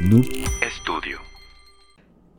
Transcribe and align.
Noob 0.00 0.24
Studio. 0.80 1.18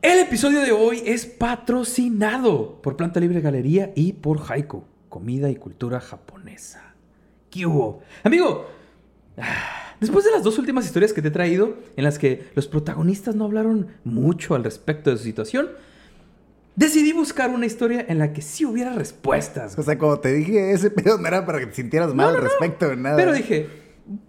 El 0.00 0.18
episodio 0.18 0.60
de 0.62 0.72
hoy 0.72 1.02
es 1.06 1.26
patrocinado 1.26 2.82
por 2.82 2.96
Planta 2.96 3.20
Libre 3.20 3.40
Galería 3.40 3.92
y 3.94 4.14
por 4.14 4.40
Haiku, 4.50 4.84
comida 5.08 5.48
y 5.48 5.56
cultura 5.56 6.00
japonesa. 6.00 6.94
¿Qué 7.50 7.64
hubo? 7.66 8.02
Amigo, 8.24 8.66
después 10.00 10.24
de 10.24 10.32
las 10.32 10.42
dos 10.42 10.58
últimas 10.58 10.86
historias 10.86 11.12
que 11.12 11.22
te 11.22 11.28
he 11.28 11.30
traído, 11.30 11.76
en 11.96 12.04
las 12.04 12.18
que 12.18 12.48
los 12.54 12.66
protagonistas 12.66 13.36
no 13.36 13.44
hablaron 13.44 13.88
mucho 14.02 14.54
al 14.54 14.64
respecto 14.64 15.10
de 15.10 15.16
su 15.16 15.22
situación, 15.24 15.68
decidí 16.74 17.12
buscar 17.12 17.50
una 17.50 17.66
historia 17.66 18.04
en 18.08 18.18
la 18.18 18.32
que 18.32 18.42
sí 18.42 18.64
hubiera 18.64 18.92
respuestas. 18.92 19.78
O 19.78 19.82
sea, 19.84 19.96
como 19.98 20.18
te 20.18 20.32
dije, 20.32 20.72
ese 20.72 20.90
pedo 20.90 21.16
no 21.18 21.28
era 21.28 21.46
para 21.46 21.60
que 21.60 21.66
te 21.66 21.74
sintieras 21.74 22.14
mal 22.14 22.26
No, 22.26 22.32
no, 22.32 22.38
al 22.38 22.44
no. 22.44 22.48
respecto 22.50 22.88
de 22.88 22.96
nada. 22.96 23.16
Pero 23.16 23.32
dije, 23.32 23.68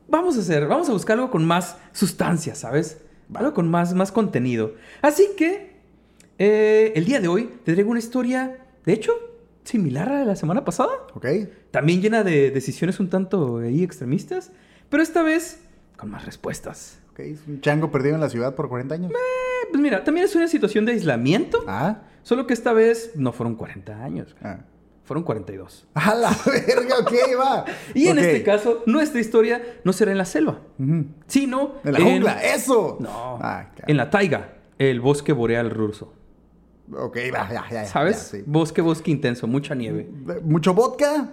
vamos 0.08 0.38
a 0.38 0.42
hacer, 0.42 0.68
vamos 0.68 0.88
a 0.90 0.94
buscar 0.94 1.18
algo 1.18 1.32
con 1.32 1.44
más 1.46 1.78
sustancia, 1.94 2.54
¿sabes? 2.54 3.00
Algo 3.34 3.54
con 3.54 3.70
más, 3.70 3.94
más 3.94 4.12
contenido. 4.12 4.74
Así 5.02 5.28
que, 5.38 5.74
eh, 6.40 6.92
el 6.96 7.06
día 7.06 7.20
de 7.20 7.28
hoy 7.28 7.50
te 7.64 7.74
traigo 7.74 7.90
una 7.92 8.00
historia, 8.00 8.58
de 8.86 8.94
hecho, 8.94 9.14
similar 9.64 10.10
a 10.12 10.26
la 10.26 10.36
semana 10.36 10.66
pasada. 10.66 10.92
Ok. 11.14 11.26
También 11.72 12.02
llena 12.02 12.24
de 12.24 12.52
decisiones 12.52 13.00
un 13.00 13.10
tanto 13.10 13.58
ahí 13.60 13.84
extremistas, 13.84 14.52
pero 14.90 15.02
esta 15.04 15.24
vez 15.24 15.60
con 15.98 16.10
más 16.12 16.26
respuestas. 16.26 17.00
Ok, 17.12 17.20
es 17.20 17.40
un 17.48 17.62
chango 17.62 17.92
perdido 17.92 18.16
en 18.16 18.22
la 18.22 18.30
ciudad 18.30 18.56
por 18.56 18.68
40 18.70 18.96
años. 18.96 19.12
Eh, 19.12 19.68
pues 19.70 19.82
mira, 19.82 20.04
también 20.04 20.26
es 20.26 20.36
una 20.36 20.48
situación 20.48 20.86
de 20.86 20.94
aislamiento, 20.94 21.64
Ah. 21.68 22.02
solo 22.24 22.46
que 22.48 22.54
esta 22.54 22.74
vez 22.74 23.12
no 23.16 23.32
fueron 23.32 23.56
40 23.56 24.04
años, 24.04 24.36
ah. 24.44 24.60
Fueron 25.04 25.24
42. 25.24 25.88
A 25.94 26.16
la 26.16 26.30
verga, 26.46 26.96
ok, 27.02 27.14
va. 27.40 27.66
Y 27.94 28.08
en 28.08 28.20
este 28.20 28.44
caso, 28.44 28.84
nuestra 28.86 29.20
historia 29.20 29.62
no 29.84 29.94
será 29.94 30.12
en 30.12 30.18
la 30.18 30.26
selva, 30.26 30.60
sino 31.28 31.76
En 31.84 31.94
la 31.94 32.00
jungla, 32.00 32.44
¡eso! 32.44 32.98
No, 33.00 33.38
Ah, 33.42 33.70
en 33.88 33.98
la 33.98 34.10
taiga, 34.10 34.56
el 34.80 35.02
bosque 35.02 35.34
boreal 35.34 35.70
ruso. 35.70 36.14
Ok, 36.92 37.18
va, 37.34 37.50
ya, 37.52 37.64
ya. 37.72 37.86
¿Sabes? 37.86 38.32
ya, 38.32 38.38
sí. 38.40 38.44
Bosque, 38.46 38.82
bosque 38.82 39.10
intenso, 39.12 39.48
mucha 39.48 39.74
nieve. 39.74 40.08
Mucho 40.44 40.74
vodka. 40.74 41.30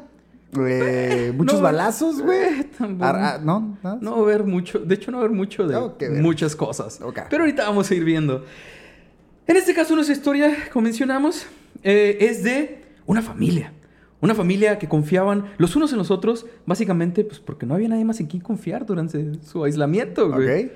eh, 0.58 1.32
muchos 1.36 1.58
no, 1.58 1.62
balazos, 1.62 2.20
güey. 2.22 2.66
Ah, 3.00 3.34
ah, 3.34 3.40
¿No? 3.42 3.76
¿No? 3.82 3.98
No 4.00 4.10
va 4.12 4.18
a 4.18 4.22
haber 4.22 4.44
mucho, 4.44 4.78
de 4.78 4.94
hecho 4.94 5.10
no 5.10 5.18
va 5.18 5.24
a 5.24 5.26
haber 5.26 5.36
mucho 5.36 5.66
de 5.66 6.10
muchas 6.10 6.56
cosas. 6.56 7.00
Pero 7.28 7.42
ahorita 7.42 7.64
vamos 7.64 7.90
a 7.90 7.94
ir 7.94 8.04
viendo. 8.04 8.44
En 9.46 9.56
este 9.56 9.74
caso 9.74 9.94
nuestra 9.94 10.14
historia, 10.14 10.56
como 10.72 10.84
mencionamos, 10.84 11.46
eh, 11.82 12.18
es 12.20 12.42
de 12.44 12.79
una 13.10 13.22
familia. 13.22 13.72
Una 14.20 14.36
familia 14.36 14.78
que 14.78 14.88
confiaban 14.88 15.46
los 15.58 15.74
unos 15.74 15.90
en 15.90 15.98
los 15.98 16.12
otros, 16.12 16.46
básicamente 16.64 17.24
pues 17.24 17.40
porque 17.40 17.66
no 17.66 17.74
había 17.74 17.88
nadie 17.88 18.04
más 18.04 18.20
en 18.20 18.26
quien 18.26 18.40
confiar 18.40 18.86
durante 18.86 19.42
su 19.42 19.64
aislamiento, 19.64 20.30
güey. 20.30 20.70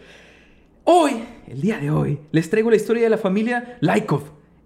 Hoy, 0.82 1.24
el 1.46 1.60
día 1.60 1.78
de 1.78 1.92
hoy, 1.92 2.18
les 2.32 2.50
traigo 2.50 2.70
la 2.70 2.76
historia 2.76 3.04
de 3.04 3.10
la 3.10 3.18
familia 3.18 3.78
Laikov 3.80 4.22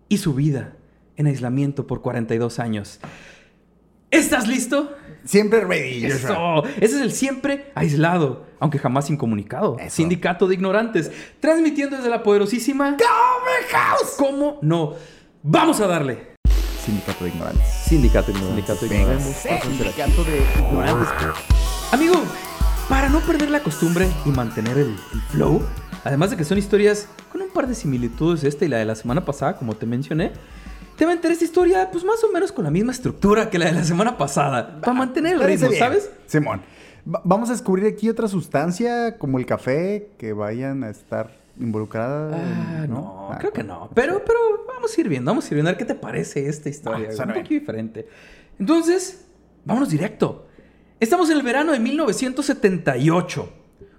y 0.09 0.17
su 0.17 0.33
vida 0.33 0.77
en 1.17 1.27
aislamiento 1.27 1.87
por 1.87 2.01
42 2.01 2.59
años. 2.59 3.01
¿Estás 4.11 4.49
listo? 4.49 4.97
Siempre 5.25 5.61
ready. 5.61 6.07
Eso. 6.07 6.65
Ese 6.77 6.97
es 6.97 7.03
el 7.03 7.13
siempre 7.13 7.71
aislado, 7.75 8.47
aunque 8.61 8.79
jamás 8.79 9.11
incomunicado. 9.11 9.77
Eso. 9.79 9.97
Sindicato 9.97 10.47
de 10.49 10.55
ignorantes, 10.55 11.13
transmitiendo 11.41 11.99
desde 11.99 12.09
la 12.09 12.23
poderosísima 12.23 12.97
Cover 12.97 13.65
House. 13.73 14.15
¿Cómo 14.17 14.59
no? 14.63 14.95
Vamos 15.43 15.81
a 15.81 15.87
darle. 15.87 16.28
Sindicato 16.89 17.25
de 17.25 17.31
ignorantes. 17.31 17.67
Sindicato 17.87 18.33
de 18.33 18.39
Sindicato 18.39 18.87
de 18.87 18.97
ignorantes. 18.97 19.37
Sindicato 19.63 20.25
de 20.25 20.39
ignorantes. 20.59 21.09
Amigo, 21.93 22.15
para 22.89 23.11
no 23.11 23.21
perder 23.21 23.51
la 23.51 23.61
costumbre 23.63 24.09
y 24.25 24.31
mantener 24.31 24.79
el, 24.79 24.97
el 25.13 25.21
flow, 25.31 25.61
además 26.05 26.31
de 26.31 26.39
que 26.39 26.45
son 26.45 26.57
historias 26.57 27.07
con 27.31 27.43
un 27.43 27.51
par 27.51 27.67
de 27.67 27.75
similitudes, 27.75 28.43
esta 28.43 28.65
y 28.65 28.69
la 28.69 28.79
de 28.79 28.87
la 28.87 28.95
semana 28.95 29.23
pasada, 29.27 29.57
como 29.57 29.75
te 29.77 29.85
mencioné, 29.85 30.33
te 30.97 31.05
va 31.05 31.11
a 31.11 31.15
enterar 31.15 31.33
esta 31.35 31.45
historia, 31.45 31.91
pues 31.93 32.05
más 32.05 32.25
o 32.25 32.33
menos 32.33 32.53
con 32.53 32.65
la 32.65 32.71
misma 32.71 32.93
estructura 32.93 33.51
que 33.51 33.59
la 33.59 33.67
de 33.67 33.73
la 33.73 33.85
semana 33.85 34.17
pasada, 34.17 34.81
para 34.81 34.95
mantener 34.95 35.35
el 35.35 35.43
ritmo, 35.45 35.69
bien. 35.69 35.79
¿sabes? 35.79 36.11
Simón. 36.27 36.63
Va- 37.07 37.21
Vamos 37.23 37.51
a 37.51 37.53
descubrir 37.53 37.87
aquí 37.87 38.09
otra 38.09 38.29
sustancia 38.29 39.19
como 39.19 39.39
el 39.39 39.45
café 39.45 40.09
que 40.19 40.33
vayan 40.33 40.85
a 40.85 40.89
estar 40.91 41.38
involucrada. 41.61 42.31
Ah, 42.35 42.85
en- 42.85 42.91
no, 42.91 43.29
Ah, 43.33 43.39
creo 43.39 43.53
que 43.53 43.63
no. 43.65 43.91
Pero, 43.95 44.23
pero 44.25 44.39
vamos 44.67 44.97
a 44.97 45.01
ir 45.01 45.09
viendo, 45.09 45.31
vamos 45.31 45.45
a 45.45 45.49
ir 45.49 45.55
viendo 45.55 45.71
a 45.71 45.73
ver 45.73 45.79
qué 45.79 45.85
te 45.85 45.95
parece 45.95 46.49
esta 46.49 46.69
historia. 46.69 47.09
Ah, 47.11 47.13
suena 47.13 47.33
un 47.35 47.39
poquito 47.41 47.61
diferente. 47.61 48.09
Entonces, 48.59 49.27
vámonos 49.65 49.91
directo. 49.91 50.47
Estamos 51.01 51.31
en 51.31 51.37
el 51.37 51.43
verano 51.43 51.73
de 51.73 51.79
1978. 51.79 53.53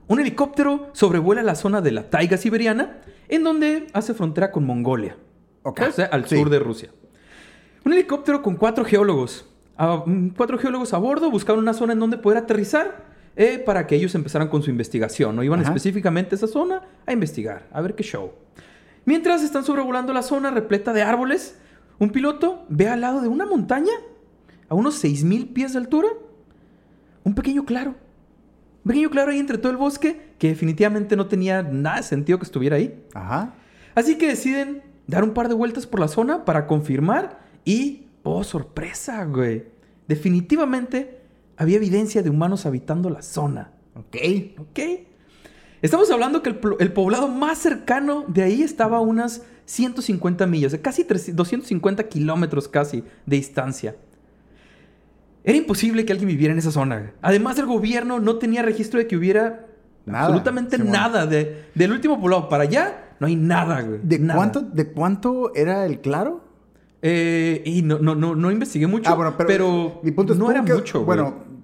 Un 0.08 0.20
helicóptero 0.20 0.90
sobrevuela 0.94 1.44
la 1.44 1.56
zona 1.56 1.82
de 1.82 1.92
la 1.92 2.10
taiga 2.10 2.38
siberiana, 2.38 3.02
en 3.28 3.44
donde 3.44 3.88
hace 3.94 4.14
frontera 4.14 4.52
con 4.52 4.66
Mongolia. 4.66 5.16
Ok. 5.64 5.82
O 5.88 5.92
sea, 5.92 6.06
al 6.08 6.26
Sí. 6.26 6.36
sur 6.38 6.50
de 6.50 6.60
Rusia. 6.60 6.90
Un 7.86 7.94
helicóptero 7.94 8.42
con 8.42 8.56
cuatro 8.56 8.84
geólogos. 8.86 9.48
Ah, 9.78 10.04
mm, 10.06 10.30
cuatro 10.36 10.58
geólogos 10.58 10.94
a 10.94 10.98
bordo 10.98 11.30
buscaban 11.32 11.60
una 11.62 11.74
zona 11.74 11.94
en 11.94 12.00
donde 12.00 12.18
poder 12.18 12.40
aterrizar 12.40 13.09
eh, 13.40 13.58
para 13.58 13.88
que 13.88 13.96
ellos 13.96 14.14
empezaran 14.16 14.50
con 14.50 14.62
su 14.62 14.70
investigación. 14.70 15.34
No 15.34 15.44
iban 15.44 15.62
Ajá. 15.62 15.70
específicamente 15.70 16.36
a 16.36 16.38
esa 16.38 16.48
zona 16.48 16.82
a 17.06 17.14
investigar, 17.14 17.70
a 17.72 17.80
ver 17.80 17.96
qué 17.96 18.04
show. 18.04 18.34
Mientras 19.06 19.44
están 19.44 19.64
sobrevolando 19.64 20.12
la 20.12 20.24
zona 20.24 20.52
repleta 20.52 20.92
de 20.92 21.04
árboles, 21.04 21.58
un 22.00 22.10
piloto 22.10 22.66
ve 22.68 22.90
al 22.90 23.00
lado 23.00 23.22
de 23.22 23.30
una 23.30 23.46
montaña, 23.46 23.94
a 24.68 24.76
unos 24.76 24.96
6000 24.96 25.54
pies 25.54 25.72
de 25.72 25.80
altura, 25.80 26.10
un 27.24 27.34
pequeño 27.34 27.64
claro. 27.64 27.96
Un 28.84 28.90
pequeño 28.90 29.10
claro 29.10 29.32
ahí 29.32 29.40
entre 29.40 29.58
todo 29.58 29.72
el 29.72 29.78
bosque 29.78 30.34
que 30.38 30.50
definitivamente 30.50 31.16
no 31.16 31.28
tenía 31.28 31.64
nada 31.64 31.98
de 31.98 32.04
sentido 32.04 32.40
que 32.40 32.46
estuviera 32.46 32.76
ahí. 32.76 33.02
Ajá. 33.14 33.54
Así 33.96 34.18
que 34.18 34.28
deciden 34.28 34.84
dar 35.08 35.24
un 35.24 35.34
par 35.34 35.48
de 35.48 35.54
vueltas 35.54 35.88
por 35.88 36.02
la 36.02 36.10
zona 36.10 36.44
para 36.44 36.68
confirmar 36.68 37.40
y, 37.64 38.08
oh 38.24 38.44
sorpresa, 38.44 39.24
güey, 39.24 39.64
definitivamente 40.10 41.19
había 41.60 41.76
evidencia 41.76 42.24
de 42.24 42.30
humanos 42.30 42.66
habitando 42.66 43.10
la 43.10 43.22
zona. 43.22 43.72
Ok. 43.94 44.16
¿Ok? 44.58 44.80
Estamos 45.82 46.10
hablando 46.10 46.42
que 46.42 46.58
el, 46.80 46.94
poblado 46.94 47.28
más 47.28 47.58
cercano 47.58 48.24
de 48.28 48.44
ahí 48.44 48.64
estaba 48.64 48.98
a 48.98 49.02
unas 49.02 49.44
150 49.66 50.48
millas, 50.48 50.72
de 50.72 50.82
casi 50.82 51.04
300 51.04 51.36
250 51.36 52.04
kilómetros 52.08 52.68
casi 52.70 53.04
de 53.26 53.36
distancia. 53.36 53.96
Era 55.44 55.58
imposible 55.58 56.06
que 56.06 56.14
alguien 56.14 56.30
viviera 56.30 56.54
en 56.54 56.60
esa 56.60 56.72
zona. 56.72 57.14
Además, 57.22 57.60
el 57.60 57.66
gobierno 57.66 58.20
no 58.20 58.38
tenía 58.38 58.62
registro 58.62 59.00
de 59.00 59.08
que 59.08 59.18
hubiera 59.18 59.68
Nada, 60.06 60.26
absolutamente 60.26 60.78
nada. 60.78 61.28
De, 61.28 61.66
del 61.76 61.92
último 61.92 62.20
poblado 62.22 62.48
para 62.48 62.64
allá, 62.64 63.16
no 63.20 63.28
hay 63.28 63.36
nada, 63.36 63.82
güey. 63.82 64.00
¿De 64.02 64.18
Nada. 64.18 64.38
cuánto, 64.38 64.62
¿De 64.62 64.92
cuánto 64.92 65.54
era 65.56 65.86
el 65.86 66.00
claro? 66.00 66.42
Eh, 67.02 67.64
y 67.66 67.82
no, 67.82 68.00
no, 68.00 68.16
no, 68.16 68.36
no 68.36 68.52
investigué 68.52 68.88
mucho. 68.88 69.10
ah, 69.10 69.16
bueno, 69.16 69.36
pero, 69.38 70.02
mi 70.04 70.12
punto 70.12 70.34
es 70.34 70.40
no 70.40 70.52
era 70.52 70.64
que- 70.64 70.74
mucho. 70.74 71.04
güey. 71.04 71.20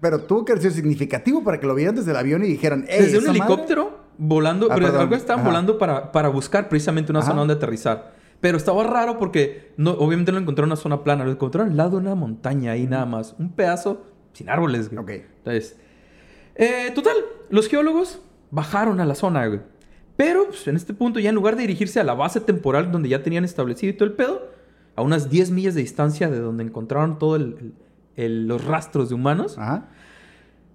Pero 0.05 0.19
tuvo 0.19 0.45
que 0.45 0.51
haber 0.51 0.61
sido 0.61 0.75
significativo 0.75 1.43
para 1.43 1.59
que 1.59 1.66
lo 1.66 1.73
vieran 1.73 1.95
desde 1.95 2.11
el 2.11 2.17
avión 2.17 2.43
y 2.43 2.47
dijeran, 2.47 2.85
"Ey, 2.88 3.01
Desde 3.05 3.17
un 3.17 3.23
esa 3.23 3.33
madre-". 3.33 3.45
helicóptero 3.53 3.97
volando, 4.19 4.67
Ah, 4.69 4.75
pero 4.75 4.85
perdón. 4.85 5.01
algo 5.01 5.16
estaban 5.16 5.39
Ajá. 5.41 5.49
volando 5.49 5.77
para, 5.79 6.11
para 6.11 6.29
buscar 6.29 6.69
precisamente 6.69 7.11
una 7.11 7.21
Ajá. 7.21 7.29
zona 7.29 7.39
donde 7.39 7.55
aterrizar. 7.55 8.13
Pero 8.39 8.55
estaba 8.57 8.83
raro 8.83 9.17
porque 9.17 9.73
no, 9.77 9.93
obviamente 9.93 10.31
no 10.31 10.38
encontraron 10.38 10.69
una 10.69 10.75
zona 10.75 11.03
plana, 11.03 11.25
lo 11.25 11.31
encontraron 11.31 11.71
al 11.71 11.77
lado 11.77 11.89
de 11.91 11.97
una 11.97 12.13
montaña 12.13 12.73
ahí 12.73 12.85
nada 12.85 13.07
más. 13.07 13.33
Un 13.39 13.49
pedazo 13.53 14.03
sin 14.33 14.47
árboles, 14.47 14.91
güey. 14.91 14.99
Ok. 15.01 15.09
Entonces, 15.39 15.75
eh, 16.53 16.91
total, 16.93 17.16
los 17.49 17.67
geólogos 17.67 18.22
bajaron 18.51 18.99
a 18.99 19.05
la 19.05 19.16
zona, 19.16 19.47
güey. 19.47 19.61
Pero 20.17 20.45
pues, 20.49 20.67
en 20.67 20.75
este 20.75 20.93
punto, 20.93 21.19
ya 21.19 21.29
en 21.29 21.35
lugar 21.35 21.55
de 21.55 21.61
dirigirse 21.63 21.99
a 21.99 22.03
la 22.03 22.13
base 22.13 22.41
temporal 22.41 22.91
donde 22.91 23.09
ya 23.09 23.23
tenían 23.23 23.43
establecido 23.43 23.89
y 23.91 23.97
todo 23.97 24.07
el 24.07 24.13
pedo, 24.13 24.51
a 24.95 25.01
unas 25.01 25.31
10 25.31 25.49
millas 25.49 25.73
de 25.73 25.81
distancia 25.81 26.29
de 26.29 26.39
donde 26.39 26.63
encontraron 26.63 27.17
todos 27.17 27.41
los 28.17 28.63
rastros 28.63 29.09
de 29.09 29.16
humanos, 29.16 29.57
Ajá. 29.57 29.89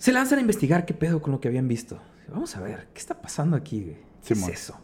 Se 0.00 0.12
lanzan 0.12 0.38
a 0.38 0.40
investigar 0.40 0.86
qué 0.86 0.94
pedo 0.94 1.20
con 1.20 1.30
lo 1.30 1.40
que 1.40 1.48
habían 1.48 1.68
visto. 1.68 1.98
Vamos 2.32 2.56
a 2.56 2.60
ver, 2.60 2.88
¿qué 2.94 2.98
está 2.98 3.20
pasando 3.20 3.54
aquí, 3.56 3.82
güey? 3.82 3.96
¿Qué 4.26 4.32
es 4.34 4.48
eso? 4.48 4.76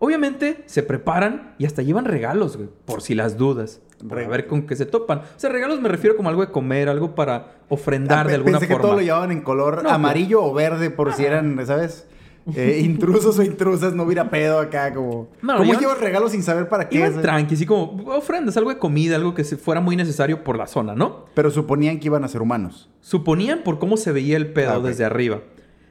Obviamente 0.00 0.62
se 0.66 0.82
preparan 0.82 1.54
y 1.58 1.66
hasta 1.66 1.82
llevan 1.82 2.04
regalos, 2.06 2.56
güey, 2.56 2.68
por 2.86 3.02
si 3.02 3.14
las 3.14 3.36
dudas. 3.36 3.80
Para 4.08 4.26
ver 4.28 4.46
con 4.46 4.62
qué 4.66 4.74
se 4.76 4.86
topan. 4.86 5.18
O 5.18 5.22
sea, 5.36 5.50
regalos 5.50 5.80
me 5.80 5.88
refiero 5.88 6.16
como 6.16 6.28
algo 6.28 6.40
de 6.46 6.50
comer, 6.52 6.88
algo 6.88 7.14
para 7.16 7.56
ofrendar 7.68 8.26
Ah, 8.26 8.28
de 8.28 8.36
alguna 8.36 8.58
Pensé 8.58 8.68
que 8.68 8.74
forma. 8.74 8.88
todo 8.88 8.96
lo 8.96 9.02
llevaban 9.02 9.32
en 9.32 9.42
color 9.42 9.82
No, 9.82 9.90
amarillo 9.90 10.42
o 10.44 10.54
verde 10.54 10.90
por 10.90 11.12
si 11.12 11.24
eran, 11.26 11.66
¿sabes? 11.66 12.06
Eh, 12.54 12.80
intrusos 12.84 13.38
o 13.38 13.42
intrusas, 13.42 13.94
no 13.94 14.04
hubiera 14.04 14.30
pedo 14.30 14.58
acá, 14.58 14.92
como... 14.94 15.28
No, 15.42 15.58
¿Cómo 15.58 15.74
llevas 15.74 16.00
regalos 16.00 16.32
sin 16.32 16.42
saber 16.42 16.68
para 16.68 16.88
qué? 16.88 16.98
Iban 16.98 17.20
tranqui, 17.20 17.54
así 17.54 17.66
como 17.66 18.02
ofrendas, 18.12 18.56
algo 18.56 18.70
de 18.70 18.78
comida, 18.78 19.16
algo 19.16 19.34
que 19.34 19.44
fuera 19.44 19.80
muy 19.80 19.96
necesario 19.96 20.44
por 20.44 20.56
la 20.56 20.66
zona, 20.66 20.94
¿no? 20.94 21.26
Pero 21.34 21.50
suponían 21.50 21.98
que 22.00 22.06
iban 22.06 22.24
a 22.24 22.28
ser 22.28 22.42
humanos. 22.42 22.88
Suponían 23.00 23.62
por 23.64 23.78
cómo 23.78 23.96
se 23.96 24.12
veía 24.12 24.36
el 24.36 24.52
pedo 24.52 24.72
Ah, 24.72 24.80
desde 24.80 25.04
arriba. 25.04 25.40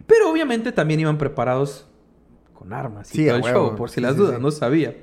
Pero 0.05 0.31
obviamente 0.31 0.71
también 0.71 0.99
iban 0.99 1.17
preparados 1.17 1.87
con 2.53 2.73
armas 2.73 3.13
y 3.13 3.17
Sí, 3.17 3.25
todo 3.27 3.35
el 3.37 3.43
huevo. 3.43 3.67
show, 3.69 3.75
por 3.75 3.89
si 3.89 3.95
Sí, 3.95 4.01
las 4.01 4.13
sí, 4.13 4.19
dudas, 4.19 4.39
no 4.39 4.51
sabía. 4.51 4.95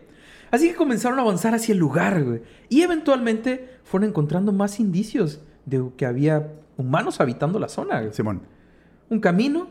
Así 0.51 0.69
que 0.69 0.75
comenzaron 0.75 1.19
a 1.19 1.23
avanzar 1.23 1.55
hacia 1.55 1.73
el 1.73 1.79
lugar, 1.79 2.23
güey. 2.23 2.43
Y 2.69 2.83
eventualmente 2.83 3.69
fueron 3.85 4.09
encontrando 4.11 4.53
más 4.53 4.81
indicios 4.81 5.41
de 5.67 5.83
que 5.97 6.07
había 6.07 6.53
humanos 6.77 7.21
habitando 7.21 7.59
la 7.59 7.69
zona, 7.69 8.01
güey. 8.01 8.13
Simón. 8.13 8.43
Un 9.11 9.21
camino, 9.21 9.69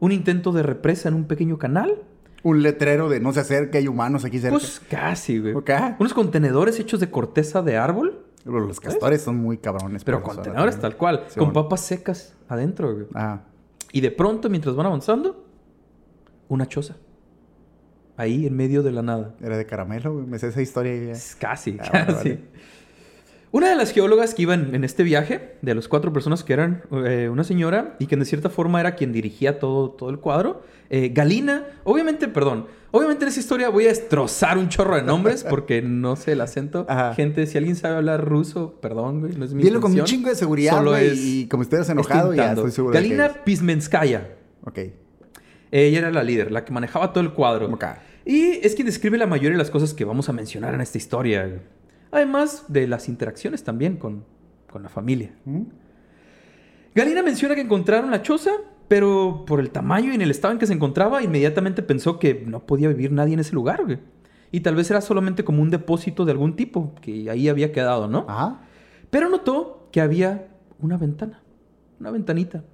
un 0.00 0.12
intento 0.12 0.52
de 0.52 0.62
represa 0.62 1.08
en 1.08 1.14
un 1.14 1.24
pequeño 1.24 1.58
canal, 1.58 2.02
Un 2.42 2.62
letrero 2.62 3.08
de 3.08 3.18
no 3.18 3.32
se 3.32 3.40
acerca, 3.40 3.78
hay 3.78 3.88
humanos 3.88 4.24
aquí 4.24 4.38
cerca. 4.38 4.56
Pues 4.58 4.80
casi, 4.88 5.38
güey. 5.40 5.54
Ok. 5.54 5.70
Unos 5.98 6.14
contenedores 6.14 6.78
hechos 6.78 7.00
de 7.00 7.10
corteza 7.10 7.60
de 7.62 7.76
árbol, 7.76 8.22
Los 8.44 8.78
castores 8.78 9.22
son 9.22 9.36
muy 9.36 9.58
cabrones. 9.58 10.04
pero 10.04 10.22
contenedores 10.22 10.78
tal 10.78 10.96
cual, 10.96 11.24
Sí, 11.28 11.40
con 11.40 11.48
bueno. 11.52 11.64
papas 11.64 11.80
secas 11.80 12.34
adentro, 12.48 12.92
güey. 12.94 13.06
Ah, 13.14 13.40
Y 13.92 14.00
de 14.00 14.10
pronto, 14.12 14.48
mientras 14.48 14.76
van 14.76 14.86
avanzando, 14.86 15.44
una 16.48 16.66
choza. 16.68 16.96
Ahí, 18.18 18.46
en 18.46 18.54
medio 18.56 18.82
de 18.82 18.92
la 18.92 19.02
nada. 19.02 19.34
era 19.42 19.56
de 19.56 19.66
caramelo, 19.66 20.12
güey. 20.14 20.26
Me 20.26 20.38
sé 20.38 20.48
esa 20.48 20.62
historia. 20.62 21.12
ya. 21.12 21.18
Casi, 21.40 21.76
Ah, 21.80 21.90
casi. 21.90 22.12
vale. 22.14 22.40
Una 23.56 23.70
de 23.70 23.74
las 23.74 23.90
geólogas 23.92 24.34
que 24.34 24.42
iban 24.42 24.74
en 24.74 24.84
este 24.84 25.02
viaje, 25.02 25.54
de 25.62 25.74
las 25.74 25.88
cuatro 25.88 26.12
personas 26.12 26.44
que 26.44 26.52
eran 26.52 26.82
eh, 27.06 27.30
una 27.32 27.42
señora 27.42 27.96
y 27.98 28.04
que 28.04 28.14
de 28.14 28.26
cierta 28.26 28.50
forma 28.50 28.80
era 28.80 28.96
quien 28.96 29.12
dirigía 29.14 29.58
todo, 29.58 29.92
todo 29.92 30.10
el 30.10 30.18
cuadro, 30.18 30.60
eh, 30.90 31.08
Galina, 31.14 31.64
obviamente, 31.84 32.28
perdón, 32.28 32.66
obviamente 32.90 33.24
en 33.24 33.30
esa 33.30 33.40
historia 33.40 33.70
voy 33.70 33.86
a 33.86 33.88
destrozar 33.88 34.58
un 34.58 34.68
chorro 34.68 34.96
de 34.96 35.02
nombres 35.02 35.42
porque 35.48 35.80
no 35.80 36.16
sé 36.16 36.32
el 36.32 36.42
acento. 36.42 36.84
Ajá. 36.86 37.14
Gente, 37.14 37.46
si 37.46 37.56
alguien 37.56 37.76
sabe 37.76 37.96
hablar 37.96 38.22
ruso, 38.22 38.74
perdón, 38.82 39.20
güey, 39.20 39.34
no 39.36 39.46
es 39.46 39.54
mi 39.54 39.62
Dilo 39.62 39.80
con 39.80 39.90
un 39.98 40.04
chingo 40.04 40.28
de 40.28 40.34
seguridad, 40.34 40.72
Solo 40.72 40.90
güey. 40.90 41.06
es- 41.06 41.18
Y 41.24 41.48
como 41.48 41.62
estoy 41.62 41.80
enojado, 41.88 42.34
ya 42.34 42.52
estoy 42.52 42.70
seguro 42.72 42.92
de 42.92 43.00
Galina 43.00 43.28
que 43.32 43.40
Pismenskaya. 43.42 44.34
Ok. 44.66 44.80
Ella 45.70 45.98
era 46.00 46.10
la 46.10 46.22
líder, 46.22 46.52
la 46.52 46.62
que 46.66 46.74
manejaba 46.74 47.10
todo 47.14 47.24
el 47.24 47.32
cuadro. 47.32 47.72
Ok. 47.72 47.84
Y 48.26 48.58
es 48.66 48.74
quien 48.74 48.84
describe 48.84 49.16
la 49.16 49.26
mayoría 49.26 49.52
de 49.52 49.58
las 49.58 49.70
cosas 49.70 49.94
que 49.94 50.04
vamos 50.04 50.28
a 50.28 50.34
mencionar 50.34 50.74
en 50.74 50.82
esta 50.82 50.98
historia. 50.98 51.62
Además 52.16 52.64
de 52.68 52.86
las 52.86 53.10
interacciones 53.10 53.62
también 53.62 53.98
con, 53.98 54.24
con 54.70 54.82
la 54.82 54.88
familia. 54.88 55.34
¿Mm? 55.44 55.64
Galina 56.94 57.22
menciona 57.22 57.54
que 57.54 57.60
encontraron 57.60 58.10
la 58.10 58.22
choza, 58.22 58.52
pero 58.88 59.44
por 59.46 59.60
el 59.60 59.68
tamaño 59.68 60.12
y 60.12 60.14
en 60.14 60.22
el 60.22 60.30
estado 60.30 60.52
en 60.52 60.58
que 60.58 60.66
se 60.66 60.72
encontraba, 60.72 61.22
inmediatamente 61.22 61.82
pensó 61.82 62.18
que 62.18 62.42
no 62.46 62.64
podía 62.64 62.88
vivir 62.88 63.12
nadie 63.12 63.34
en 63.34 63.40
ese 63.40 63.52
lugar. 63.52 63.84
güey. 63.84 63.98
Y 64.50 64.60
tal 64.60 64.76
vez 64.76 64.90
era 64.90 65.02
solamente 65.02 65.44
como 65.44 65.60
un 65.60 65.68
depósito 65.68 66.24
de 66.24 66.32
algún 66.32 66.56
tipo, 66.56 66.94
que 67.02 67.28
ahí 67.28 67.50
había 67.50 67.70
quedado, 67.70 68.08
¿no? 68.08 68.24
Ajá. 68.28 68.62
Pero 69.10 69.28
notó 69.28 69.90
que 69.92 70.00
había 70.00 70.48
una 70.78 70.96
ventana, 70.96 71.42
una 72.00 72.10
ventanita. 72.10 72.64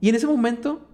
Y 0.00 0.08
en 0.08 0.14
ese 0.14 0.26
momento, 0.26 0.88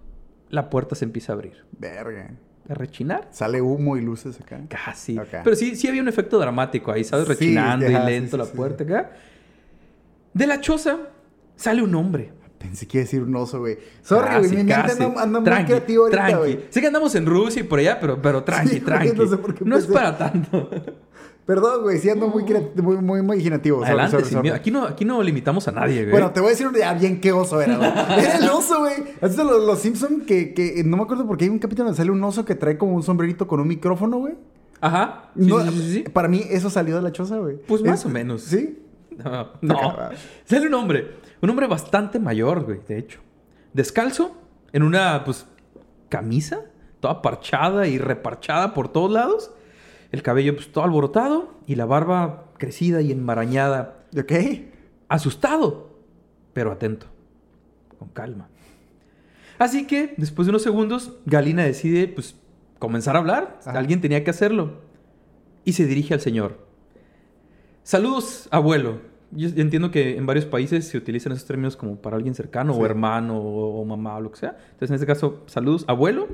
la 0.49 0.69
puerta 0.69 0.93
se 0.95 1.05
empieza 1.05 1.31
a 1.31 1.35
abrir. 1.35 1.63
Verga. 1.71 2.35
A 2.67 2.73
rechinar. 2.73 3.27
Sale 3.31 3.61
humo 3.61 3.95
y 3.97 4.01
luces 4.01 4.39
acá. 4.41 4.59
Casi. 4.67 5.19
Pero 5.43 5.55
sí, 5.55 5.75
sí 5.75 5.87
había 5.87 6.01
un 6.01 6.07
efecto 6.07 6.39
dramático 6.39 6.91
ahí, 6.91 7.03
¿sabes? 7.03 7.25
Sí, 7.27 7.33
Rechinando 7.33 7.85
y 7.85 7.93
lento 7.93 8.37
sí, 8.37 8.43
la 8.43 8.45
puerta 8.45 8.83
acá. 8.83 9.11
De 10.33 10.47
la 10.47 10.59
choza 10.59 10.97
sale 11.55 11.81
un 11.81 11.93
hombre. 11.95 12.31
Pensé 12.57 12.87
que 12.87 12.97
iba 12.97 13.03
a 13.03 13.05
decir 13.05 13.21
un 13.21 13.35
oso, 13.35 13.59
güey. 13.59 13.77
Sorry, 14.01 14.39
güey. 14.39 14.49
Mi 14.49 14.55
mente 14.57 14.73
anda, 14.73 15.21
anda 15.21 15.39
muy 15.39 15.65
creativo 15.65 16.03
ahorita, 16.05 16.37
güey. 16.37 16.65
Sé 16.69 16.81
que 16.81 16.87
andamos 16.87 17.13
en 17.15 17.25
Rusia 17.25 17.59
y 17.59 17.63
por 17.63 17.79
allá, 17.79 17.99
pero, 17.99 18.19
pero 18.21 18.43
tranqui, 18.43 18.79
tranqui. 18.79 19.11
no 19.15 19.27
sé 19.27 19.37
por 19.37 19.53
qué 19.53 19.65
No 19.65 19.77
es 19.77 19.85
para 19.85 20.17
tanto. 20.17 20.69
Perdón, 21.45 21.83
güey. 21.83 21.99
Sí 21.99 22.09
ando 22.09 22.27
muy, 22.27 22.43
muy, 22.81 22.97
muy 22.97 23.19
imaginativo. 23.19 23.83
Adelante, 23.83 24.23
sorry. 24.25 24.49
Aquí 24.49 24.71
no, 24.71 24.83
aquí 24.85 25.05
no 25.05 25.21
limitamos 25.21 25.67
a 25.67 25.71
nadie, 25.71 26.01
güey. 26.01 26.11
Bueno, 26.11 26.31
te 26.31 26.39
voy 26.39 26.47
a 26.47 26.51
decir 26.51 26.67
ya 26.77 26.93
bien 26.93 27.21
qué 27.21 27.31
oso 27.31 27.61
era, 27.61 27.77
güey. 27.77 27.89
Era 28.25 28.37
el 28.37 28.49
oso, 28.49 28.79
güey. 28.79 28.95
¿Has 29.21 29.29
visto 29.29 29.43
los, 29.43 29.63
los 29.63 29.79
Simpson 29.79 30.21
que, 30.21 30.53
que 30.55 30.83
no 30.83 30.97
me 30.97 31.03
acuerdo 31.03 31.27
porque 31.27 31.43
hay 31.45 31.49
un 31.51 31.59
capítulo 31.59 31.85
donde 31.85 31.97
sale 31.97 32.09
un 32.09 32.23
oso 32.23 32.45
que 32.45 32.55
trae 32.55 32.77
como 32.77 32.95
un 32.95 33.03
sombrerito 33.03 33.47
con 33.47 33.59
un 33.59 33.67
micrófono, 33.67 34.17
güey? 34.17 34.33
Ajá. 34.81 35.29
Sí, 35.37 35.45
No, 35.47 35.59
sí, 35.61 35.69
sí, 35.71 35.93
sí. 35.93 36.09
Para 36.09 36.27
mí 36.27 36.41
eso 36.49 36.69
salió 36.69 36.95
de 36.95 37.01
la 37.03 37.11
choza, 37.11 37.37
güey. 37.37 37.57
Pues 37.67 37.83
más 37.83 37.99
Es- 37.99 38.05
o 38.05 38.09
menos. 38.09 38.41
¿Sí? 38.41 38.79
No, 39.23 39.49
no. 39.61 39.77
Sale 40.45 40.67
un 40.67 40.73
hombre. 40.73 41.11
Un 41.41 41.49
hombre 41.49 41.67
bastante 41.67 42.19
mayor, 42.19 42.63
güey, 42.65 42.79
de 42.87 42.97
hecho. 42.97 43.19
Descalzo, 43.71 44.35
en 44.73 44.83
una, 44.83 45.23
pues, 45.23 45.45
camisa, 46.09 46.61
toda 46.99 47.21
parchada 47.21 47.87
y 47.87 47.97
reparchada 47.97 48.73
por 48.73 48.87
todos 48.89 49.11
lados. 49.11 49.51
El 50.15 50.23
cabello, 50.23 50.55
pues, 50.55 50.71
todo 50.71 50.85
alborotado. 50.85 51.53
Y 51.67 51.75
la 51.75 51.85
barba 51.85 52.45
crecida 52.57 53.01
y 53.01 53.11
enmarañada. 53.11 54.05
¿Ok? 54.17 54.31
Asustado, 55.09 55.89
pero 56.53 56.71
atento. 56.71 57.07
Con 57.99 58.07
calma. 58.07 58.47
Así 59.59 59.85
que, 59.87 60.13
después 60.15 60.45
de 60.45 60.51
unos 60.51 60.63
segundos, 60.63 61.17
Galina 61.25 61.63
decide, 61.63 62.07
pues, 62.07 62.35
comenzar 62.79 63.17
a 63.17 63.19
hablar. 63.19 63.59
Ajá. 63.65 63.77
Alguien 63.77 63.99
tenía 63.99 64.23
que 64.23 64.29
hacerlo. 64.29 64.79
Y 65.65 65.73
se 65.73 65.85
dirige 65.85 66.13
al 66.13 66.21
señor. 66.21 66.65
Saludos, 67.83 68.47
abuelo. 68.51 69.01
Yo 69.31 69.49
entiendo 69.57 69.91
que 69.91 70.15
en 70.17 70.25
varios 70.25 70.45
países 70.45 70.87
se 70.87 70.97
utilizan 70.97 71.33
esos 71.33 71.45
términos 71.45 71.75
como 71.75 71.97
para 71.97 72.15
alguien 72.15 72.35
cercano, 72.35 72.73
Sí. 72.73 72.79
o 72.79 72.85
hermano, 72.85 73.37
o, 73.37 73.81
o 73.81 73.85
mamá, 73.85 74.15
o 74.15 74.21
lo 74.21 74.31
que 74.31 74.39
sea. 74.39 74.51
Entonces, 74.71 74.91
en 74.91 74.95
este 74.95 75.05
caso, 75.07 75.43
saludos, 75.47 75.83
abuelo. 75.89 76.29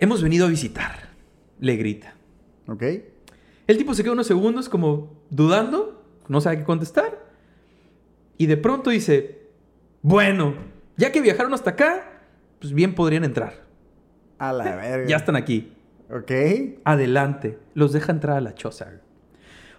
Hemos 0.00 0.22
venido 0.22 0.46
a 0.46 0.48
visitar. 0.48 1.10
Le 1.60 1.76
grita. 1.76 2.14
¿Ok? 2.68 2.82
El 3.66 3.76
tipo 3.76 3.94
se 3.94 4.02
queda 4.02 4.12
unos 4.12 4.26
segundos 4.26 4.68
como 4.68 5.12
dudando, 5.30 6.02
no 6.28 6.40
sabe 6.40 6.58
qué 6.58 6.64
contestar. 6.64 7.26
Y 8.36 8.46
de 8.46 8.56
pronto 8.56 8.90
dice, 8.90 9.42
bueno, 10.02 10.54
ya 10.96 11.12
que 11.12 11.20
viajaron 11.20 11.52
hasta 11.54 11.70
acá, 11.70 12.22
pues 12.60 12.72
bien 12.72 12.94
podrían 12.94 13.24
entrar. 13.24 13.66
A 14.38 14.52
la 14.52 14.76
verga. 14.76 15.08
Ya 15.08 15.16
están 15.16 15.36
aquí. 15.36 15.72
¿Ok? 16.10 16.30
Adelante. 16.84 17.58
Los 17.74 17.92
deja 17.92 18.12
entrar 18.12 18.36
a 18.36 18.40
la 18.40 18.54
choza. 18.54 19.00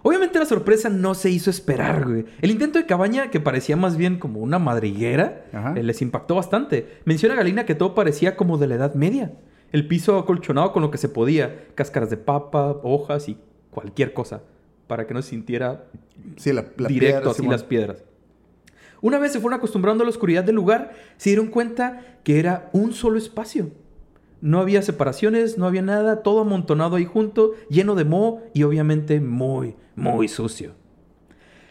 Obviamente 0.02 0.40
la 0.40 0.46
sorpresa 0.46 0.90
no 0.90 1.14
se 1.14 1.30
hizo 1.30 1.50
esperar, 1.50 2.06
güey. 2.06 2.26
El 2.42 2.52
intento 2.52 2.80
de 2.80 2.86
cabaña, 2.86 3.32
que 3.32 3.40
parecía 3.40 3.76
más 3.76 3.98
bien 3.98 4.18
como 4.18 4.40
una 4.40 4.60
madriguera, 4.60 5.46
eh, 5.76 5.84
les 5.84 6.02
impactó 6.02 6.36
bastante. 6.36 7.00
Menciona 7.06 7.36
Galina 7.36 7.66
que 7.66 7.76
todo 7.76 7.96
parecía 7.96 8.38
como 8.38 8.58
de 8.58 8.68
la 8.68 8.76
Edad 8.76 8.94
Media. 8.94 9.34
El 9.72 9.88
piso 9.88 10.18
acolchonado 10.18 10.72
con 10.72 10.82
lo 10.82 10.92
que 10.92 10.98
se 10.98 11.10
podía. 11.10 11.68
Cáscaras 11.76 12.10
de 12.10 12.18
papa, 12.18 12.78
hojas 12.84 13.30
y 13.30 13.38
cualquier 13.72 14.14
cosa. 14.14 14.42
Para 14.88 15.06
que 15.06 15.14
no 15.14 15.22
se 15.22 15.30
sintiera 15.30 15.86
Sí, 16.38 16.52
la, 16.52 16.66
la 16.78 16.88
directo 16.88 17.18
piedra, 17.20 17.32
así 17.32 17.38
Simón. 17.42 17.52
las 17.52 17.64
piedras. 17.64 18.04
Una 19.02 19.20
vez 19.20 19.32
se 19.32 19.40
fueron 19.40 19.58
acostumbrando 19.58 20.04
a 20.04 20.06
la 20.06 20.10
oscuridad 20.10 20.44
del 20.44 20.56
lugar, 20.56 20.92
se 21.18 21.30
dieron 21.30 21.48
cuenta 21.48 22.18
que 22.24 22.40
era 22.40 22.70
un 22.74 22.94
solo 22.94 23.18
espacio. 23.18 23.72
No 24.42 24.60
había 24.60 24.82
separaciones, 24.82 25.58
no 25.58 25.66
había 25.68 25.82
nada, 25.82 26.22
todo 26.24 26.42
amontonado 26.42 26.96
ahí 26.98 27.06
junto, 27.06 27.54
lleno 27.70 27.96
de 27.96 28.04
moho 28.06 28.42
y 28.54 28.64
obviamente 28.64 29.20
muy, 29.22 29.76
muy 29.96 30.28
sucio. 30.28 30.74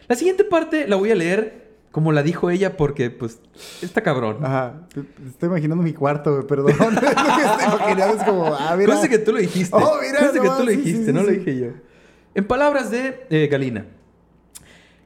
La 0.07 0.15
siguiente 0.15 0.43
parte 0.43 0.87
la 0.87 0.95
voy 0.95 1.11
a 1.11 1.15
leer 1.15 1.68
como 1.91 2.11
la 2.11 2.21
dijo 2.23 2.49
ella 2.49 2.77
porque 2.77 3.09
pues 3.09 3.39
está 3.81 4.01
cabrón. 4.01 4.45
Ajá. 4.45 4.87
Estoy 5.27 5.49
imaginando 5.49 5.83
mi 5.83 5.93
cuarto. 5.93 6.45
Perdón. 6.45 6.73
Lo 6.77 7.01
que 7.01 7.07
estoy 7.07 7.65
imaginando 7.65 8.15
es 8.15 8.23
como, 8.23 8.45
ah, 8.45 8.75
mira. 8.77 9.01
Que 9.07 9.19
tú 9.19 9.31
lo 9.31 9.39
dijiste. 9.39 9.75
Oh, 9.75 9.97
mira, 10.01 10.31
que 10.31 10.39
tú 10.39 10.65
lo 10.65 10.71
dijiste, 10.71 11.05
sí, 11.05 11.13
no 11.13 11.21
sí, 11.21 11.25
lo 11.25 11.31
dije 11.31 11.57
yo. 11.57 11.67
En 12.35 12.45
palabras 12.45 12.91
de 12.91 13.25
eh, 13.29 13.47
Galina. 13.47 13.85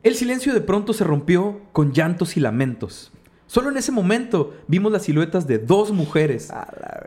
El 0.04 0.16
silencio 0.16 0.54
de 0.54 0.60
pronto 0.60 0.92
se 0.92 1.06
rompió 1.06 1.62
con 1.72 1.94
llantos 1.94 2.36
y 2.36 2.42
lamentos. 2.42 3.13
Solo 3.48 3.70
en 3.70 3.78
ese 3.78 3.92
momento 3.92 4.54
vimos 4.68 4.92
las 4.92 5.04
siluetas 5.04 5.48
de 5.48 5.60
dos 5.60 5.92
mujeres. 5.92 6.52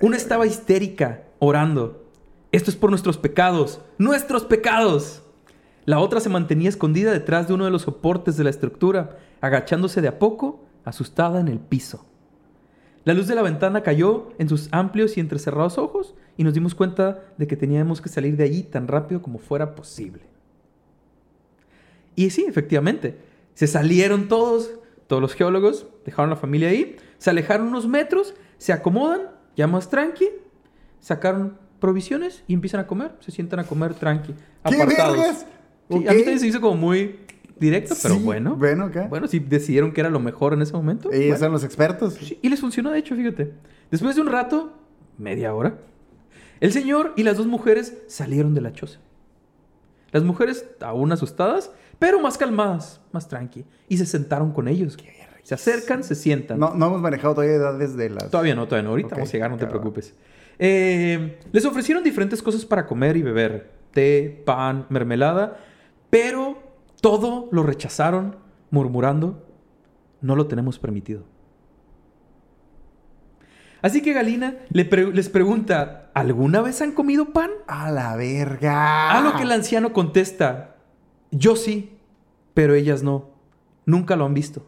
Una 0.00 0.16
estaba 0.16 0.46
histérica, 0.46 1.24
orando. 1.38 2.06
Esto 2.52 2.70
es 2.70 2.76
por 2.76 2.88
nuestros 2.88 3.18
pecados, 3.18 3.80
nuestros 3.98 4.44
pecados. 4.44 5.22
La 5.84 5.98
otra 5.98 6.20
se 6.20 6.28
mantenía 6.30 6.68
escondida 6.68 7.12
detrás 7.12 7.48
de 7.48 7.54
uno 7.54 7.66
de 7.66 7.70
los 7.70 7.82
soportes 7.82 8.36
de 8.36 8.44
la 8.44 8.50
estructura, 8.50 9.18
agachándose 9.40 10.00
de 10.00 10.08
a 10.08 10.18
poco, 10.18 10.64
asustada 10.84 11.40
en 11.40 11.48
el 11.48 11.58
piso. 11.58 12.06
La 13.04 13.14
luz 13.14 13.28
de 13.28 13.34
la 13.36 13.42
ventana 13.42 13.82
cayó 13.82 14.30
en 14.38 14.48
sus 14.48 14.68
amplios 14.72 15.16
y 15.16 15.20
entrecerrados 15.20 15.78
ojos 15.78 16.14
y 16.36 16.44
nos 16.44 16.54
dimos 16.54 16.74
cuenta 16.74 17.22
de 17.38 17.46
que 17.46 17.56
teníamos 17.56 18.00
que 18.00 18.08
salir 18.08 18.36
de 18.36 18.44
allí 18.44 18.62
tan 18.62 18.88
rápido 18.88 19.22
como 19.22 19.38
fuera 19.38 19.74
posible. 19.74 20.22
Y 22.16 22.30
sí, 22.30 22.44
efectivamente, 22.48 23.18
se 23.54 23.66
salieron 23.66 24.28
todos, 24.28 24.70
todos 25.06 25.22
los 25.22 25.34
geólogos, 25.34 25.86
dejaron 26.04 26.30
la 26.30 26.36
familia 26.36 26.68
ahí, 26.70 26.96
se 27.18 27.30
alejaron 27.30 27.68
unos 27.68 27.86
metros, 27.86 28.34
se 28.58 28.72
acomodan, 28.72 29.22
ya 29.56 29.66
más 29.66 29.88
tranqui, 29.88 30.28
sacaron 31.00 31.58
provisiones 31.78 32.42
y 32.48 32.54
empiezan 32.54 32.80
a 32.80 32.86
comer, 32.86 33.12
se 33.20 33.30
sientan 33.30 33.60
a 33.60 33.64
comer 33.64 33.94
tranqui, 33.94 34.32
¿Qué 34.32 34.74
apartados. 34.74 35.16
vergas? 35.16 35.46
Sí, 35.88 35.94
A 35.94 35.98
mí 35.98 36.04
también 36.18 36.40
se 36.40 36.46
hizo 36.48 36.60
como 36.60 36.74
muy 36.74 37.20
directo, 37.58 37.94
pero 38.02 38.14
Sí, 38.14 38.22
bueno. 38.22 38.56
Bueno, 38.56 38.84
acá. 38.84 39.06
Bueno, 39.08 39.26
si 39.26 39.38
decidieron 39.38 39.92
que 39.92 40.00
era 40.00 40.10
lo 40.10 40.20
mejor 40.20 40.52
en 40.52 40.62
ese 40.62 40.72
momento. 40.72 41.10
Ellos 41.10 41.26
bueno. 41.26 41.38
son 41.38 41.52
los 41.52 41.64
expertos. 41.64 42.14
Sí, 42.14 42.38
y 42.42 42.48
les 42.48 42.60
funcionó, 42.60 42.90
de 42.90 42.98
hecho, 42.98 43.16
fíjate. 43.16 43.52
Después 43.90 44.16
de 44.16 44.22
un 44.22 44.28
rato, 44.28 44.72
media 45.18 45.54
hora, 45.54 45.78
el 46.60 46.72
señor 46.72 47.12
y 47.16 47.22
las 47.22 47.36
dos 47.36 47.46
mujeres 47.46 47.98
salieron 48.06 48.54
de 48.54 48.60
la 48.60 48.72
choza. 48.72 49.00
Las 50.12 50.22
mujeres 50.22 50.66
aún 50.80 51.12
asustadas, 51.12 51.70
pero 51.98 52.20
más 52.20 52.38
calmadas, 52.38 53.00
más 53.12 53.28
tranqui. 53.28 53.64
Y 53.88 53.98
se 53.98 54.06
sentaron 54.06 54.52
con 54.52 54.68
ellos. 54.68 54.96
Se 55.42 55.54
acercan, 55.54 56.02
se 56.02 56.14
sientan. 56.14 56.58
No, 56.58 56.74
no 56.74 56.86
hemos 56.86 57.00
manejado 57.00 57.34
todavía 57.34 57.56
edades 57.56 57.96
de 57.96 58.10
las. 58.10 58.30
Todavía 58.30 58.54
no, 58.54 58.66
todavía 58.66 58.84
no. 58.84 58.90
Ahorita 58.90 59.14
vamos 59.14 59.28
a 59.28 59.32
llegar, 59.32 59.50
no 59.50 59.56
te 59.56 59.66
preocupes. 59.66 60.14
Eh, 60.58 61.38
les 61.52 61.64
ofrecieron 61.64 62.02
diferentes 62.02 62.42
cosas 62.42 62.64
para 62.64 62.86
comer 62.86 63.16
y 63.16 63.22
beber. 63.22 63.70
Té, 63.92 64.42
pan, 64.44 64.86
mermelada. 64.88 65.58
Pero 66.10 66.65
todo 67.00 67.48
lo 67.52 67.62
rechazaron 67.62 68.36
murmurando, 68.70 69.46
no 70.20 70.36
lo 70.36 70.46
tenemos 70.46 70.78
permitido. 70.78 71.24
Así 73.82 74.02
que 74.02 74.12
Galina 74.12 74.56
le 74.70 74.84
pre- 74.84 75.12
les 75.12 75.28
pregunta, 75.28 76.10
¿alguna 76.14 76.62
vez 76.62 76.80
han 76.82 76.92
comido 76.92 77.32
pan? 77.32 77.50
A 77.68 77.90
la 77.92 78.16
verga. 78.16 79.10
A 79.16 79.20
lo 79.20 79.36
que 79.36 79.42
el 79.42 79.52
anciano 79.52 79.92
contesta, 79.92 80.76
yo 81.30 81.54
sí, 81.54 81.96
pero 82.54 82.74
ellas 82.74 83.02
no. 83.02 83.30
Nunca 83.84 84.16
lo 84.16 84.24
han 84.24 84.34
visto. 84.34 84.66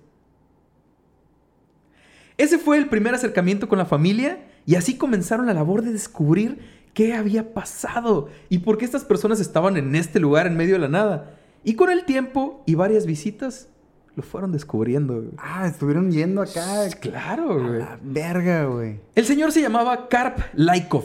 Ese 2.37 2.59
fue 2.59 2.77
el 2.77 2.89
primer 2.89 3.15
acercamiento 3.15 3.69
con 3.69 3.79
la 3.79 3.87
familia 3.87 4.47
y 4.65 4.77
así 4.77 4.97
comenzaron 4.97 5.47
la 5.47 5.55
labor 5.55 5.83
de 5.83 5.93
descubrir 5.93 6.61
qué 6.95 7.15
había 7.15 7.53
pasado 7.53 8.29
y 8.49 8.59
por 8.59 8.79
qué 8.79 8.85
estas 8.85 9.05
personas 9.05 9.41
estaban 9.41 9.77
en 9.77 9.97
este 9.97 10.21
lugar 10.21 10.47
en 10.47 10.57
medio 10.57 10.75
de 10.75 10.81
la 10.81 10.89
nada. 10.89 11.38
Y 11.69 11.75
con 11.75 11.91
el 11.91 12.05
tiempo 12.07 12.63
y 12.65 12.77
varias 12.77 13.05
visitas 13.05 13.69
lo 14.17 14.23
fueron 14.23 14.53
descubriendo. 14.53 15.17
güey. 15.17 15.29
Ah, 15.37 15.67
estuvieron 15.67 16.11
yendo 16.11 16.41
acá. 16.41 16.89
Claro, 16.99 17.53
A 17.53 17.59
güey. 17.59 17.79
la 17.79 17.99
verga, 18.03 18.65
güey. 18.65 19.01
El 19.15 19.27
señor 19.27 19.53
se 19.53 19.61
llamaba 19.61 20.09
Karp 20.09 20.39
Laikov. 20.55 21.05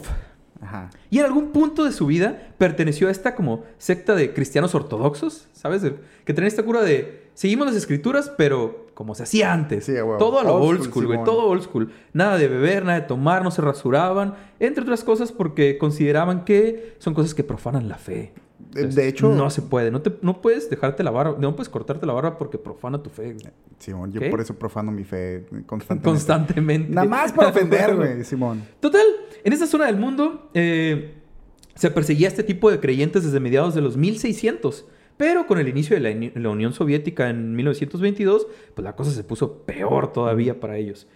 Ajá. 0.61 0.89
Y 1.09 1.19
en 1.19 1.25
algún 1.25 1.51
punto 1.51 1.83
de 1.83 1.91
su 1.91 2.05
vida 2.05 2.53
perteneció 2.57 3.09
a 3.09 3.11
esta 3.11 3.35
como 3.35 3.65
secta 3.77 4.15
de 4.15 4.33
cristianos 4.33 4.73
ortodoxos, 4.73 5.49
¿sabes? 5.51 5.81
Que 6.23 6.33
tenían 6.33 6.47
esta 6.47 6.63
cura 6.63 6.81
de 6.81 7.27
seguimos 7.33 7.67
las 7.67 7.75
escrituras, 7.75 8.31
pero 8.37 8.87
como 8.93 9.15
se 9.15 9.23
hacía 9.23 9.51
antes. 9.51 9.83
Sí, 9.83 9.91
huevo. 9.91 10.15
Todo 10.17 10.39
a 10.39 10.43
lo 10.45 10.55
Old 10.55 10.79
old 10.79 10.89
school, 10.89 11.07
güey. 11.07 11.23
Todo 11.25 11.47
old 11.49 11.63
school. 11.63 11.91
Nada 12.13 12.37
de 12.37 12.47
beber, 12.47 12.85
nada 12.85 13.01
de 13.01 13.05
tomar, 13.07 13.43
no 13.43 13.51
se 13.51 13.61
rasuraban. 13.61 14.35
Entre 14.61 14.81
otras 14.81 15.03
cosas 15.03 15.33
porque 15.33 15.77
consideraban 15.77 16.45
que 16.45 16.95
son 16.99 17.13
cosas 17.13 17.33
que 17.35 17.43
profanan 17.43 17.89
la 17.89 17.97
fe. 17.97 18.31
De- 18.71 18.87
de 18.87 19.07
hecho- 19.07 19.29
No 19.33 19.49
se 19.49 19.61
puede. 19.61 19.91
No, 19.91 20.01
te, 20.01 20.13
no 20.21 20.41
puedes 20.41 20.69
dejarte 20.69 21.03
la 21.03 21.11
barba, 21.11 21.35
no 21.39 21.55
puedes 21.55 21.69
cortarte 21.69 22.05
la 22.05 22.13
barba 22.13 22.37
porque 22.37 22.57
profana 22.57 23.01
tu 23.01 23.09
fe. 23.09 23.33
güey. 23.33 23.53
Simón, 23.79 24.11
yo 24.11 24.19
¿Qué? 24.21 24.29
por 24.29 24.41
eso 24.41 24.55
profano 24.55 24.91
mi 24.91 25.03
fe 25.03 25.45
constantemente. 25.65 26.09
Constantemente. 26.09 26.89
Nada 26.93 27.07
más 27.07 27.31
para 27.33 27.49
ofender, 27.49 27.95
güey, 27.95 28.23
Simón. 28.25 28.63
Total, 28.79 29.05
en 29.43 29.53
esta 29.53 29.67
zona 29.67 29.85
del 29.87 29.97
mundo 29.97 30.49
eh, 30.53 31.13
se 31.75 31.91
perseguía 31.91 32.27
este 32.27 32.43
tipo 32.43 32.71
de 32.71 32.79
creyentes 32.79 33.23
desde 33.23 33.39
mediados 33.39 33.75
de 33.75 33.81
los 33.81 33.97
1600. 33.97 34.85
Pero 35.15 35.45
con 35.45 35.59
el 35.59 35.67
inicio 35.67 35.95
de 35.95 36.01
la, 36.01 36.09
Uni- 36.09 36.31
la 36.33 36.49
Unión 36.49 36.73
Soviética 36.73 37.29
en 37.29 37.55
1922, 37.55 38.47
pues 38.73 38.83
la 38.83 38.95
cosa 38.95 39.11
se 39.11 39.23
puso 39.23 39.59
peor 39.59 40.11
todavía 40.11 40.59
para 40.59 40.77
ellos. 40.77 41.07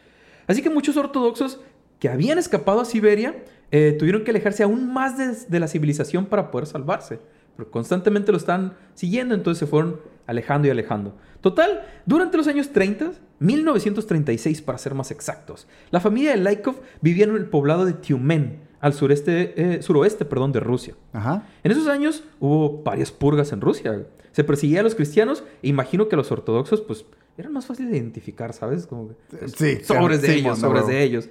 Así 0.46 0.62
que 0.62 0.70
muchos 0.70 0.96
ortodoxos 0.98 1.60
que 2.00 2.08
habían 2.08 2.38
escapado 2.38 2.80
a 2.80 2.86
Siberia 2.86 3.44
eh, 3.72 3.96
tuvieron 3.98 4.24
que 4.24 4.30
alejarse 4.30 4.62
aún 4.62 4.94
más 4.94 5.18
de, 5.18 5.36
de 5.50 5.60
la 5.60 5.68
civilización 5.68 6.28
para 6.28 6.52
poder 6.52 6.68
salvarse. 6.68 7.20
Constantemente 7.70 8.32
lo 8.32 8.38
están 8.38 8.74
siguiendo, 8.94 9.34
entonces 9.36 9.60
se 9.60 9.68
fueron 9.68 10.00
alejando 10.28 10.68
y 10.68 10.72
alejando. 10.72 11.16
Total, 11.42 11.86
durante 12.06 12.38
los 12.38 12.48
años 12.48 12.70
30, 12.72 13.12
1936 13.40 14.62
para 14.62 14.78
ser 14.78 14.94
más 14.94 15.12
exactos, 15.12 15.68
la 15.92 16.00
familia 16.00 16.32
de 16.32 16.38
Laikov 16.38 16.76
vivía 17.02 17.26
en 17.26 17.36
el 17.36 17.46
poblado 17.46 17.86
de 17.86 17.94
Tiumen, 17.94 18.60
al 18.80 18.94
sureste, 18.94 19.54
eh, 19.58 19.82
suroeste 19.82 20.26
perdón, 20.26 20.52
de 20.52 20.60
Rusia. 20.60 20.94
Ajá. 21.14 21.48
En 21.64 21.72
esos 21.72 21.88
años 21.88 22.24
hubo 22.40 22.84
varias 22.84 23.12
purgas 23.12 23.52
en 23.52 23.62
Rusia. 23.62 24.06
Se 24.32 24.44
perseguía 24.44 24.82
a 24.82 24.84
los 24.84 24.94
cristianos 24.96 25.44
e 25.64 25.68
imagino 25.68 26.08
que 26.08 26.16
a 26.16 26.18
los 26.18 26.32
ortodoxos, 26.32 26.82
pues, 26.82 27.06
eran 27.38 27.54
más 27.54 27.66
fáciles 27.66 27.92
de 27.92 27.98
identificar, 27.98 28.54
¿sabes? 28.54 28.86
Como 28.86 29.10
que, 29.10 29.16
pues, 29.40 29.54
Sí, 29.54 29.84
sobres 29.84 30.22
de 30.22 30.28
sí, 30.28 30.40
ellos, 30.40 30.60
sobres 30.60 30.88
de 30.88 31.04
ellos. 31.04 31.30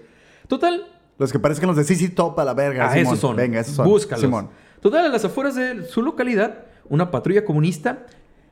Total, 0.49 0.87
Los 1.19 1.33
que 1.33 1.39
parezcan 1.39 1.69
los 1.69 1.77
de 1.77 1.85
CC 1.85 2.11
Top 2.11 2.39
a 2.39 2.45
la 2.45 2.53
verga, 2.53 2.87
ah, 2.89 2.93
Simón. 2.93 3.07
esos 3.07 3.19
son. 3.21 3.37
Venga, 3.37 3.61
esos 3.61 3.75
son. 3.75 3.87
Búscalos. 3.89 4.21
Simón. 4.21 4.51
Total, 4.81 5.07
a 5.07 5.09
las 5.09 5.25
afueras 5.25 5.55
de 5.55 5.85
su 5.85 6.03
localidad, 6.03 6.65
una 6.89 7.11
patrulla 7.11 7.45
comunista 7.45 8.07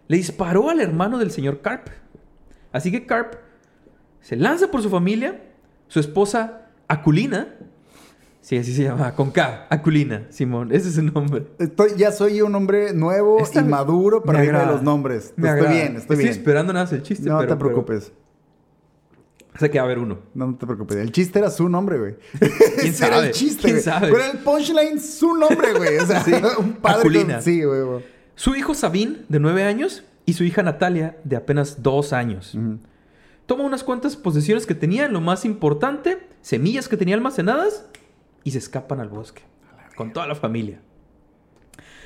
le 0.08 0.16
disparó 0.16 0.70
al 0.70 0.80
hermano 0.80 1.18
del 1.18 1.30
señor 1.30 1.60
Karp. 1.60 1.88
Así 2.72 2.90
que 2.90 3.06
Karp 3.06 3.34
se 4.20 4.36
lanza 4.36 4.70
por 4.70 4.82
su 4.82 4.90
familia, 4.90 5.40
su 5.88 6.00
esposa 6.00 6.68
Aculina, 6.88 7.54
sí, 8.40 8.56
así 8.56 8.74
se 8.74 8.84
llama, 8.84 9.14
con 9.14 9.30
K, 9.30 9.66
Aculina, 9.70 10.26
Simón, 10.30 10.72
ese 10.72 10.88
es 10.88 10.94
su 10.96 11.02
nombre. 11.02 11.46
Estoy, 11.58 11.92
ya 11.96 12.10
soy 12.12 12.42
un 12.42 12.54
hombre 12.54 12.92
nuevo 12.92 13.38
y 13.40 13.58
maduro 13.60 14.22
para 14.22 14.40
me 14.40 14.46
irme 14.46 14.58
de 14.58 14.66
los 14.66 14.82
nombres. 14.82 15.32
Me 15.36 15.48
estoy 15.48 15.60
agrada. 15.60 15.82
bien, 15.82 15.96
estoy 15.96 16.16
bien. 16.16 16.28
esperando 16.30 16.72
nada 16.72 16.84
más 16.86 16.92
el 16.92 17.02
chiste, 17.02 17.28
no 17.28 17.38
pero- 17.38 17.54
te 17.54 17.56
preocupes. 17.56 18.12
Sea 19.58 19.70
que 19.70 19.78
va 19.78 19.82
a 19.82 19.87
haber 19.87 19.99
uno. 19.99 20.18
No, 20.34 20.49
no 20.49 20.56
te 20.56 20.66
preocupes. 20.66 20.96
El 20.96 21.12
chiste 21.12 21.38
era 21.38 21.50
su 21.50 21.68
nombre, 21.68 21.99
güey. 21.99 22.16
¿Quién 22.38 22.50
Ese 22.92 23.06
era 23.06 23.16
sabe? 23.16 23.26
el 23.28 23.32
chiste, 23.32 23.62
¿Quién 23.62 23.75
güey. 23.75 23.82
sabe? 23.84 24.08
Pero 24.12 24.25
el 24.32 24.38
punchline 24.38 25.00
su 25.00 25.34
nombre, 25.34 25.73
güey. 25.75 25.99
O 25.99 26.06
sea, 26.06 26.23
Sí. 26.25 26.32
un 26.58 26.75
padre 26.75 27.25
con... 27.26 27.42
Sí, 27.42 27.62
güey, 27.62 27.82
güey. 27.82 28.04
Su 28.34 28.54
hijo 28.56 28.75
Sabín, 28.75 29.26
de 29.28 29.38
9 29.38 29.62
años, 29.64 30.04
y 30.26 30.32
su 30.32 30.42
hija 30.44 30.62
Natalia, 30.62 31.18
de 31.25 31.37
apenas 31.37 31.82
2 31.82 32.12
años. 32.12 32.54
Ujú. 32.54 32.78
Toma 33.46 33.64
unas 33.64 33.84
cuantas 33.84 34.16
posesiones 34.16 34.66
que 34.66 34.75
tenía, 34.75 35.06
lo 35.08 35.20
más 35.20 35.44
importante, 35.44 36.26
semillas 36.40 36.88
que 36.88 36.96
tenía 36.96 37.14
almacenadas, 37.14 37.87
y 38.42 38.50
se 38.50 38.58
escapan 38.58 39.00
al 39.00 39.08
bosque. 39.08 39.42
Con 39.96 40.12
toda 40.12 40.26
la 40.26 40.34
familia. 40.34 40.80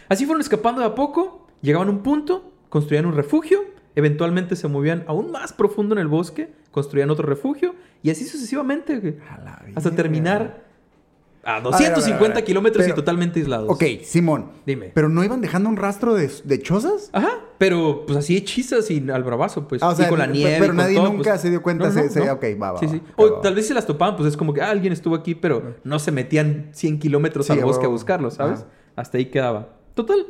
Así 0.09 0.27
fueron 0.27 0.41
escapando 0.41 0.81
de 0.81 0.87
a 0.89 0.95
poco, 0.95 1.47
llegaban 1.63 1.89
a 1.89 1.91
un 1.93 2.03
punto, 2.03 2.53
construían 2.69 3.07
un 3.07 3.15
refugio, 3.15 3.61
eventualmente 3.95 4.57
se 4.57 4.69
movían 4.69 5.05
aún 5.07 5.31
más 5.31 5.53
profundo 5.53 5.95
en 5.95 6.01
el 6.01 6.09
bosque, 6.09 6.53
construían 6.79 7.11
otro 7.11 7.27
refugio, 7.27 7.75
y 8.03 8.11
así 8.11 8.25
sucesivamente, 8.25 8.99
güey, 9.01 9.17
hasta 9.75 9.91
terminar 9.91 10.41
a 11.45 11.61
ver, 11.61 11.67
a 11.75 11.79
ver, 11.79 11.91
250 11.93 12.25
a 12.25 12.35
ver. 12.35 12.45
kilómetros 12.45 12.87
y 12.89 12.93
totalmente 12.93 13.41
aislados. 13.41 13.69
Ok, 13.71 13.83
Simón. 14.03 14.51
Dime. 14.67 14.91
¿Pero 14.95 15.09
no 15.09 15.25
iban 15.25 15.41
dejando 15.41 15.69
un 15.71 15.77
rastro 15.77 16.15
de, 16.15 16.31
de 16.45 16.63
chozas? 16.63 17.11
Ajá, 17.13 17.31
pero 17.59 18.05
pues 18.07 18.19
así 18.19 18.37
hechizas 18.37 18.91
y 18.91 19.09
al 19.11 19.25
bravazo, 19.25 19.67
pues. 19.67 19.83
Ah, 19.83 19.89
o 19.89 19.95
sea, 19.97 20.07
y 20.07 20.09
con 20.11 20.19
la 20.19 20.27
nieve. 20.27 20.57
pero 20.61 20.75
nadie 20.75 20.97
todo, 20.97 21.11
nunca 21.13 21.31
pues. 21.31 21.41
se 21.41 21.51
dio 21.51 21.63
cuenta, 21.63 21.91
se- 21.91 22.11
se- 22.11 22.31
ok, 22.31 22.45
va, 22.61 22.73
va, 22.73 22.79
Sí, 22.81 22.89
sí. 22.89 23.03
O 23.17 23.31
va. 23.37 23.41
tal 23.41 23.55
vez 23.55 23.67
se 23.67 23.75
las 23.75 23.87
topaban, 23.87 24.17
pues 24.17 24.29
es 24.29 24.37
como 24.37 24.53
que 24.53 24.61
ah, 24.63 24.71
alguien 24.71 24.93
estuvo 24.93 25.15
aquí, 25.15 25.35
pero 25.35 25.77
no 25.85 25.99
se 25.99 26.13
metían 26.13 26.69
100 26.73 26.99
kilómetros 26.99 27.47
Sí, 27.47 27.53
al 27.53 27.61
a 27.61 27.65
bosque 27.65 27.87
a 27.87 27.89
buscarlo, 27.89 28.31
¿sabes? 28.31 28.61
Ajá. 28.61 28.69
Hasta 28.97 29.17
ahí 29.19 29.27
quedaba. 29.27 29.77
Total. 29.95 30.27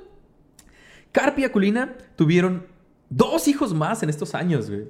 Carp 1.13 1.39
y 1.39 1.45
Aculina 1.45 1.97
tuvieron 2.17 2.67
dos 3.11 3.49
hijos 3.49 3.75
más 3.75 4.03
en 4.03 4.11
estos 4.11 4.35
años, 4.35 4.69
güey. 4.71 4.87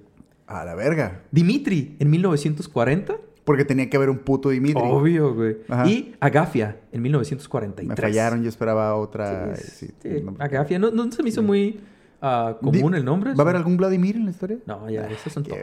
A 0.48 0.64
la 0.64 0.74
verga. 0.74 1.22
Dimitri 1.30 1.96
en 1.98 2.10
1940. 2.10 3.14
Porque 3.44 3.64
tenía 3.64 3.88
que 3.88 3.96
haber 3.96 4.10
un 4.10 4.18
puto 4.18 4.48
Dimitri. 4.48 4.82
Obvio, 4.84 5.34
güey. 5.34 5.58
Ajá. 5.68 5.86
Y 5.88 6.14
Agafia 6.20 6.80
en 6.92 7.02
1943. 7.02 7.88
Me 7.88 7.96
fallaron, 7.96 8.42
yo 8.42 8.48
esperaba 8.48 8.94
otra. 8.96 9.54
Sí, 9.56 9.86
sí, 9.86 9.94
sí, 10.02 10.08
no- 10.22 10.34
Agafia. 10.38 10.78
No, 10.78 10.90
no 10.90 11.10
se 11.12 11.22
me 11.22 11.28
hizo 11.28 11.42
muy 11.42 11.80
ah, 12.20 12.56
Di- 12.60 12.66
común 12.78 12.94
el 12.94 13.04
nombre. 13.04 13.32
¿Va 13.34 13.38
a 13.38 13.42
haber 13.42 13.56
algún 13.56 13.76
Vladimir 13.76 14.16
en 14.16 14.24
la 14.24 14.30
historia? 14.32 14.58
No, 14.66 14.88
ya, 14.90 15.06
esos 15.08 15.32
son 15.32 15.44
no. 15.44 15.54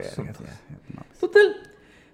Total. 1.20 1.56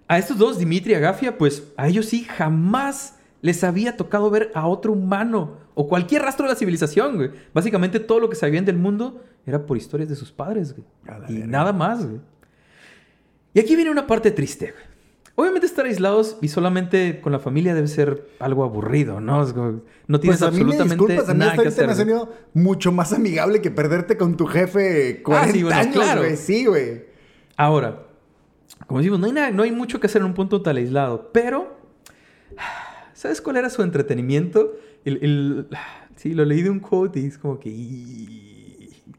A 0.07 0.17
estos 0.17 0.37
dos, 0.37 0.59
Dimitri 0.59 0.91
y 0.91 0.95
Agafia, 0.95 1.37
pues 1.37 1.71
a 1.77 1.87
ellos 1.87 2.05
sí 2.05 2.23
jamás 2.25 3.17
les 3.41 3.63
había 3.63 3.95
tocado 3.97 4.29
ver 4.29 4.51
a 4.53 4.67
otro 4.67 4.91
humano 4.93 5.57
o 5.73 5.87
cualquier 5.87 6.21
rastro 6.21 6.45
de 6.45 6.53
la 6.53 6.59
civilización, 6.59 7.15
güey. 7.15 7.31
Básicamente 7.53 7.99
todo 7.99 8.19
lo 8.19 8.29
que 8.29 8.35
sabían 8.35 8.65
del 8.65 8.77
mundo 8.77 9.23
era 9.45 9.65
por 9.65 9.77
historias 9.77 10.09
de 10.09 10.15
sus 10.15 10.31
padres, 10.31 10.73
güey. 10.75 10.85
Y 11.29 11.33
verga. 11.37 11.47
nada 11.47 11.73
más, 11.73 12.05
güey. 12.05 12.19
Y 13.53 13.59
aquí 13.59 13.75
viene 13.75 13.91
una 13.91 14.07
parte 14.07 14.31
triste, 14.31 14.71
güey. 14.71 14.91
Obviamente 15.35 15.65
estar 15.65 15.85
aislados 15.85 16.37
y 16.41 16.49
solamente 16.49 17.21
con 17.21 17.31
la 17.31 17.39
familia 17.39 17.73
debe 17.73 17.87
ser 17.87 18.27
algo 18.39 18.63
aburrido, 18.65 19.21
¿no? 19.21 19.45
No 20.07 20.19
tienes 20.19 20.39
Pues 20.39 20.41
a 20.41 20.51
mí 20.51 20.57
me 20.63 20.73
absolutamente 20.73 20.83
disculpas, 20.95 21.29
a 21.29 21.33
mí 21.33 21.39
nada 21.39 21.53
que 21.53 21.57
ahorita 21.61 21.81
me 21.81 21.87
ha 21.87 21.91
hacer. 21.91 22.05
salido 22.05 22.33
mucho 22.53 22.91
más 22.91 23.13
amigable 23.13 23.61
que 23.61 23.71
perderte 23.71 24.17
con 24.17 24.35
tu 24.37 24.45
jefe 24.45 25.21
40 25.23 25.49
Ah, 25.49 25.51
sí, 25.51 25.63
bueno, 25.63 25.79
años, 25.79 25.93
claro. 25.95 26.21
güey. 26.21 26.35
Sí, 26.37 26.65
güey. 26.65 27.05
Ahora, 27.55 28.03
como 28.87 28.99
decimos, 28.99 29.19
no 29.19 29.25
hay, 29.27 29.31
nada- 29.31 29.51
no 29.51 29.63
hay 29.63 29.71
mucho 29.71 29.99
que 30.01 30.07
hacer 30.07 30.21
en 30.21 30.27
un 30.27 30.33
punto 30.33 30.61
tan 30.61 30.75
aislado, 30.77 31.31
pero 31.33 31.77
¿sabes 33.13 33.41
cuál 33.41 33.57
era 33.57 33.69
su 33.69 33.81
entretenimiento? 33.83 34.73
El, 35.05 35.17
el- 35.23 35.67
sí, 36.17 36.33
lo 36.33 36.45
leí 36.45 36.61
de 36.61 36.69
un 36.69 36.79
quote 36.81 37.19
y 37.21 37.25
es 37.27 37.37
como 37.37 37.57
que... 37.59 37.71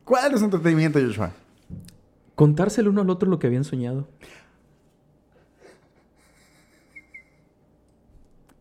¿Cuál 0.04 0.32
es 0.34 0.38
su 0.40 0.44
entretenimiento, 0.44 1.00
Joshua? 1.00 1.32
Contárselo 2.42 2.90
uno 2.90 3.02
al 3.02 3.08
otro 3.10 3.30
lo 3.30 3.38
que 3.38 3.46
habían 3.46 3.62
soñado. 3.62 4.08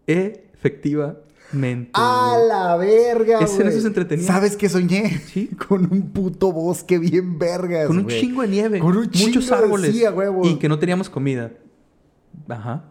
Efectivamente. 0.06 1.90
¡A 1.94 2.38
la 2.48 2.78
verga, 2.78 3.40
Ese- 3.40 3.56
güey! 3.56 3.70
eso 3.70 3.82
se 3.82 3.88
entretenía. 3.88 4.28
¿Sabes 4.28 4.56
qué 4.56 4.70
soñé? 4.70 5.18
Sí. 5.26 5.48
Con 5.68 5.92
un 5.92 6.12
puto 6.12 6.52
bosque 6.52 7.00
bien 7.00 7.40
vergas, 7.40 7.88
Con 7.88 7.98
un 7.98 8.08
chingo 8.08 8.44
de 8.44 8.50
nieve. 8.50 8.78
Con 8.78 8.96
un 8.96 9.10
chingo 9.10 9.30
muchos 9.30 9.52
árboles. 9.52 9.96
Y 10.44 10.60
que 10.60 10.70
no 10.70 10.78
teníamos 10.78 11.10
comida. 11.10 11.52
Ajá. 12.50 12.86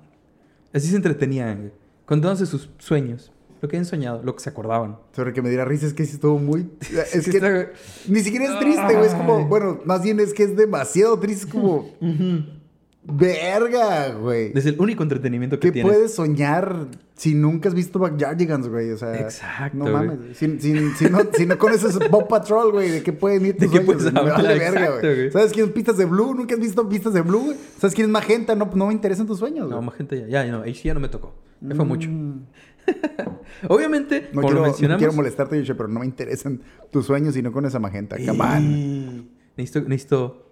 Así 0.73 0.89
se 0.89 0.97
entretenían. 0.97 1.71
Contándose 2.05 2.47
sus 2.47 2.69
sueños. 2.79 3.31
Lo 3.63 3.69
que 3.69 3.77
habían 3.77 3.85
soñado, 3.85 4.23
lo 4.23 4.35
que 4.35 4.41
se 4.43 4.49
acordaban. 4.51 4.97
Sobre 5.15 5.33
que 5.33 5.43
me 5.43 5.49
diera 5.51 5.65
risa 5.67 5.87
es 5.87 5.93
que 5.95 6.05
sí 6.07 6.15
estuvo 6.15 6.39
muy... 6.39 6.69
Es 7.13 7.29
que 7.29 7.37
está- 7.37 7.69
ni 8.09 8.21
siquiera 8.21 8.47
es 8.55 8.59
triste, 8.59 8.95
güey. 8.95 9.07
Es 9.07 9.15
como... 9.15 9.47
Bueno, 9.47 9.81
más 9.85 10.03
bien 10.03 10.19
es 10.21 10.33
que 10.33 10.45
es 10.45 10.57
demasiado 10.57 11.19
triste. 11.19 11.47
Es 11.47 11.53
como... 11.53 11.91
Verga, 13.03 14.13
güey. 14.13 14.53
Es 14.55 14.67
el 14.67 14.79
único 14.79 15.03
entretenimiento 15.03 15.59
que 15.59 15.69
¿Qué 15.69 15.73
tienes. 15.73 15.91
puedes 15.91 16.15
soñar 16.15 16.87
si 17.15 17.35
nunca 17.35 17.71
has 17.71 17.75
visto 17.75 17.99
Backyardigans, 17.99 18.69
güey? 18.69 18.91
O 18.93 18.99
sea, 18.99 19.19
Exacto, 19.19 19.79
No 19.79 19.87
mames. 19.91 20.37
Si, 20.37 20.59
si- 20.61 20.91
si 20.93 21.05
no, 21.07 21.21
si 21.33 21.47
no 21.47 21.57
conoces 21.59 21.99
Bob 22.11 22.29
Patrol, 22.29 22.73
güey, 22.73 22.91
¿de 22.91 23.03
qué 23.03 23.13
pueden 23.15 23.47
ir 23.47 23.57
¿De 23.57 23.67
tus 23.67 23.79
qué 23.79 23.85
sueños, 23.85 24.03
puedes 24.05 24.07
hablar? 24.17 24.37
vale 24.37 24.49
verga, 24.59 24.81
Exacto, 24.81 25.01
güey. 25.01 25.15
güey. 25.17 25.31
¿Sabes 25.33 25.53
quién 25.53 25.67
es 25.67 25.73
Pistas 25.73 25.97
de 25.97 26.05
Blue? 26.05 26.35
¿Nunca 26.35 26.55
has 26.55 26.61
visto 26.61 26.87
Pistas 26.89 27.15
de 27.15 27.23
Blue, 27.23 27.45
güey? 27.47 27.57
¿Sabes 27.79 27.95
quién 27.95 28.07
es 28.07 28.13
Magenta? 28.13 28.55
No, 28.55 28.71
no 28.75 28.87
me 28.89 28.93
interesan 28.93 29.27
tus 29.27 29.39
sueños, 29.39 29.69
No, 29.69 29.77
güey. 29.77 29.87
más 29.87 29.95
gente 29.97 30.21
ya, 30.21 30.27
ya, 30.29 30.45
ya 30.45 30.53
no, 30.53 30.65
sí 30.65 30.75
ya 30.85 30.95
no 30.95 31.01
me 31.01 31.09
tocó. 31.09 31.33
Me 31.61 31.75
fue 31.75 31.85
mucho. 31.85 32.09
Mm. 32.11 32.43
Obviamente, 33.69 34.31
No 34.33 34.41
como 34.41 34.43
quiero, 34.43 34.55
lo 34.55 34.61
no 34.61 34.67
mencionamos. 34.69 34.99
quiero 34.99 35.13
molestarte, 35.13 35.57
Yoshi, 35.59 35.75
pero 35.75 35.89
no 35.89 36.01
me 36.01 36.07
interesan 36.07 36.61
tus 36.91 37.07
sueños 37.07 37.37
y 37.37 37.43
no 37.43 37.53
con 37.53 37.65
esa 37.67 37.79
Magenta. 37.79 38.17
Come 38.17 38.43
on. 38.43 38.71
Y- 38.71 39.31
Necesito, 39.57 39.87
necesito 39.89 40.47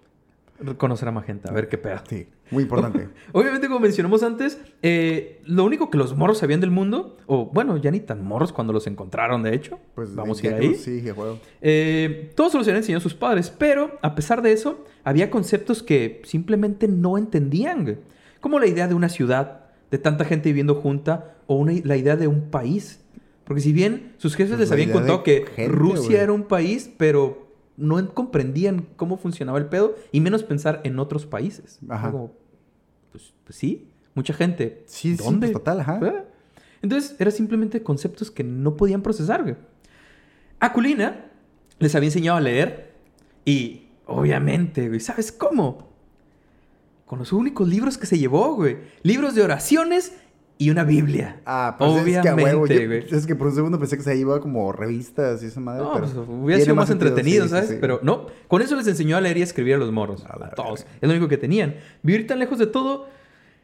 conocer 0.77 1.09
a 1.09 1.13
Magenta, 1.13 1.49
a 1.51 1.53
ver 1.53 1.69
qué 1.69 1.79
pedo. 1.79 1.99
Sí, 2.09 2.27
muy 2.51 2.65
importante. 2.65 3.09
Obviamente, 3.33 3.69
como 3.69 3.79
mencionamos 3.81 4.23
antes, 4.25 4.61
eh, 4.83 5.41
lo 5.47 5.65
único 5.65 5.89
que 5.89 5.97
los 5.97 6.15
morros 6.17 6.39
sabían 6.39 6.61
del 6.61 6.71
mundo, 6.73 7.17
o 7.27 7.47
bueno, 7.47 7.77
ya 7.79 7.91
ni 7.93 8.01
tan 8.01 8.23
morros 8.25 8.53
cuando 8.53 8.73
los 8.73 8.87
encontraron, 8.89 9.43
de 9.45 9.55
hecho, 9.55 9.79
Pues 9.95 10.15
vamos 10.15 10.43
a 10.43 10.47
ir 10.49 10.55
ahí. 10.55 10.75
Sí, 10.75 11.01
que 11.03 11.13
juego. 11.13 11.39
Eh, 11.63 12.33
todos 12.35 12.53
se 12.53 12.59
los 12.59 12.67
habían 12.67 12.79
enseñado 12.79 13.01
sus 13.01 13.15
padres, 13.15 13.51
pero 13.57 13.99
a 14.03 14.15
pesar 14.15 14.43
de 14.43 14.53
eso, 14.53 14.85
había 15.05 15.31
conceptos 15.31 15.83
que 15.83 16.21
simplemente 16.25 16.89
no 16.89 17.17
entendían. 17.17 18.01
Como 18.41 18.59
la 18.59 18.67
idea 18.67 18.89
de 18.89 18.95
una 18.95 19.09
ciudad, 19.09 19.68
de 19.91 19.99
tanta 19.99 20.25
gente 20.25 20.49
viviendo 20.51 20.75
junta, 20.75 21.37
o 21.47 21.57
una- 21.57 21.73
la 21.85 21.97
idea 21.97 22.17
de 22.17 22.27
un 22.29 22.51
país. 22.51 23.01
Porque 23.45 23.63
si 23.63 23.73
bien 23.73 24.13
sus 24.19 24.35
jefes 24.37 24.51
Pues 24.57 24.61
les 24.61 24.73
habían 24.73 24.91
contado 24.91 25.23
que 25.23 25.47
gente, 25.57 25.73
Rusia 25.73 26.23
era 26.23 26.33
un 26.33 26.43
país, 26.45 26.91
pero 26.99 27.49
no 27.77 27.99
en- 27.99 28.07
comprendían 28.09 28.87
cómo 28.97 29.17
funcionaba 29.17 29.59
el 29.59 29.67
pedo, 29.67 29.95
y 30.13 30.21
menos 30.21 30.43
pensar 30.43 30.81
en 30.85 30.99
otros 30.99 31.25
países. 31.27 31.79
Ajá. 31.89 32.11
Como, 32.11 32.33
pues, 33.13 33.33
pues 33.45 33.57
sí, 33.57 33.89
mucha 34.15 34.35
gente. 34.35 34.83
Sí, 34.87 35.17
sí, 35.17 35.25
¿Dónde? 35.25 35.47
pues, 35.47 35.53
total, 35.55 35.81
ajá. 35.81 35.99
¿Eh? 36.03 36.25
Entonces, 36.83 37.17
eran 37.19 37.33
simplemente 37.33 37.83
conceptos 37.83 38.31
que 38.31 38.45
no 38.45 38.77
podían 38.77 39.01
procesar, 39.03 39.43
güey. 39.43 39.57
Aculina 40.61 41.25
les 41.79 41.95
había 41.95 42.09
enseñado 42.09 42.37
a 42.39 42.41
leer 42.41 42.93
y, 43.45 43.89
obviamente, 44.07 44.89
güey, 44.89 45.01
¿sabes 45.01 45.33
cómo? 45.33 45.88
Con 47.09 47.19
los 47.19 47.33
únicos 47.33 47.67
libros 47.67 47.99
que 47.99 48.07
se 48.07 48.19
llevó, 48.19 48.55
güey. 48.55 48.77
Libros 49.03 49.35
de 49.35 49.43
oraciones 49.43 50.13
y 50.59 50.71
una 50.71 50.85
Biblia. 50.85 51.41
Ah, 51.47 51.75
pues 51.79 51.91
es 51.91 51.97
que 51.97 52.01
a 52.01 52.21
obviamente, 52.21 52.45
huevo. 52.45 52.67
yo- 52.67 52.87
güey. 52.87 53.07
es 53.11 53.27
que 53.27 53.35
por 53.35 53.47
un 53.49 53.55
segundo 53.55 53.79
pensé 53.79 53.97
que 53.97 54.03
se 54.03 54.15
iba 54.17 54.41
como 54.41 54.71
revistas 54.73 55.43
y 55.43 55.47
esa 55.47 55.59
madre. 55.61 55.83
No, 55.85 55.93
pero 55.95 56.07
pues, 56.07 56.29
hubiera 56.29 56.63
sido 56.63 56.75
más 56.77 56.89
sentido, 56.89 57.09
entretenido, 57.09 57.45
sí, 57.45 57.51
¿sabes? 57.51 57.69
sí. 57.71 57.77
Pero 57.81 57.99
no, 58.03 58.27
con 58.47 58.61
eso 58.63 58.77
les 58.77 58.87
enseñó 58.87 59.17
a 59.17 59.21
leer 59.21 59.39
y 59.39 59.41
a 59.41 59.45
escribir 59.45 59.75
a 59.75 59.79
los 59.79 59.91
morros. 59.91 60.25
A 60.29 60.51
todos. 60.51 60.85
verga. 60.85 60.97
Es 61.01 61.09
lo 61.09 61.11
único 61.11 61.29
que 61.29 61.39
tenían. 61.39 61.77
Vivir 62.03 62.27
tan 62.27 62.39
lejos 62.39 62.59
de 62.59 62.67
todo 62.67 63.09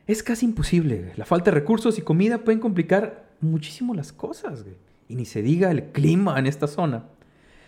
es 0.06 0.22
casi 0.22 0.46
imposible. 0.46 0.98
güey. 1.00 1.12
La 1.16 1.24
falta 1.26 1.50
de 1.50 1.56
recursos 1.56 1.98
y 1.98 2.02
comida 2.02 2.38
pueden 2.38 2.60
complicar 2.60 3.26
muchísimo 3.40 3.92
las 3.94 4.12
cosas, 4.12 4.62
güey. 4.62 4.76
Y 5.08 5.16
ni 5.16 5.26
se 5.26 5.42
diga 5.42 5.70
el 5.70 5.86
clima 5.92 6.38
en 6.38 6.46
esta 6.46 6.66
zona. 6.66 7.04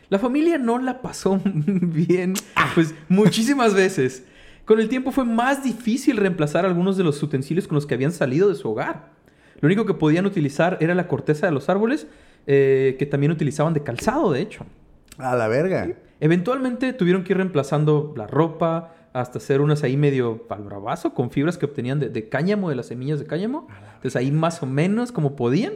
La 0.08 0.18
familia 0.18 0.56
no 0.56 0.78
la 0.78 1.02
pasó 1.02 1.38
bien, 1.44 2.32
pues 2.74 2.94
muchísimas 3.08 3.74
veces. 3.74 4.22
Con 4.66 4.80
el 4.80 4.88
tiempo 4.88 5.12
fue 5.12 5.24
más 5.24 5.64
difícil 5.64 6.16
reemplazar 6.18 6.66
algunos 6.66 6.96
de 6.96 7.04
los 7.04 7.22
utensilios 7.22 7.66
con 7.66 7.76
los 7.76 7.86
que 7.86 7.94
habían 7.94 8.12
salido 8.12 8.48
de 8.48 8.56
su 8.56 8.68
hogar. 8.68 9.10
Lo 9.60 9.66
único 9.66 9.86
que 9.86 9.94
podían 9.94 10.26
utilizar 10.26 10.76
era 10.80 10.94
la 10.94 11.08
corteza 11.08 11.46
de 11.46 11.52
los 11.52 11.68
árboles, 11.68 12.06
eh, 12.46 12.96
que 12.98 13.06
también 13.06 13.32
utilizaban 13.32 13.72
de 13.72 13.82
calzado, 13.82 14.32
de 14.32 14.42
hecho. 14.42 14.66
A 15.18 15.34
la 15.36 15.48
verga. 15.48 15.88
Eventualmente 16.20 16.92
tuvieron 16.92 17.24
que 17.24 17.32
ir 17.32 17.36
reemplazando 17.38 18.12
la 18.16 18.26
ropa 18.26 18.92
hasta 19.12 19.38
hacer 19.38 19.60
unas 19.60 19.82
ahí 19.82 19.96
medio 19.96 20.44
al 20.50 20.64
bravazo 20.64 21.14
con 21.14 21.30
fibras 21.30 21.56
que 21.56 21.64
obtenían 21.64 22.00
de, 22.00 22.08
de 22.10 22.28
cáñamo, 22.28 22.68
de 22.68 22.76
las 22.76 22.86
semillas 22.86 23.18
de 23.18 23.26
cáñamo. 23.26 23.68
Entonces 23.94 24.16
ahí 24.16 24.30
más 24.30 24.62
o 24.62 24.66
menos 24.66 25.12
como 25.12 25.36
podían. 25.36 25.74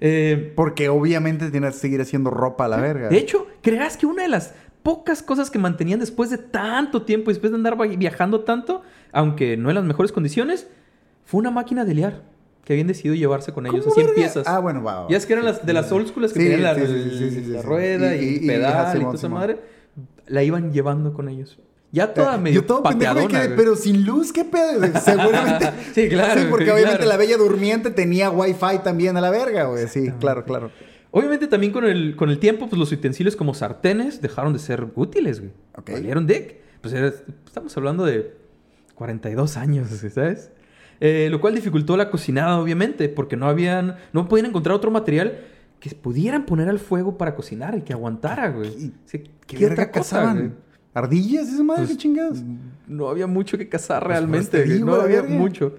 Eh, 0.00 0.52
Porque 0.56 0.88
obviamente 0.88 1.50
tienes 1.50 1.74
que 1.74 1.78
seguir 1.80 2.00
haciendo 2.00 2.30
ropa 2.30 2.64
a 2.64 2.68
la 2.68 2.76
verga. 2.76 3.08
de 3.08 3.18
hecho, 3.18 3.46
¿creerás 3.62 3.96
que 3.96 4.06
una 4.06 4.22
de 4.24 4.28
las 4.28 4.54
pocas 4.82 5.22
cosas 5.22 5.50
que 5.50 5.58
mantenían 5.58 6.00
después 6.00 6.30
de 6.30 6.38
tanto 6.38 7.02
tiempo, 7.02 7.30
después 7.30 7.50
de 7.52 7.56
andar 7.56 7.76
vi- 7.78 7.96
viajando 7.96 8.40
tanto, 8.40 8.82
aunque 9.12 9.56
no 9.56 9.68
en 9.70 9.74
las 9.76 9.84
mejores 9.84 10.12
condiciones, 10.12 10.66
fue 11.24 11.38
una 11.40 11.50
máquina 11.50 11.84
de 11.84 11.94
liar 11.94 12.22
que 12.64 12.72
habían 12.74 12.86
decidido 12.86 13.14
llevarse 13.14 13.52
con 13.52 13.66
ellos, 13.66 13.80
¿Cómo 13.84 13.92
así 13.92 14.00
verga? 14.02 14.14
piezas. 14.14 14.46
Ah, 14.46 14.58
bueno, 14.60 14.82
va. 14.82 15.02
va. 15.02 15.08
Ya 15.08 15.16
es 15.16 15.26
que 15.26 15.32
eran 15.32 15.44
las 15.44 15.64
de 15.66 15.72
las 15.72 15.90
old 15.92 16.08
schools 16.08 16.32
que 16.32 16.40
Sí, 16.40 16.46
tenían 16.48 16.62
la, 16.62 16.74
sí, 16.74 17.42
la 17.48 17.60
sí. 17.60 17.66
rueda 17.66 18.14
y, 18.16 18.24
Y- 18.24 18.28
y- 18.28 18.44
y- 18.44 18.46
pedal 18.46 18.96
y, 18.96 19.00
toda 19.00 19.14
esa 19.14 19.28
madre. 19.28 19.58
La 20.26 20.42
iban 20.42 20.72
llevando 20.72 21.12
con 21.12 21.28
ellos. 21.28 21.58
Ya 21.90 22.14
toda 22.14 22.38
medio 22.38 22.60
Yo 22.62 22.66
todo 22.66 22.82
pateadona, 22.82 23.44
güey. 23.46 23.56
pero 23.56 23.76
sin 23.76 24.04
luz, 24.06 24.32
¿qué 24.32 24.44
pedo? 24.44 24.80
Seguramente. 25.04 25.70
Sí, 25.94 26.08
claro, 26.08 26.40
Sí, 26.40 26.46
porque 26.48 26.70
obviamente 26.72 27.04
la 27.04 27.16
bella 27.18 27.36
durmiente 27.36 27.90
tenía 27.90 28.30
wifi 28.30 28.78
también 28.82 29.16
a 29.16 29.20
la 29.20 29.30
verga, 29.30 29.64
güey. 29.64 29.86
Sí, 29.88 30.10
claro, 30.18 30.44
claro. 30.44 30.70
Obviamente 31.12 31.46
también 31.46 31.72
con 31.72 31.84
el, 31.84 32.16
con 32.16 32.30
el 32.30 32.38
tiempo, 32.38 32.68
pues 32.68 32.78
los 32.80 32.90
utensilios 32.90 33.36
como 33.36 33.54
sartenes 33.54 34.20
dejaron 34.20 34.52
de 34.52 34.58
ser 34.58 34.88
útiles, 34.96 35.38
güey. 35.40 35.52
Valieron 35.86 36.26
dick. 36.26 36.56
Pues 36.80 36.94
era- 36.94 37.12
estamos 37.46 37.76
hablando 37.76 38.04
de 38.04 38.34
42 38.96 39.56
años, 39.56 39.88
¿sabes? 40.12 40.50
Eh, 41.00 41.28
lo 41.30 41.40
cual 41.40 41.54
dificultó 41.54 41.96
la 41.96 42.10
cocinada, 42.10 42.58
obviamente, 42.58 43.08
porque 43.08 43.36
no 43.36 43.46
habían, 43.46 43.96
no 44.12 44.28
podían 44.28 44.46
encontrar 44.46 44.74
otro 44.74 44.90
material 44.90 45.38
que 45.80 45.90
pudieran 45.94 46.46
poner 46.46 46.68
al 46.68 46.78
fuego 46.78 47.18
para 47.18 47.34
cocinar 47.34 47.76
y 47.76 47.82
que 47.82 47.92
aguantara, 47.92 48.50
güey. 48.50 48.70
¿Y 48.70 48.92
Sí, 49.04 49.18
¿Qué, 49.18 49.30
¿qué 49.46 49.58
verga 49.68 49.82
otra 49.84 49.90
cosa, 49.90 50.16
güey? 50.22 50.32
cazaban? 50.34 50.56
¿Ardillas? 50.94 51.48
¿Esa 51.48 51.62
madre? 51.64 51.82
Pues, 51.82 51.90
¿Qué 51.90 51.96
chingados? 51.96 52.38
No 52.86 53.08
había 53.08 53.26
mucho 53.26 53.58
que 53.58 53.68
cazar 53.68 54.02
Pues, 54.04 54.10
realmente. 54.16 54.58
pues, 54.58 54.68
digo, 54.70 54.86
no 54.86 54.94
había 54.94 55.22
verga. 55.22 55.36
mucho. 55.36 55.74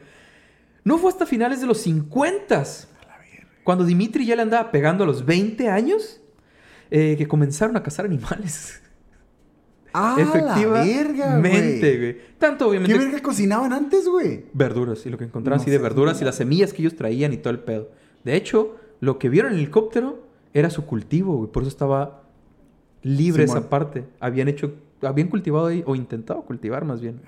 No 0.84 0.98
fue 0.98 1.10
hasta 1.10 1.26
finales 1.26 1.62
de 1.62 1.68
los 1.68 1.78
50 1.80 2.64
cuando 3.64 3.86
Dimitri 3.86 4.26
ya 4.26 4.36
le 4.36 4.42
andaba 4.42 4.72
pegando 4.72 5.04
a 5.04 5.08
los 5.08 5.26
20 5.26 5.70
años 5.70 6.22
eh, 6.92 7.16
que 7.18 7.28
comenzaron 7.28 7.76
a 7.78 7.84
cazar 7.84 8.06
animales. 8.06 8.82
¡Ah, 9.96 10.16
la 10.18 10.26
verga, 10.26 10.84
Efectivamente, 10.84 11.98
güey! 11.98 12.18
Tanto, 12.40 12.68
obviamente, 12.68 12.94
¿Qué 12.98 13.00
verga 13.00 13.22
cocinaban 13.22 13.74
antes, 13.74 14.08
güey? 14.08 14.46
verduras 14.54 15.06
y 15.06 15.10
lo 15.12 15.20
que 15.20 15.26
encontraban 15.26 15.58
No 15.58 15.62
así 15.62 15.70
de 15.70 15.78
verduras 15.78 16.20
y 16.20 16.26
las 16.26 16.36
semillas 16.36 16.74
que 16.74 16.82
ellos 16.82 16.96
traían 16.96 17.32
y 17.32 17.38
todo 17.38 17.52
el 17.52 17.60
pedo. 17.60 17.92
De 18.24 18.36
hecho, 18.36 18.76
lo 19.02 19.20
que 19.20 19.30
vieron 19.30 19.52
en 19.52 19.58
el 19.58 19.64
helicóptero 19.64 20.24
era 20.54 20.72
su 20.72 20.86
cultivo, 20.86 21.36
güey. 21.38 21.52
Por 21.52 21.62
eso 21.62 21.70
estaba 21.70 22.24
libre 23.04 23.44
Simón. 23.44 23.58
esa 23.60 23.70
parte. 23.70 24.06
Habían 24.20 24.48
hecho, 24.48 24.74
habían 25.02 25.28
cultivado 25.28 25.68
ahí, 25.68 25.84
o 25.86 25.96
intentado 25.96 26.42
cultivar 26.42 26.86
más 26.86 27.00
bien. 27.00 27.22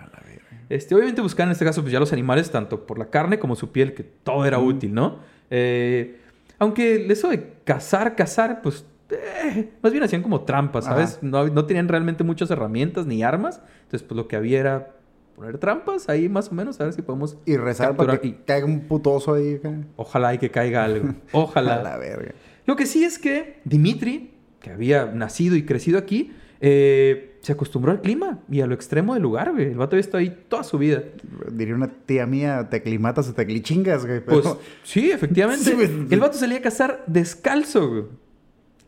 Este, 0.70 0.96
obviamente 0.96 1.22
buscaban 1.22 1.50
en 1.50 1.54
este 1.54 1.66
caso 1.66 1.82
pues 1.82 1.92
ya 1.94 2.00
los 2.00 2.14
animales, 2.14 2.50
tanto 2.50 2.88
por 2.88 2.98
la 2.98 3.10
carne 3.12 3.38
como 3.38 3.56
su 3.56 3.72
piel, 3.72 3.94
que 3.94 4.04
todo 4.04 4.46
era 4.46 4.58
útil, 4.58 4.94
¿no? 4.94 5.20
Eh, 5.52 6.22
aunque 6.60 7.06
eso 7.12 7.30
de 7.30 7.54
cazar, 7.64 8.16
cazar, 8.16 8.62
pues 8.62 8.86
eh, 9.10 9.70
más 9.82 9.92
bien 9.92 10.04
hacían 10.04 10.22
como 10.24 10.42
trampas, 10.42 10.86
¿sabes? 10.86 11.20
No, 11.22 11.48
no 11.48 11.66
tenían 11.66 11.88
realmente 11.88 12.24
muchas 12.24 12.50
herramientas 12.52 13.06
ni 13.06 13.24
armas. 13.24 13.62
Entonces, 13.84 14.04
pues 14.04 14.16
lo 14.18 14.28
que 14.28 14.36
había 14.36 14.60
era 14.60 14.92
poner 15.36 15.58
trampas 15.58 16.08
ahí 16.10 16.30
más 16.30 16.50
o 16.50 16.56
menos, 16.56 16.80
a 16.80 16.86
ver 16.86 16.94
si 16.94 17.02
podemos... 17.02 17.38
Y 17.46 17.58
rezar 17.58 17.96
para 17.96 18.20
que 18.20 18.28
y- 18.28 18.34
caiga 18.46 18.66
un 18.66 18.82
putoso 18.88 19.34
ahí. 19.34 19.60
Ojalá 19.98 20.34
y 20.34 20.38
que 20.38 20.50
caiga 20.50 20.84
algo. 20.86 21.10
A 21.34 21.38
Ojalá. 21.38 21.84
la 21.84 21.98
verga. 21.98 22.34
Lo 22.66 22.76
que 22.76 22.86
sí 22.86 23.04
es 23.04 23.20
que 23.20 23.60
Dimitri, 23.66 24.32
que 24.62 24.72
había 24.72 25.06
nacido 25.06 25.56
y 25.56 25.66
crecido 25.66 26.00
aquí, 26.00 26.32
eh, 26.60 27.38
se 27.42 27.52
acostumbró 27.52 27.92
al 27.92 28.02
clima 28.02 28.40
y 28.50 28.62
a 28.62 28.68
lo 28.68 28.74
extremo 28.74 29.14
del 29.14 29.24
lugar, 29.24 29.52
güey. 29.52 29.68
El 29.68 29.78
vato 29.78 29.96
había 29.96 30.02
estado 30.02 30.20
ahí 30.20 30.46
toda 30.48 30.64
su 30.64 30.78
vida. 30.78 31.04
Diría 31.52 31.76
una 31.76 31.90
tía 31.90 32.26
mía, 32.26 32.68
te 32.70 32.78
aclimatas 32.78 33.30
o 33.30 33.34
te 33.34 33.46
clichingas, 33.46 34.06
güey. 34.06 34.24
Pues 34.24 34.46
sí, 34.84 35.12
efectivamente. 35.12 35.64
Sí, 35.76 36.08
el 36.10 36.20
vato 36.20 36.38
salía 36.38 36.58
a 36.58 36.62
cazar 36.62 37.04
descalzo, 37.08 37.90
güey. 37.90 38.04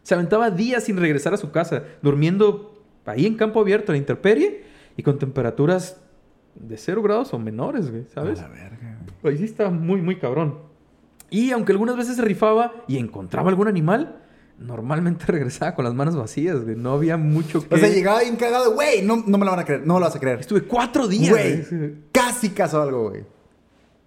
Se 0.02 0.14
aventaba 0.14 0.50
días 0.50 0.86
sin 0.86 0.98
regresar 0.98 1.34
a 1.34 1.38
su 1.38 1.52
casa, 1.52 1.84
durmiendo 2.02 2.84
ahí 3.06 3.26
en 3.26 3.36
campo 3.36 3.60
abierto, 3.60 3.92
en 3.92 3.96
la 3.96 4.00
intemperie, 4.00 4.64
y 4.96 5.04
con 5.04 5.20
temperaturas 5.20 6.02
de 6.56 6.78
cero 6.78 7.02
grados 7.02 7.34
o 7.34 7.40
menores, 7.40 7.92
güey, 7.92 8.06
¿sabes? 8.14 8.40
A 8.40 8.44
la 8.44 8.50
verga, 8.50 9.00
güey. 9.22 9.34
Ahí 9.34 9.40
sí 9.40 9.46
está 9.46 9.70
muy, 9.70 10.02
muy 10.02 10.16
cabrón. 10.18 10.60
Y 11.30 11.52
aunque 11.52 11.74
algunas 11.74 11.98
veces 11.98 12.16
se 12.16 12.22
rifaba 12.22 12.74
y 12.88 12.98
encontraba 12.98 13.50
algún 13.50 13.68
animal, 13.68 14.24
normalmente 14.60 15.26
regresaba 15.28 15.76
con 15.76 15.86
las 15.86 15.94
manos 15.94 16.16
vacías, 16.16 16.64
güey. 16.64 16.76
No 16.76 16.94
había 16.94 17.18
mucho 17.18 17.68
que... 17.68 17.76
O 17.76 17.78
sea, 17.78 17.90
llegaba 17.90 18.22
bien 18.22 18.36
cagado, 18.36 18.74
güey, 18.74 19.02
no, 19.02 19.24
no 19.26 19.38
me 19.38 19.46
lo 19.46 19.52
van 19.52 19.60
a 19.62 19.66
creer, 19.66 19.82
no 19.86 19.96
me 19.96 20.00
lo 20.00 20.06
vas 20.06 20.16
a 20.16 20.20
creer. 20.20 20.40
Estuve 20.40 20.64
cuatro 20.64 21.08
días, 21.08 21.30
Güey, 21.32 21.64
güey. 21.70 21.94
casi 22.12 22.50
cazó 22.50 22.82
algo, 22.82 23.10
güey. 23.10 23.24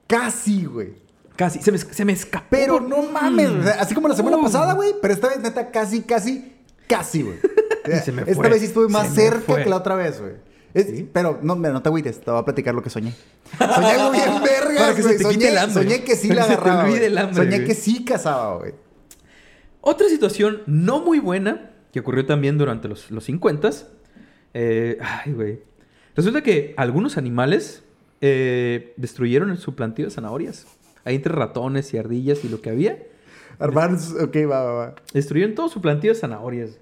Casi, 0.06 0.64
güey. 0.64 0.94
Casi. 1.36 1.60
Se 1.62 1.72
me, 1.72 1.78
se 1.78 2.04
me 2.04 2.12
escapó. 2.12 2.46
Pero 2.50 2.80
no 2.80 3.02
mames, 3.02 3.48
o 3.48 3.62
sea, 3.62 3.72
así 3.80 3.94
como 3.94 4.08
la 4.08 4.14
semana 4.16 4.40
pasada, 4.42 4.74
güey, 4.74 4.94
pero 5.00 5.14
esta 5.14 5.28
vez 5.28 5.40
neta 5.40 5.70
casi, 5.70 6.02
casi, 6.02 6.52
casi, 6.86 7.22
güey. 7.22 7.38
Y 7.86 7.96
se 8.04 8.12
me 8.12 8.22
Esta 8.26 8.46
vez 8.48 8.60
sí 8.60 8.66
estuve 8.66 8.88
más 8.88 9.08
Se 9.08 9.22
cerca 9.30 9.62
que 9.64 9.70
la 9.70 9.76
otra 9.76 9.94
vez, 9.94 10.20
güey. 10.20 10.34
Es- 10.74 11.02
Pero 11.14 11.38
no, 11.42 11.54
no 11.56 11.80
te 11.82 11.88
agüites, 11.88 12.20
te 12.20 12.30
voy 12.30 12.38
a 12.40 12.44
platicar 12.44 12.74
lo 12.74 12.82
que 12.82 12.90
soñé. 12.90 13.14
Soñé 13.58 13.90
algo 13.92 14.10
bien 14.12 14.24
Para 14.76 14.94
que 14.94 15.02
se 15.02 15.12
quite 15.16 15.22
Soñé, 15.24 15.48
el 15.48 15.58
hambre. 15.58 15.82
soñé 15.82 16.04
que 16.04 16.14
sí 16.14 16.28
la 16.28 16.42
que 16.46 16.50
se 16.50 16.56
te 16.56 16.68
agarraba. 16.68 16.90
el 16.90 17.18
hambre, 17.18 17.36
Soñé 17.36 17.56
güey. 17.56 17.66
que 17.68 17.74
sí 17.74 18.04
cazaba, 18.04 18.58
güey. 18.58 18.74
Otra 19.80 20.08
situación 20.08 20.62
no 20.66 21.00
muy 21.00 21.18
buena 21.18 21.70
que 21.92 22.00
ocurrió 22.00 22.26
también 22.26 22.58
durante 22.58 22.88
los, 22.88 23.10
los 23.10 23.24
50 23.24 23.70
eh, 24.54 24.98
ay, 25.00 25.32
güey. 25.32 25.60
Resulta 26.14 26.42
que 26.42 26.74
algunos 26.76 27.16
animales 27.16 27.82
eh, 28.20 28.94
destruyeron 28.96 29.56
su 29.56 29.74
plantío 29.74 30.06
de 30.06 30.10
zanahorias. 30.10 30.66
Ahí 31.04 31.16
entre 31.16 31.32
ratones 31.32 31.94
y 31.94 31.98
ardillas 31.98 32.44
y 32.44 32.48
lo 32.48 32.60
que 32.60 32.70
había. 32.70 32.98
Armar, 33.58 33.92
ok, 33.92 34.36
va, 34.50 34.64
va, 34.64 34.72
va. 34.72 34.94
Destruyeron 35.12 35.54
todo 35.54 35.68
su 35.68 35.80
plantío 35.80 36.12
de 36.12 36.18
zanahorias. 36.18 36.78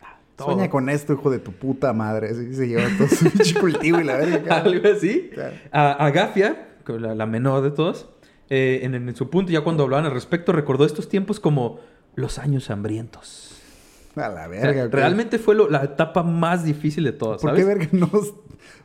Ah, 0.00 0.18
todo. 0.36 0.52
Sueña 0.52 0.70
con 0.70 0.88
esto, 0.88 1.12
hijo 1.12 1.30
de 1.30 1.38
tu 1.38 1.52
puta 1.52 1.92
madre. 1.92 2.30
Así 2.30 2.54
se 2.54 2.68
lleva 2.68 2.84
todo 2.96 3.08
su 3.08 3.54
cultivo 3.60 4.00
y 4.00 4.04
la 4.04 4.16
verga. 4.16 4.56
Algo 4.62 4.88
así. 4.88 5.30
Claro. 5.32 5.56
A, 5.72 6.06
Agafia, 6.06 6.68
la 6.86 7.26
menor 7.26 7.62
de 7.62 7.70
todos, 7.70 8.08
eh, 8.50 8.80
en, 8.82 8.94
en 8.94 9.16
su 9.16 9.30
punto, 9.30 9.52
ya 9.52 9.62
cuando 9.62 9.84
hablaban 9.84 10.06
al 10.06 10.12
respecto, 10.12 10.52
recordó 10.52 10.84
estos 10.84 11.08
tiempos 11.08 11.40
como 11.40 11.80
los 12.16 12.38
años 12.38 12.70
hambrientos. 12.70 13.50
A 14.16 14.28
la 14.28 14.28
O 14.28 14.34
sea, 14.34 14.48
verga. 14.48 14.72
güey. 14.86 14.88
realmente 14.92 15.38
fue 15.38 15.54
lo- 15.56 15.68
la 15.68 15.82
etapa 15.84 16.22
más 16.22 16.62
difícil 16.64 17.02
de 17.04 17.12
todas, 17.12 17.42
¿Por 17.42 17.54
qué 17.54 17.64
verga 17.64 17.88
no, 17.92 18.08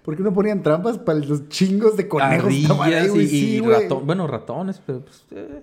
¿por 0.03 0.17
qué 0.17 0.23
no 0.23 0.33
ponían 0.33 0.63
trampas 0.63 0.97
para 0.97 1.19
los 1.19 1.47
chingos 1.49 1.95
de 1.97 2.07
conejos? 2.07 2.49
ahí, 2.81 3.07
y, 3.15 3.27
Sí, 3.27 3.55
y 3.57 3.61
ratón- 3.61 4.05
bueno, 4.07 4.25
ratones, 4.25 4.81
pero 4.85 5.01
pues, 5.01 5.25
eh, 5.31 5.61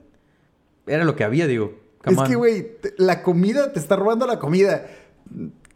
era 0.87 1.05
lo 1.05 1.17
que 1.17 1.25
había, 1.25 1.47
digo. 1.49 1.75
Es 2.05 2.17
que, 2.21 2.37
güey, 2.37 2.69
la 2.99 3.25
comida 3.25 3.73
te 3.73 3.81
está 3.81 3.97
robando 3.97 4.25
la 4.29 4.39
comida. 4.39 4.87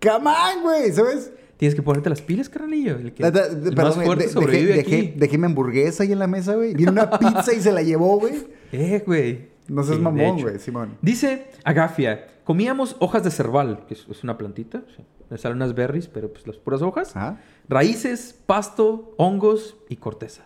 Come 0.01 0.31
on, 0.31 0.63
güey, 0.63 0.93
¿sabes? 0.93 1.33
Tienes 1.57 1.75
que 1.75 1.83
ponerte 1.83 2.09
las 2.09 2.23
pilas, 2.23 2.49
carnalillo. 2.49 2.97
El, 2.97 3.13
que, 3.13 3.25
Da- 3.25 3.33
da- 3.33 3.47
el 3.49 3.59
perdón, 3.75 3.75
más 3.85 3.95
güey, 3.97 4.07
fuerte 4.07 4.25
de- 4.29 4.31
sobrevive 4.33 4.69
dejé, 4.75 4.81
aquí. 4.81 4.91
dejé, 5.09 5.15
dejé 5.19 5.39
mi 5.39 5.47
hamburguesa 5.47 6.05
ahí 6.05 6.13
en 6.13 6.21
la 6.21 6.29
mesa, 6.29 6.55
güey. 6.55 6.75
Vino 6.75 6.93
una 6.93 7.11
pizza 7.19 7.53
y 7.53 7.61
se 7.61 7.73
la 7.73 7.83
llevó, 7.83 8.19
güey. 8.21 8.35
Eh, 8.71 9.03
güey. 9.05 9.49
No 9.71 9.85
seas 9.85 9.99
Sí, 9.99 10.03
mamón, 10.03 10.41
güey, 10.41 10.59
Simón. 10.59 10.99
Dice 11.01 11.47
Agafia, 11.65 12.27
comíamos 12.45 12.97
hojas 12.99 13.23
de 13.23 13.31
cerval, 13.31 13.85
que 13.87 13.95
es, 13.95 14.25
una 14.25 14.37
plantita. 14.37 14.83
sí. 14.97 15.05
Me 15.31 15.39
salen 15.39 15.59
unas 15.59 15.77
berries, 15.77 16.09
pero 16.09 16.33
pues 16.33 16.45
las 16.45 16.57
puras 16.57 16.83
hojas. 16.83 17.17
Ajá. 17.17 17.41
Raíces, 17.69 18.37
pasto, 18.47 19.15
hongos 19.17 19.77
y 19.89 19.95
corteza. 19.95 20.43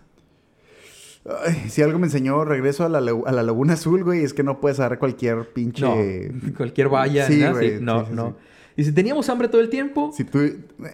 Ay, 1.24 1.70
si 1.70 1.80
algo 1.80 1.98
me 1.98 2.06
enseñó 2.06 2.44
regreso 2.44 2.84
a 2.84 2.90
la, 2.90 2.98
a 2.98 3.32
la 3.32 3.42
Laguna 3.42 3.72
Azul, 3.72 4.04
güey, 4.04 4.22
es 4.22 4.34
que 4.34 4.42
no 4.42 4.60
puedes 4.60 4.78
agarrar 4.78 4.98
cualquier 4.98 5.48
pinche... 5.54 6.30
No, 6.30 6.54
cualquier 6.54 6.90
valla. 6.90 7.26
Sí, 7.26 7.42
No, 7.80 8.06
no. 8.10 8.36
Y 8.76 8.82
si 8.84 8.92
teníamos 8.92 9.28
hambre 9.28 9.46
todo 9.48 9.60
el 9.60 9.68
tiempo, 9.68 10.12
Si 10.16 10.24
tú 10.24 10.38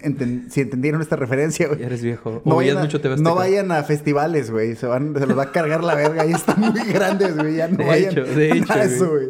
enten- 0.02 0.50
si 0.50 0.60
entendieron 0.60 1.00
esta 1.00 1.16
referencia, 1.16 1.66
güey. 1.68 1.82
eres 1.82 2.02
viejo. 2.02 2.42
No 2.44 2.56
vayan, 2.56 2.76
a, 2.76 2.80
mucho 2.82 3.00
TV 3.00 3.16
no 3.16 3.34
vayan 3.34 3.72
a 3.72 3.82
festivales, 3.84 4.50
güey. 4.50 4.76
Se, 4.76 4.86
van, 4.86 5.14
se 5.18 5.26
los 5.26 5.38
va 5.38 5.44
a 5.44 5.52
cargar 5.52 5.82
la 5.82 5.94
verga. 5.94 6.26
Ya 6.26 6.36
están 6.36 6.60
muy 6.60 6.72
grandes, 6.92 7.36
güey. 7.36 7.56
Ya 7.56 7.68
no 7.68 7.78
De 7.78 7.84
vayan 7.84 8.10
hecho, 8.12 8.24
de 8.24 8.64
a 8.68 8.84
eso, 8.84 9.10
güey. 9.10 9.28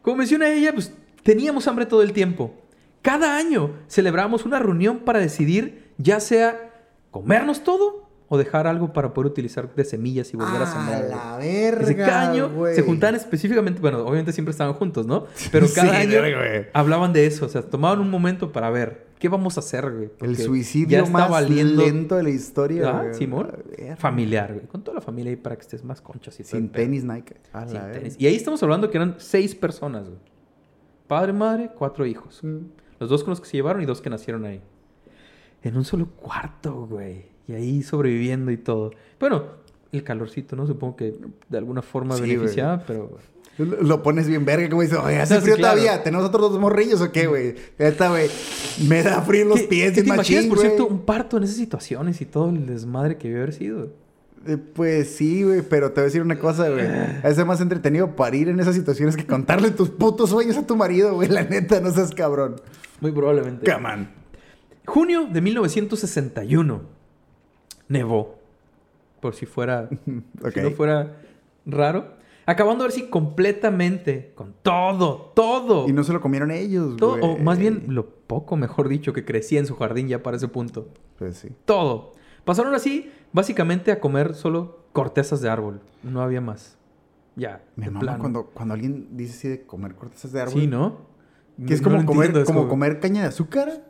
Como 0.00 0.16
menciona 0.16 0.50
ella, 0.50 0.72
pues 0.72 0.92
teníamos 1.22 1.68
hambre 1.68 1.84
todo 1.86 2.02
el 2.02 2.12
tiempo. 2.12 2.54
Cada 3.02 3.36
año 3.36 3.72
celebramos 3.88 4.46
una 4.46 4.58
reunión 4.58 5.00
para 5.00 5.18
decidir 5.18 5.92
ya 5.98 6.20
sea 6.20 6.72
comernos 7.10 7.64
todo 7.64 8.03
o 8.34 8.38
dejar 8.38 8.66
algo 8.66 8.92
para 8.92 9.14
poder 9.14 9.30
utilizar 9.30 9.74
de 9.74 9.84
semillas 9.84 10.32
y 10.34 10.36
volver 10.36 10.60
a 10.60 10.64
A 10.64 10.66
sembrar. 10.66 10.98
güey. 11.02 11.10
la 11.10 11.36
verga, 11.38 11.78
Dice, 11.80 11.96
cada 11.96 12.30
año 12.32 12.50
güey. 12.50 12.74
se 12.74 12.82
juntaban 12.82 13.14
específicamente, 13.14 13.80
bueno, 13.80 13.98
obviamente 14.00 14.32
siempre 14.32 14.50
estaban 14.50 14.74
juntos, 14.74 15.06
¿no? 15.06 15.26
Pero 15.52 15.66
Sí, 15.68 15.74
cada 15.74 15.96
año 15.98 16.10
verga, 16.20 16.38
güey. 16.38 16.66
hablaban 16.72 17.12
de 17.12 17.26
eso, 17.26 17.46
o 17.46 17.48
sea, 17.48 17.62
tomaban 17.62 18.00
un 18.00 18.10
momento 18.10 18.50
para 18.52 18.70
ver 18.70 19.06
qué 19.18 19.28
vamos 19.28 19.56
a 19.56 19.60
hacer, 19.60 19.90
güey. 19.90 20.10
El 20.20 20.36
ya 20.36 20.44
suicidio 20.44 20.98
está 20.98 21.10
más 21.10 21.30
valiendo- 21.30 21.82
lento 21.82 22.16
de 22.16 22.22
la 22.24 22.30
historia, 22.30 22.88
Ah, 22.90 23.02
güey. 23.02 23.14
Simón. 23.14 23.50
A. 23.92 23.96
Familiar, 23.96 24.52
güey. 24.52 24.66
Con 24.66 24.82
toda 24.82 24.96
la 24.96 25.00
familia 25.00 25.30
ahí 25.30 25.36
para 25.36 25.56
que 25.56 25.62
estés 25.62 25.82
más 25.84 26.00
conchas 26.00 26.38
y 26.40 26.44
Sin 26.44 26.68
tenis 26.70 27.04
Nike. 27.04 27.36
A 27.52 27.66
Sin 27.66 27.80
tenis. 27.92 28.16
Y 28.18 28.26
ahí 28.26 28.34
estamos 28.34 28.62
hablando 28.62 28.90
que 28.90 28.98
eran 28.98 29.14
seis 29.18 29.54
personas, 29.54 30.08
güey. 30.08 30.18
Padre, 31.06 31.32
madre, 31.32 31.70
cuatro 31.78 32.04
hijos. 32.06 32.40
Mm. 32.42 32.58
Los 32.98 33.10
dos 33.10 33.22
con 33.24 33.30
los 33.32 33.40
que 33.40 33.46
se 33.46 33.56
llevaron 33.56 33.82
y 33.82 33.86
dos 33.86 34.00
que 34.00 34.08
nacieron 34.10 34.44
ahí. 34.44 34.60
En 35.62 35.76
un 35.76 35.84
solo 35.84 36.06
cuarto, 36.08 36.86
güey. 36.86 37.26
Y 37.48 37.52
ahí 37.52 37.82
sobreviviendo 37.82 38.50
y 38.50 38.56
todo. 38.56 38.92
Bueno, 39.20 39.44
el 39.92 40.02
calorcito, 40.02 40.56
¿no? 40.56 40.66
Supongo 40.66 40.96
que 40.96 41.14
de 41.48 41.58
alguna 41.58 41.82
forma 41.82 42.16
Sí, 42.16 42.22
beneficiaba, 42.22 42.82
pero... 42.86 43.18
Lo 43.56 43.82
lo 43.82 44.02
pones 44.02 44.26
bien 44.26 44.44
verga, 44.44 44.68
como 44.68 44.82
dices, 44.82 44.98
oye, 44.98 45.20
hace 45.20 45.36
Sí, 45.36 45.42
frío 45.42 45.54
claro. 45.54 45.78
todavía. 45.78 46.02
¿Tenemos 46.02 46.26
otros 46.26 46.50
dos 46.50 46.58
morrillos 46.60 47.00
o 47.00 47.12
qué, 47.12 47.28
güey? 47.28 47.54
Esta, 47.78 48.08
güey, 48.08 48.28
me 48.88 49.00
da 49.04 49.22
frío 49.22 49.42
en 49.42 49.48
los 49.50 49.60
¿Qué- 49.60 49.68
pies 49.68 49.92
qué 49.92 50.00
y 50.00 50.02
te 50.02 50.08
imaginas, 50.08 50.46
por 50.46 50.56
güey. 50.56 50.68
cierto, 50.70 50.86
un 50.88 51.02
parto 51.02 51.36
en 51.36 51.44
esas 51.44 51.54
situaciones 51.56 52.20
y 52.20 52.24
todo 52.26 52.48
el 52.48 52.66
desmadre 52.66 53.16
que 53.16 53.28
debió 53.28 53.42
haber 53.44 53.54
sido? 53.54 53.92
Eh, 54.46 54.56
Pues 54.56 55.14
sí, 55.14 55.44
güey, 55.44 55.62
pero 55.62 55.90
te 55.92 56.00
voy 56.00 56.02
a 56.02 56.04
decir 56.06 56.20
una 56.22 56.36
cosa, 56.36 56.68
güey. 56.68 56.84
Es 57.22 57.46
más 57.46 57.60
entretenido 57.60 58.16
parir 58.16 58.48
en 58.48 58.58
esas 58.58 58.74
situaciones 58.74 59.16
que 59.16 59.24
contarle 59.24 59.70
tus 59.70 59.88
putos 59.88 60.30
sueños 60.30 60.56
a 60.56 60.66
tu 60.66 60.74
marido, 60.74 61.14
güey. 61.14 61.28
La 61.28 61.44
neta, 61.44 61.80
no 61.80 61.92
seas 61.92 62.10
cabrón. 62.10 62.56
Muy 63.00 63.12
probablemente. 63.12 63.72
Come 63.72 63.88
on. 63.88 64.08
Junio 64.84 65.28
de 65.32 65.40
1961. 65.40 66.93
Nevó. 67.88 68.36
Por 69.20 69.34
si 69.34 69.46
fuera. 69.46 69.88
Si 70.52 70.60
no 70.60 70.70
fuera 70.70 71.16
raro. 71.66 72.14
Acabando 72.46 72.84
ver 72.84 72.92
si 72.92 73.08
completamente. 73.08 74.32
Con 74.34 74.54
todo, 74.62 75.32
todo. 75.34 75.88
Y 75.88 75.92
no 75.92 76.04
se 76.04 76.12
lo 76.12 76.20
comieron 76.20 76.50
ellos, 76.50 76.96
todo 76.96 77.18
güey. 77.18 77.32
o 77.32 77.38
más 77.38 77.58
bien 77.58 77.86
lo 77.88 78.06
poco, 78.06 78.56
mejor 78.56 78.88
dicho, 78.88 79.12
que 79.12 79.24
crecía 79.24 79.60
en 79.60 79.66
su 79.66 79.76
jardín 79.76 80.08
ya 80.08 80.22
para 80.22 80.36
ese 80.36 80.48
punto. 80.48 80.88
Pues 81.18 81.38
sí. 81.38 81.48
Todo. 81.64 82.12
Pasaron 82.44 82.74
así, 82.74 83.10
básicamente, 83.32 83.92
a 83.92 84.00
comer 84.00 84.34
solo 84.34 84.84
cortezas 84.92 85.40
de 85.40 85.48
árbol. 85.48 85.80
No 86.02 86.20
había 86.20 86.42
más. 86.42 86.76
Ya. 87.36 87.62
Me 87.76 87.90
mama 87.90 88.18
cuando, 88.18 88.46
cuando 88.46 88.74
alguien 88.74 89.08
dice 89.16 89.34
así 89.34 89.48
de 89.48 89.62
comer 89.62 89.94
cortezas 89.94 90.32
de 90.32 90.42
árbol. 90.42 90.60
Sí, 90.60 90.66
¿no? 90.66 90.98
Que 91.66 91.72
es 91.74 91.80
No 91.80 91.88
como, 91.88 91.96
lo 91.96 92.06
comer, 92.06 92.26
entiendo, 92.26 92.40
es 92.40 92.46
como 92.46 92.68
comer 92.68 93.00
caña 93.00 93.22
de 93.22 93.28
azúcar. 93.28 93.84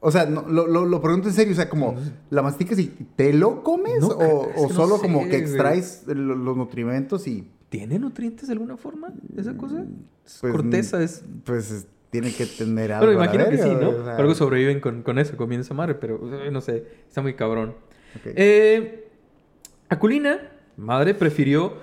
O 0.00 0.10
sea, 0.12 0.26
no, 0.26 0.42
lo, 0.48 0.66
lo, 0.66 0.84
lo 0.84 1.00
pregunto 1.02 1.28
en 1.28 1.34
serio. 1.34 1.52
O 1.52 1.56
sea, 1.56 1.68
como, 1.68 1.96
¿la 2.30 2.42
masticas 2.42 2.78
y 2.78 2.86
te 3.16 3.32
lo 3.32 3.62
comes? 3.62 4.00
No, 4.00 4.08
o 4.08 4.68
no 4.68 4.74
solo 4.74 4.96
sé, 4.96 5.02
como 5.02 5.28
que 5.28 5.36
extraes 5.36 6.04
lo- 6.06 6.34
los 6.36 6.56
nutrimentos 6.56 7.26
y 7.26 7.50
¿Tiene 7.68 7.98
nutrientes 7.98 8.46
de 8.48 8.52
alguna 8.54 8.76
forma 8.78 9.12
esa 9.36 9.54
cosa? 9.56 9.84
Es 10.24 10.38
Pues, 10.40 10.52
corteza 10.54 11.02
es... 11.02 11.22
pues 11.44 11.70
es- 11.70 11.86
tiene 12.10 12.32
que 12.32 12.46
tener 12.46 12.90
algo. 12.92 13.06
La 13.08 13.12
imagino 13.12 13.48
que 13.50 13.58
sí, 13.58 13.68
¿no? 13.78 13.90
o 13.90 14.04
sea, 14.04 14.16
algo 14.16 14.34
sobreviven 14.34 14.80
con, 14.80 15.02
con 15.02 15.18
eso, 15.18 15.36
comiendo 15.36 15.62
esa 15.66 15.74
madre, 15.74 15.94
pero 15.94 16.18
eh, 16.42 16.50
no 16.50 16.62
sé, 16.62 16.86
está 17.06 17.20
muy 17.20 17.34
cabrón. 17.34 17.74
ok. 18.16 18.32
Eh, 18.34 19.08
Aculina, 19.90 20.50
madre, 20.76 21.12
prefirió 21.14 21.74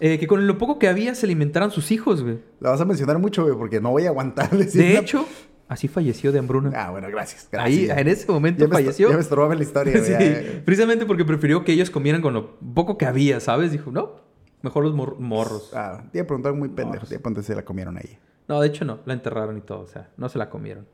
eh, 0.00 0.18
que 0.18 0.26
con 0.26 0.46
lo 0.46 0.58
poco 0.58 0.78
que 0.78 0.88
había 0.88 1.14
se 1.14 1.26
alimentaran 1.26 1.70
sus 1.70 1.90
hijos, 1.92 2.22
güey. 2.22 2.38
La 2.60 2.70
vas 2.70 2.80
a 2.80 2.84
mencionar 2.84 3.18
mucho, 3.18 3.44
güey, 3.44 3.56
porque 3.56 3.80
no 3.80 3.90
voy 3.90 4.04
a 4.04 4.08
aguantar 4.10 4.50
decir 4.56 4.80
De 4.82 4.98
hecho, 4.98 5.26
así 5.72 5.88
falleció 5.88 6.32
de 6.32 6.38
hambruna. 6.38 6.70
Ah, 6.74 6.90
bueno, 6.90 7.08
gracias. 7.10 7.48
Ahí, 7.52 7.88
en 7.90 8.08
ese 8.08 8.30
momento 8.30 8.60
ya 8.64 8.68
me, 8.68 8.76
est- 8.76 8.84
falleció. 8.84 9.08
ya 9.10 9.14
me 9.16 9.22
estorbaba 9.22 9.54
la 9.54 9.62
historia. 9.62 9.92
Sí, 10.04 10.10
ya- 10.12 10.64
precisamente 10.64 11.06
porque 11.06 11.24
prefirió 11.24 11.64
que 11.64 11.72
ellos 11.72 11.90
comieran 11.90 12.22
con 12.22 12.34
lo 12.34 12.56
poco 12.58 12.98
que 12.98 13.06
había, 13.06 13.40
¿sabes? 13.40 13.72
Dijo, 13.72 13.90
no, 13.90 14.20
mejor 14.62 14.84
los 14.84 14.94
mor- 14.94 15.18
morros. 15.18 15.70
Ah, 15.74 16.04
te 16.12 16.18
iba 16.18 16.24
a 16.24 16.26
preguntar 16.26 16.52
muy 16.54 16.68
pendejo. 16.68 17.06
Te 17.06 17.14
iba 17.16 17.42
se 17.42 17.54
la 17.54 17.64
comieron 17.64 17.96
ahí. 17.96 18.18
No, 18.48 18.60
de 18.60 18.68
hecho 18.68 18.84
no, 18.84 19.00
la 19.06 19.14
enterraron 19.14 19.56
y 19.56 19.60
todo, 19.60 19.80
o 19.80 19.86
sea, 19.86 20.10
no 20.16 20.28
se 20.28 20.38
la 20.38 20.50
comieron. 20.50 20.86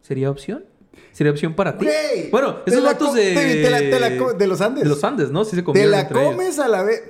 ¿Sería 0.00 0.30
opción? 0.30 0.64
¿Sería 1.12 1.30
opción 1.30 1.54
para 1.54 1.76
ti? 1.78 1.84
Güey, 1.84 2.30
bueno, 2.30 2.56
te 2.56 2.70
esos 2.70 2.82
la 2.82 2.92
datos 2.94 3.14
de... 3.14 3.34
te- 3.34 3.62
te 3.62 3.70
la- 3.70 3.78
te 3.78 4.00
la 4.00 4.32
de 4.32 4.46
los 4.46 4.60
Andes. 4.60 4.82
De 4.84 4.88
los 4.90 5.04
Andes, 5.04 5.30
¿no? 5.30 5.44
Sí 5.44 5.50
se 5.50 5.56
Te 5.56 5.64
comieron 5.64 5.90
la 5.92 6.00
entre 6.00 6.20
ellos. 6.20 6.32
comes 6.34 6.58
a 6.58 6.66
la 6.68 6.82
vez. 6.82 7.02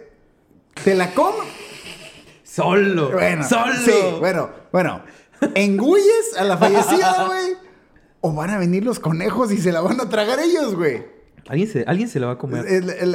Te 0.84 0.94
la 0.94 1.14
comes. 1.14 1.48
Solo. 2.42 3.10
Bueno, 3.12 3.44
solo. 3.44 3.72
Sí, 3.84 3.92
bueno, 4.18 4.50
bueno. 4.72 5.02
¿Engulles 5.54 6.36
a 6.38 6.44
la 6.44 6.56
fallecida, 6.56 7.26
güey? 7.28 7.56
¿O 8.20 8.32
van 8.34 8.50
a 8.50 8.58
venir 8.58 8.84
los 8.84 8.98
conejos 8.98 9.52
y 9.52 9.58
se 9.58 9.72
la 9.72 9.80
van 9.80 10.00
a 10.00 10.08
tragar 10.08 10.38
ellos, 10.40 10.74
güey? 10.74 11.04
Alguien 11.48 11.68
se, 11.68 11.84
alguien 11.86 12.08
se 12.08 12.20
la 12.20 12.26
va 12.26 12.32
a 12.34 12.38
comer. 12.38 12.66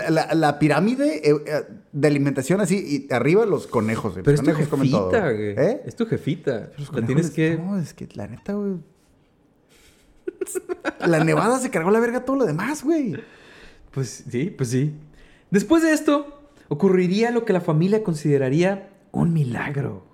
La, 0.10 0.34
la 0.34 0.58
pirámide 0.58 1.30
eh, 1.30 1.36
eh, 1.46 1.64
de 1.92 2.08
alimentación 2.08 2.62
así, 2.62 3.08
y 3.10 3.14
arriba 3.14 3.46
los 3.46 3.68
conejos. 3.68 4.14
güey. 4.14 4.24
Pero 4.24 4.38
Los 4.38 4.48
es 4.48 4.66
tu 4.66 4.70
conejos 4.72 4.90
todo, 4.92 5.12
jefita, 5.12 5.32
güey. 5.32 5.50
¿Eh? 5.52 5.82
Es 5.86 5.96
tu 5.96 6.06
jefita. 6.08 6.72
Los 6.78 6.94
La 6.94 7.06
tienes 7.06 7.30
que... 7.30 7.58
No, 7.58 7.78
es 7.78 7.94
que 7.94 8.08
la 8.16 8.28
neta, 8.28 8.54
güey. 8.54 8.78
La 11.06 11.24
nevada 11.24 11.60
se 11.60 11.70
cargó 11.70 11.92
la 11.92 12.00
verga 12.00 12.26
todo 12.26 12.38
lo 12.38 12.46
demás, 12.46 12.84
güey. 12.84 13.16
Pues 13.92 14.24
sí, 14.30 14.46
pues 14.50 14.70
sí. 14.70 14.94
Después 15.52 15.84
de 15.84 15.92
esto, 15.94 16.42
ocurriría 16.70 17.30
lo 17.30 17.46
que 17.46 17.54
la 17.54 17.62
familia 17.62 18.04
consideraría 18.04 18.90
un 19.12 19.32
milagro. 19.34 20.08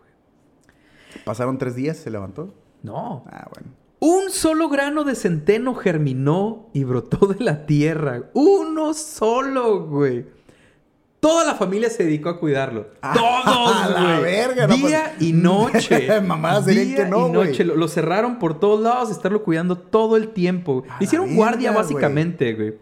Pasaron 1.30 1.60
tres 1.60 1.76
días, 1.76 1.96
se 1.96 2.10
levantó. 2.10 2.56
No. 2.82 3.24
Ah, 3.30 3.48
bueno. 3.54 3.68
Un 4.00 4.32
solo 4.32 4.68
grano 4.68 5.04
de 5.04 5.13
centeno 5.13 5.76
germinó 5.76 6.72
y 6.74 6.86
brotó 6.86 7.28
de 7.28 7.44
la 7.44 7.68
tierra. 7.68 8.32
Uno 8.34 8.96
solo, 8.96 9.86
güey. 9.86 10.26
Toda 11.20 11.46
la 11.46 11.54
familia 11.54 11.92
se 11.92 12.04
dedicó 12.04 12.30
a 12.30 12.39
cuidarlo. 12.39 12.88
Ah, 13.04 13.13
Todos, 13.15 13.76
a 13.76 13.89
la 13.89 14.18
güey. 14.18 14.24
verga, 14.24 14.65
no, 14.65 14.76
Día 14.76 15.13
pues. 15.15 15.30
y 15.30 15.34
noche. 15.34 16.00
Dirían 16.65 16.65
Día 16.65 16.96
que 16.96 17.06
no, 17.06 17.28
y 17.28 17.32
noche. 17.32 17.63
Lo, 17.63 17.76
lo 17.76 17.88
cerraron 17.88 18.39
por 18.39 18.60
todos 18.60 18.82
lados, 18.82 19.12
estarlo 19.12 19.44
cuidando 19.44 19.78
todo 19.78 20.18
el 20.18 20.30
tiempo. 20.30 20.84
A 20.89 21.04
hicieron 21.04 21.36
guardia 21.36 21.72
básicamente, 21.72 22.56
güey. 22.56 22.74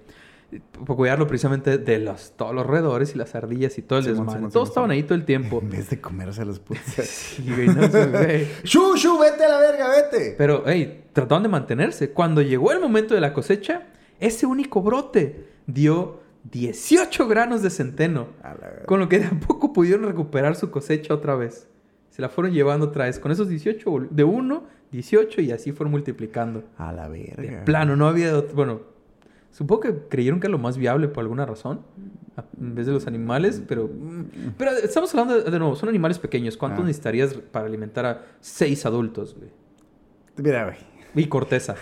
Por 0.85 0.95
cuidarlo 0.95 1.27
precisamente 1.27 1.77
de 1.77 1.99
los, 1.99 2.31
todos 2.37 2.55
los 2.55 2.65
roedores 2.65 3.13
y 3.13 3.17
las 3.17 3.35
ardillas 3.35 3.77
y 3.77 3.81
todo 3.81 3.99
el 3.99 4.05
Simón, 4.05 4.27
desmadre. 4.27 4.51
Todos 4.53 4.69
estaban 4.69 4.91
ahí 4.91 5.03
todo 5.03 5.15
el 5.15 5.25
tiempo. 5.25 5.59
En 5.61 5.69
vez 5.69 5.89
de 5.89 5.99
comerse 5.99 6.41
a 6.41 6.45
los 6.45 6.59
putos. 6.59 6.83
Sí, 7.03 7.43
güey, 7.53 7.67
no 7.67 7.87
sé, 7.89 8.05
güey. 8.07 8.47
¡Shu, 8.63 8.95
shu! 8.95 9.19
¡Vete 9.19 9.43
a 9.43 9.49
la 9.49 9.59
verga, 9.59 9.89
vete! 9.89 10.35
Pero, 10.37 10.63
hey, 10.65 11.03
trataron 11.11 11.43
de 11.43 11.49
mantenerse. 11.49 12.11
Cuando 12.11 12.41
llegó 12.41 12.71
el 12.71 12.79
momento 12.79 13.13
de 13.13 13.19
la 13.21 13.33
cosecha, 13.33 13.87
ese 14.21 14.45
único 14.45 14.81
brote 14.81 15.47
dio 15.65 16.21
18 16.49 17.27
granos 17.27 17.61
de 17.61 17.69
centeno, 17.69 18.27
A 18.41 18.49
la 18.53 18.67
verga. 18.69 18.85
con 18.85 19.01
lo 19.01 19.09
que 19.09 19.19
de 19.19 19.25
a 19.25 19.31
poco 19.31 19.73
pudieron 19.73 20.05
recuperar 20.05 20.55
su 20.55 20.71
cosecha 20.71 21.13
otra 21.13 21.35
vez. 21.35 21.67
Se 22.09 22.21
la 22.21 22.29
fueron 22.29 22.53
llevando 22.53 22.85
otra 22.87 23.03
vez. 23.05 23.19
Con 23.19 23.33
esos 23.33 23.49
18, 23.49 23.91
vol- 23.91 24.07
de 24.09 24.23
1, 24.23 24.63
18 24.91 25.41
y 25.41 25.51
así 25.51 25.73
fueron 25.73 25.91
multiplicando. 25.91 26.63
A 26.77 26.93
la 26.93 27.09
verga. 27.09 27.41
De 27.41 27.57
plano, 27.65 27.97
no 27.97 28.07
había... 28.07 28.39
Bueno, 28.53 28.79
supongo 29.57 29.81
que 29.81 29.93
creyeron 30.09 30.39
que 30.39 30.47
era 30.47 30.51
lo 30.51 30.57
más 30.59 30.77
viable 30.77 31.07
por 31.07 31.21
alguna 31.23 31.45
razón. 31.45 31.81
En 32.61 32.75
vez 32.75 32.85
de 32.85 32.91
los 32.93 33.07
animales, 33.07 33.63
pero... 33.67 33.87
mm, 33.87 34.51
Pero 34.57 34.71
estamos 34.71 35.11
hablando 35.15 35.41
de, 35.41 35.49
de 35.49 35.57
nuevo, 35.59 35.75
son 35.75 35.89
animales 35.89 36.19
pequeños. 36.19 36.55
¿Cuántos 36.55 36.83
Ah. 36.83 36.87
necesitarías 36.87 37.33
para 37.33 37.65
alimentar 37.65 38.05
a 38.05 38.21
seis 38.39 38.85
adultos, 38.85 39.35
güey? 39.35 39.49
Mira, 40.37 40.65
güey. 40.65 40.77
Y 41.15 41.27
corteza. 41.27 41.75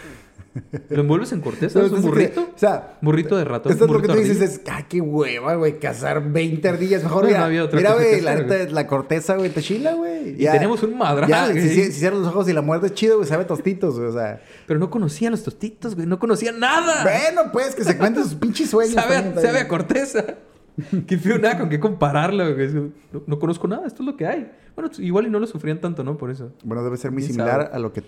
¿Lo 0.89 1.01
envuelves 1.01 1.31
en 1.33 1.41
corteza? 1.41 1.79
No, 1.79 1.85
¿Es 1.85 1.91
un 1.91 1.97
entonces, 1.97 2.31
burrito? 2.33 2.53
O 2.55 2.57
sea, 2.57 2.97
Burrito 3.01 3.35
de 3.35 3.43
ratón. 3.43 3.71
Esto 3.73 3.85
es 3.85 3.91
lo 3.91 4.01
que 4.01 4.07
tú 4.07 4.13
dices, 4.13 4.39
es, 4.41 4.61
ay, 4.71 4.85
qué 4.87 5.01
hueva, 5.01 5.55
güey, 5.55 5.79
cazar 5.79 6.31
20 6.31 6.69
ardillas. 6.69 7.03
Mejor, 7.03 7.23
No, 7.23 7.27
mira, 7.27 7.39
no 7.39 7.45
había 7.45 7.63
otra 7.65 7.77
mira, 7.77 7.93
güey, 7.93 8.21
la, 8.21 8.35
la 8.69 8.87
corteza, 8.87 9.35
güey, 9.35 9.49
te 9.49 9.61
chila, 9.61 9.93
güey. 9.95 10.41
Y 10.41 10.45
tenemos 10.47 10.81
un 10.83 10.97
madral, 10.97 11.29
Ya, 11.29 11.47
si, 11.51 11.61
si- 11.61 11.83
si 11.85 11.91
cierras 11.91 12.19
los 12.19 12.29
ojos 12.29 12.47
y 12.47 12.53
la 12.53 12.61
muerdes 12.61 12.93
chido, 12.93 13.17
güey, 13.17 13.27
sabe 13.27 13.43
tostitos, 13.45 13.97
güey, 13.97 14.09
o 14.09 14.13
sea. 14.13 14.41
Pero 14.65 14.79
no 14.79 14.89
conocían 14.89 15.31
los 15.31 15.43
tostitos, 15.43 15.93
güey. 15.95 16.07
No 16.07 16.19
conocían 16.19 16.59
nada. 16.59 17.03
Bueno, 17.03 17.51
pues, 17.51 17.75
que 17.75 17.83
se 17.83 17.97
cuenten 17.97 18.23
sus 18.23 18.35
pinches 18.35 18.69
sueños. 18.69 18.95
Sabe, 18.95 19.15
también, 19.15 19.37
a, 19.37 19.41
sabe 19.41 19.47
a 19.59 19.67
también. 19.67 19.67
corteza. 19.67 20.25
Qué 21.07 21.17
feo 21.17 21.37
nada 21.37 21.57
con 21.57 21.69
qué 21.69 21.79
compararlo, 21.79 22.53
güey. 22.53 22.67
No, 22.73 22.91
no 23.27 23.39
conozco 23.39 23.67
nada, 23.67 23.87
esto 23.87 24.03
es 24.03 24.07
lo 24.07 24.17
que 24.17 24.25
hay. 24.27 24.51
Bueno, 24.75 24.91
igual 24.99 25.25
y 25.27 25.29
no 25.29 25.39
lo 25.39 25.47
sufrían 25.47 25.79
tanto, 25.79 26.03
¿no? 26.03 26.17
Por 26.17 26.31
eso. 26.31 26.51
Bueno, 26.63 26.83
debe 26.83 26.97
ser 26.97 27.11
muy 27.11 27.21
¿Quién 27.21 27.33
similar 27.33 27.61
sabe? 27.63 27.75
a 27.75 27.79
lo 27.79 27.93
que 27.93 28.01
¿A 28.01 28.03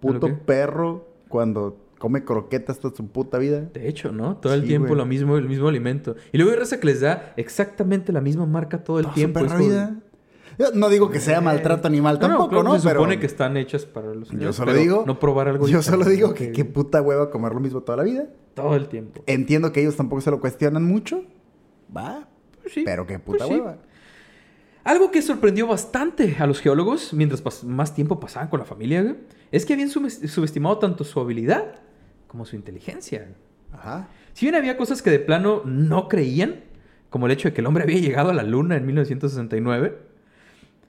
puto 0.00 0.38
perro 0.44 1.15
cuando 1.28 1.78
come 1.98 2.24
croquetas 2.24 2.78
toda 2.78 2.94
su 2.94 3.06
puta 3.08 3.38
vida. 3.38 3.60
De 3.72 3.88
hecho, 3.88 4.12
¿no? 4.12 4.36
Todo 4.36 4.54
el 4.54 4.62
Sí, 4.62 4.68
tiempo 4.68 4.88
güey. 4.88 4.98
lo 4.98 5.06
mismo, 5.06 5.36
el 5.36 5.48
mismo 5.48 5.68
alimento. 5.68 6.14
Y 6.32 6.38
luego 6.38 6.52
hay 6.52 6.58
raza 6.58 6.78
que 6.78 6.86
les 6.86 7.00
da 7.00 7.32
exactamente 7.36 8.12
la 8.12 8.20
misma 8.20 8.46
marca 8.46 8.84
todo 8.84 8.98
el 8.98 9.04
Toda 9.04 9.14
su 9.14 9.18
tiempo. 9.20 9.40
perra 9.40 9.54
es 9.54 9.60
vida. 9.60 9.96
Yo 10.58 10.66
no 10.74 10.88
digo 10.88 11.10
que 11.10 11.20
sea 11.20 11.38
Eh, 11.38 11.42
maltrato 11.42 11.86
animal 11.86 12.14
no, 12.14 12.20
no, 12.22 12.28
tampoco, 12.28 12.48
claro, 12.50 12.64
¿no? 12.64 12.78
Se 12.78 12.88
Pero 12.88 13.00
supone 13.00 13.18
que 13.20 13.26
están 13.26 13.56
hechas 13.58 13.84
para 13.84 14.14
los 14.14 14.30
yo 14.30 14.38
niños, 14.38 14.56
solo 14.56 14.72
pero 14.72 14.80
digo... 14.82 15.04
No 15.06 15.18
probar 15.18 15.48
algo 15.48 15.68
Yo 15.68 15.82
solo 15.82 16.04
digo 16.06 16.32
que 16.32 16.50
qué 16.52 16.64
puta 16.64 17.02
hueva 17.02 17.30
comer 17.30 17.52
lo 17.52 17.60
mismo 17.60 17.82
toda 17.82 17.96
la 17.98 18.04
vida. 18.04 18.26
Todo 18.54 18.74
el 18.74 18.88
tiempo. 18.88 19.22
Entiendo 19.26 19.70
que 19.72 19.80
ellos 19.82 19.96
tampoco 19.96 20.22
se 20.22 20.30
lo 20.30 20.40
cuestionan 20.40 20.82
mucho. 20.84 21.24
Va. 21.94 22.26
Pues 22.62 22.72
sí, 22.72 22.82
Pero 22.86 23.06
qué 23.06 23.18
puta 23.18 23.44
pues 23.44 23.48
sí. 23.50 23.54
hueva. 23.60 23.78
Algo 24.84 25.10
que 25.10 25.20
sorprendió 25.20 25.66
bastante 25.66 26.36
a 26.38 26.46
los 26.46 26.60
geólogos 26.60 27.12
mientras 27.12 27.64
más 27.64 27.94
tiempo 27.94 28.18
pasaban 28.20 28.48
con 28.48 28.60
la 28.60 28.64
familia, 28.66 29.16
es 29.52 29.64
que 29.66 29.72
habían 29.74 29.88
subes- 29.88 30.26
subestimado 30.28 30.78
tanto 30.78 31.04
su 31.04 31.20
habilidad 31.20 31.76
como 32.26 32.44
su 32.44 32.56
inteligencia. 32.56 33.28
Ajá. 33.72 34.08
Si 34.32 34.44
bien 34.46 34.54
había 34.54 34.76
cosas 34.76 35.02
que 35.02 35.10
de 35.10 35.18
plano 35.18 35.62
no 35.64 36.08
creían, 36.08 36.64
como 37.10 37.26
el 37.26 37.32
hecho 37.32 37.48
de 37.48 37.54
que 37.54 37.60
el 37.60 37.66
hombre 37.66 37.84
había 37.84 37.98
llegado 38.00 38.30
a 38.30 38.34
la 38.34 38.42
luna 38.42 38.76
en 38.76 38.84
1969, 38.86 39.98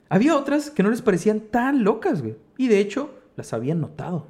había 0.10 0.36
otras 0.38 0.70
que 0.70 0.84
no 0.84 0.90
les 0.90 1.02
parecían 1.02 1.40
tan 1.42 1.84
locas, 1.84 2.22
güey. 2.22 2.36
Y 2.58 2.68
de 2.68 2.80
hecho, 2.80 3.14
las 3.36 3.54
habían 3.54 3.80
notado. 3.82 4.28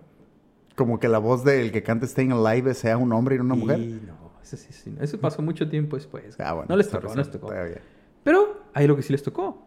Como 0.75 0.99
que 0.99 1.07
la 1.07 1.17
voz 1.19 1.43
del 1.43 1.71
que 1.71 1.81
canta 1.83 2.05
Staying 2.05 2.31
Alive 2.33 2.73
sea 2.73 2.97
un 2.97 3.11
hombre 3.13 3.35
y 3.35 3.37
no 3.39 3.45
una 3.45 3.55
mujer. 3.55 3.79
Y 3.79 3.87
no, 4.05 4.31
eso, 4.43 4.57
sí, 4.57 4.67
sí, 4.71 4.95
eso 4.99 5.19
pasó 5.19 5.41
mucho 5.41 5.67
tiempo 5.69 5.95
después. 5.95 6.35
Ah, 6.39 6.53
bueno. 6.53 6.67
no 6.69 6.75
les 6.77 6.89
tocó, 6.89 7.07
no 7.07 7.15
les 7.15 7.31
tocó. 7.31 7.47
todavía. 7.47 7.81
Pero 8.23 8.61
ahí 8.73 8.85
lo 8.87 8.95
que 8.95 9.01
sí 9.01 9.11
les 9.13 9.23
tocó. 9.23 9.65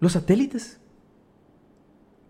Los 0.00 0.12
satélites. 0.12 0.78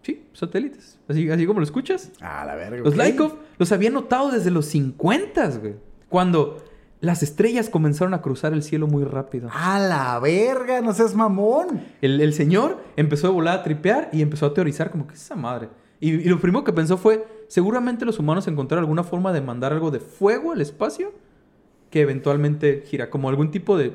Sí, 0.09 0.25
satélites. 0.33 0.99
Así, 1.07 1.29
así 1.29 1.47
como 1.47 1.61
lo 1.61 1.65
escuchas. 1.65 2.13
Ah, 2.23 2.43
la 2.47 2.55
verga. 2.55 2.79
Los 2.83 2.95
ok. 2.95 3.01
Lykov 3.05 3.33
los 3.59 3.73
habían 3.73 3.93
notado 3.93 4.31
desde 4.31 4.51
los 4.51 4.65
50, 4.65 5.59
güey. 5.59 5.75
Cuando 6.09 6.65
las 7.01 7.23
estrellas 7.23 7.69
comenzaron 7.69 8.15
a 8.15 8.23
cruzar 8.23 8.55
el 8.55 8.63
cielo 8.63 8.87
muy 8.87 9.05
rápido. 9.05 9.51
A 9.53 9.79
la 9.79 10.19
verga, 10.19 10.81
no 10.81 10.95
seas 10.95 11.15
mamón. 11.15 11.85
El, 12.01 12.23
el 12.23 12.33
señor 12.33 12.83
empezó 12.97 13.27
a 13.27 13.31
volar 13.31 13.59
a 13.59 13.63
tripear 13.63 14.09
y 14.11 14.23
empezó 14.23 14.47
a 14.47 14.55
teorizar 14.55 14.91
como 14.91 15.07
que 15.07 15.13
es 15.13 15.21
esa 15.21 15.37
madre. 15.37 15.69
Y, 16.01 16.13
y 16.13 16.25
lo 16.25 16.41
primero 16.41 16.65
que 16.65 16.73
pensó 16.73 16.97
fue, 16.97 17.29
seguramente 17.49 18.07
los 18.07 18.19
humanos 18.19 18.49
encontraron 18.49 18.85
alguna 18.85 19.05
forma 19.05 19.31
de 19.35 19.43
mandar 19.43 19.75
algo 19.75 19.91
de 19.91 20.01
fuego 20.01 20.53
al 20.53 20.63
espacio 20.63 21.13
que 21.91 22.01
eventualmente 22.01 22.83
gira, 22.87 23.11
como 23.11 23.29
algún 23.29 23.51
tipo 23.51 23.77
de 23.77 23.93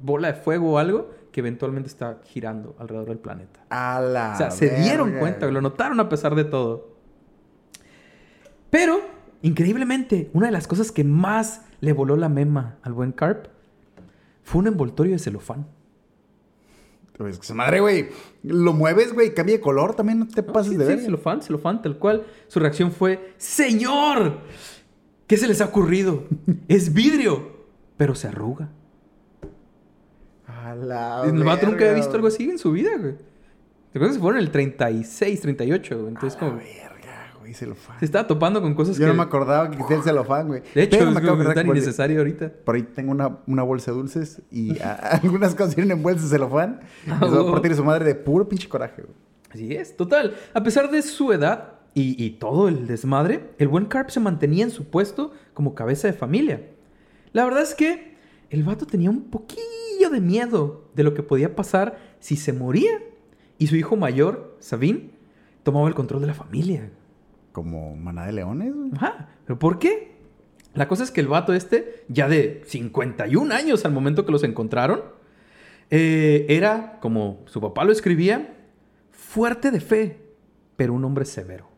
bola 0.00 0.28
de 0.28 0.34
fuego 0.40 0.72
o 0.72 0.78
algo 0.78 1.10
que 1.32 1.40
eventualmente 1.40 1.88
está 1.88 2.20
girando 2.24 2.74
alrededor 2.78 3.08
del 3.08 3.18
planeta. 3.18 3.60
A 3.70 4.00
la 4.00 4.32
O 4.34 4.36
sea, 4.36 4.50
se 4.50 4.70
dieron 4.80 5.12
cuenta, 5.18 5.46
lo 5.50 5.60
notaron 5.60 6.00
a 6.00 6.08
pesar 6.08 6.34
de 6.34 6.44
todo. 6.44 6.96
Pero, 8.70 9.00
increíblemente, 9.42 10.30
una 10.32 10.46
de 10.46 10.52
las 10.52 10.66
cosas 10.66 10.92
que 10.92 11.04
más 11.04 11.62
le 11.80 11.92
voló 11.92 12.16
la 12.16 12.28
mema 12.28 12.78
al 12.82 12.92
buen 12.92 13.12
Carp 13.12 13.46
fue 14.42 14.60
un 14.60 14.66
envoltorio 14.68 15.12
de 15.12 15.18
celofán. 15.18 15.66
Pues 17.16 17.38
que 17.38 17.52
madre, 17.52 17.80
güey. 17.80 18.08
Lo 18.42 18.72
mueves, 18.72 19.12
güey, 19.12 19.34
cambia 19.34 19.56
de 19.56 19.60
color 19.60 19.94
también, 19.94 20.20
no 20.20 20.26
te 20.28 20.42
No, 20.42 20.52
pases 20.52 20.72
sí, 20.72 20.78
de 20.78 20.84
sí, 20.86 20.88
ver. 20.94 21.00
celofán, 21.00 21.42
celofán, 21.42 21.82
tal 21.82 21.98
cual. 21.98 22.24
Su 22.48 22.60
reacción 22.60 22.92
fue, 22.92 23.34
¡Señor! 23.36 24.38
¿Qué 25.26 25.36
se 25.36 25.46
les 25.46 25.60
ha 25.60 25.66
ocurrido? 25.66 26.24
Es 26.66 26.94
vidrio, 26.94 27.66
pero 27.96 28.14
se 28.14 28.28
arruga. 28.28 28.70
A 30.70 30.74
la 30.74 31.22
el 31.24 31.42
vato 31.44 31.66
nunca 31.66 31.80
había 31.84 31.94
visto 31.94 32.14
algo 32.14 32.28
así 32.28 32.48
en 32.48 32.58
su 32.58 32.72
vida, 32.72 32.90
güey. 32.98 33.14
¿Te 33.92 33.98
acuerdas 33.98 34.16
que 34.16 34.22
fueron 34.22 34.38
en 34.40 34.46
el 34.46 34.52
36, 34.52 35.40
38, 35.40 35.96
güey? 35.98 36.08
Entonces, 36.14 36.40
A 36.40 36.44
la 36.44 36.50
como... 36.50 36.60
verga, 36.62 37.32
güey, 37.40 37.54
celofán. 37.54 37.98
Se 37.98 38.04
estaba 38.04 38.26
topando 38.26 38.62
con 38.62 38.74
cosas 38.74 38.96
Yo 38.96 39.02
que... 39.04 39.08
no 39.08 39.14
me 39.14 39.22
acordaba 39.22 39.66
que 39.68 39.72
existía 39.74 39.96
el 39.96 40.02
celofán, 40.04 40.46
güey. 40.46 40.62
De 40.74 40.82
hecho, 40.84 40.98
Pero 40.98 41.08
es 41.10 41.14
me 41.14 41.18
acabo 41.20 41.36
como 41.38 41.48
de 41.48 41.54
tan 41.54 41.66
innecesario 41.66 42.18
ahorita. 42.18 42.52
Por 42.64 42.76
ahí 42.76 42.82
tengo 42.82 43.10
una, 43.10 43.38
una 43.48 43.62
bolsa 43.64 43.90
de 43.90 43.96
dulces 43.96 44.42
y 44.50 44.78
a- 44.80 44.92
algunas 45.22 45.54
cosas 45.56 45.74
tienen 45.74 45.96
envueltas 45.96 46.24
de 46.24 46.30
celofán. 46.30 46.80
Ah, 47.08 47.18
Y 47.20 47.24
eso 47.24 47.34
huevo. 47.34 47.50
por 47.50 47.60
tiene 47.62 47.74
su 47.76 47.84
madre 47.84 48.04
de 48.04 48.14
puro 48.14 48.48
pinche 48.48 48.68
coraje, 48.68 49.02
güey. 49.02 49.14
Así 49.52 49.74
es, 49.74 49.96
total. 49.96 50.36
A 50.54 50.62
pesar 50.62 50.88
de 50.92 51.02
su 51.02 51.32
edad 51.32 51.72
y, 51.92 52.22
y 52.24 52.30
todo 52.38 52.68
el 52.68 52.86
desmadre, 52.86 53.50
el 53.58 53.66
buen 53.66 53.86
Carp 53.86 54.10
se 54.10 54.20
mantenía 54.20 54.62
en 54.62 54.70
su 54.70 54.84
puesto 54.84 55.32
como 55.52 55.74
cabeza 55.74 56.06
de 56.06 56.12
familia. 56.14 56.62
La 57.32 57.44
verdad 57.44 57.62
es 57.62 57.74
que 57.74 58.14
el 58.50 58.62
vato 58.62 58.86
tenía 58.86 59.10
un 59.10 59.22
poquillo 60.00 60.10
de 60.10 60.20
miedo 60.20 60.90
de 60.94 61.02
lo 61.02 61.14
que 61.14 61.22
podía 61.22 61.54
pasar 61.54 61.98
si 62.20 62.36
se 62.36 62.52
moría 62.52 62.90
y 63.58 63.66
su 63.66 63.76
hijo 63.76 63.96
mayor, 63.96 64.56
Sabine, 64.60 65.10
tomaba 65.62 65.88
el 65.88 65.94
control 65.94 66.22
de 66.22 66.26
la 66.28 66.34
familia. 66.34 66.90
Como 67.52 67.96
maná 67.96 68.24
de 68.26 68.32
leones, 68.32 68.74
güey. 68.74 68.90
Ajá. 68.94 69.28
¿Pero 69.44 69.58
por 69.58 69.78
qué? 69.78 70.12
La 70.72 70.88
cosa 70.88 71.02
es 71.02 71.10
que 71.10 71.20
el 71.20 71.28
vato 71.28 71.52
este, 71.52 72.04
ya 72.08 72.28
de 72.28 72.62
51 72.64 73.54
años 73.54 73.84
al 73.84 73.92
momento 73.92 74.24
que 74.24 74.32
los 74.32 74.44
encontraron, 74.44 75.02
eh, 75.90 76.46
era, 76.48 76.98
como 77.00 77.42
su 77.46 77.60
papá 77.60 77.84
lo 77.84 77.92
escribía, 77.92 78.56
fuerte 79.10 79.70
de 79.70 79.80
fe, 79.80 80.20
pero 80.76 80.94
un 80.94 81.04
hombre 81.04 81.26
severo. 81.26 81.68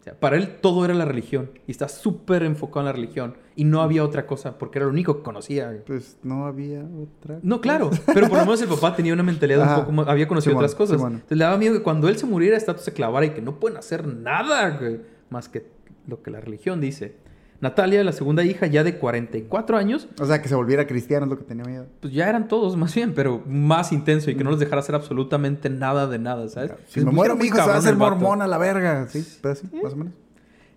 O 0.00 0.02
sea, 0.02 0.18
para 0.18 0.36
él 0.36 0.60
todo 0.60 0.84
era 0.84 0.94
la 0.94 1.04
religión 1.04 1.50
y 1.66 1.72
está 1.72 1.88
súper 1.88 2.42
enfocado 2.44 2.80
en 2.80 2.86
la 2.86 2.92
religión 2.92 3.36
y 3.56 3.64
no 3.64 3.82
había 3.82 4.04
otra 4.04 4.26
cosa 4.26 4.56
porque 4.56 4.78
era 4.78 4.86
lo 4.86 4.92
único 4.92 5.16
que 5.16 5.22
conocía. 5.22 5.82
Pues 5.86 6.18
no 6.22 6.46
había 6.46 6.84
otra. 6.84 7.40
No, 7.42 7.60
claro, 7.60 7.90
pero 8.06 8.28
por 8.28 8.38
lo 8.38 8.44
menos 8.44 8.62
el 8.62 8.68
papá 8.68 8.94
tenía 8.94 9.12
una 9.12 9.24
mentalidad 9.24 9.62
Ajá. 9.62 9.74
un 9.74 9.80
poco 9.80 9.92
más, 9.92 10.08
había 10.08 10.28
conocido 10.28 10.56
otras 10.56 10.74
cosas. 10.74 11.00
Entonces 11.00 11.36
le 11.36 11.44
daba 11.44 11.58
miedo 11.58 11.74
que 11.74 11.82
cuando 11.82 12.08
él 12.08 12.16
se 12.16 12.26
muriera, 12.26 12.56
esta 12.56 12.78
se 12.78 12.92
clavara 12.92 13.26
y 13.26 13.30
que 13.30 13.42
no 13.42 13.58
pueden 13.58 13.76
hacer 13.76 14.06
nada 14.06 14.78
güey, 14.78 15.00
más 15.30 15.48
que 15.48 15.66
lo 16.06 16.22
que 16.22 16.30
la 16.30 16.40
religión 16.40 16.80
dice. 16.80 17.16
Natalia, 17.60 18.04
la 18.04 18.12
segunda 18.12 18.44
hija, 18.44 18.66
ya 18.66 18.84
de 18.84 18.98
44 18.98 19.76
años, 19.76 20.08
O 20.20 20.26
sea, 20.26 20.40
que 20.40 20.48
se 20.48 20.54
volviera 20.54 20.86
cristiano 20.86 21.24
es 21.26 21.30
lo 21.30 21.38
que 21.38 21.44
tenía 21.44 21.64
miedo. 21.64 21.86
pues 22.00 22.12
ya 22.12 22.28
eran 22.28 22.46
todos 22.46 22.76
más 22.78 22.94
bien, 22.94 23.14
pero 23.14 23.42
más 23.46 23.92
intenso 23.92 24.30
y 24.30 24.36
que 24.36 24.44
no 24.44 24.50
los 24.50 24.60
dejara 24.60 24.80
hacer 24.80 24.94
absolutamente 24.94 25.68
nada 25.68 26.06
de 26.06 26.18
nada, 26.18 26.48
¿sabes? 26.48 26.72
Si 26.86 27.00
me 27.00 27.10
muero, 27.10 27.36
mi 27.36 27.46
hijo 27.46 27.56
se 27.56 27.66
va 27.66 27.74
a 27.74 27.78
hacer 27.78 27.96
mormón 27.96 28.42
a 28.42 28.46
la 28.46 28.58
verga. 28.58 29.08
Sí, 29.08 29.26
pues 29.42 29.58
así, 29.64 29.76
más 29.82 29.92
o 29.92 29.96
menos. 29.96 30.14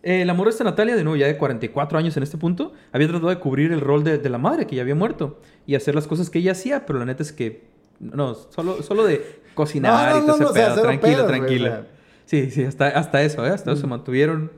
Eh, 0.04 0.26
la 0.26 0.34
esta 0.50 0.64
Natalia, 0.64 0.96
de 0.96 1.04
nuevo, 1.04 1.16
ya 1.16 1.28
de 1.28 1.38
44 1.38 2.00
años 2.00 2.18
en 2.18 2.24
este 2.24 2.38
punto, 2.38 2.74
había 2.92 3.08
tratado 3.08 3.30
de 3.30 3.38
cubrir 3.38 3.72
el 3.72 3.82
rol 3.82 4.04
de, 4.04 4.18
de 4.18 4.30
la 4.30 4.40
madre 4.40 4.66
que 4.66 4.76
ya 4.76 4.82
había 4.82 4.96
muerto 4.96 5.40
y 5.68 5.76
hacer 5.76 5.94
las 5.94 6.08
cosas 6.08 6.32
que 6.32 6.40
ella 6.40 6.54
hacía, 6.54 6.88
pero 6.88 6.98
la 6.98 7.06
neta 7.06 7.22
es 7.22 7.32
que, 7.32 7.66
no, 8.00 8.34
solo, 8.34 8.82
solo 8.82 9.04
de 9.04 9.42
cocinar 9.54 10.16
No, 10.16 10.16
no, 10.16 10.24
y 10.24 10.26
todo 10.26 10.38
no, 10.38 10.44
ese 10.44 10.46
o 10.46 10.54
sea, 10.54 10.66
pedo, 10.66 10.76
cero 10.76 10.88
tranquilo, 10.88 11.14
pedos, 11.14 11.28
güey, 11.28 11.40
tranquilo. 11.40 11.66
o 11.68 11.72
sea. 11.72 11.88
Sí, 12.26 12.50
sí, 12.50 12.64
hasta, 12.64 12.88
hasta 12.88 13.22
eso, 13.22 13.46
¿eh? 13.46 13.50
Hasta 13.50 13.74
eso 13.74 13.82
se 13.82 13.88
mantuvieron 13.88 14.52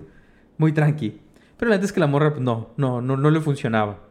muy 0.57 0.71
tranqui. 0.71 1.19
Pero 1.63 1.69
la 1.69 1.77
neta 1.77 1.85
es 1.85 1.93
que 1.93 2.01
la 2.01 2.07
morra, 2.07 2.31
pues, 2.31 2.41
no, 2.43 2.71
no, 2.75 3.01
no, 3.01 3.15
no 3.15 3.31
le 3.31 3.39
funcionaba. 3.39 4.01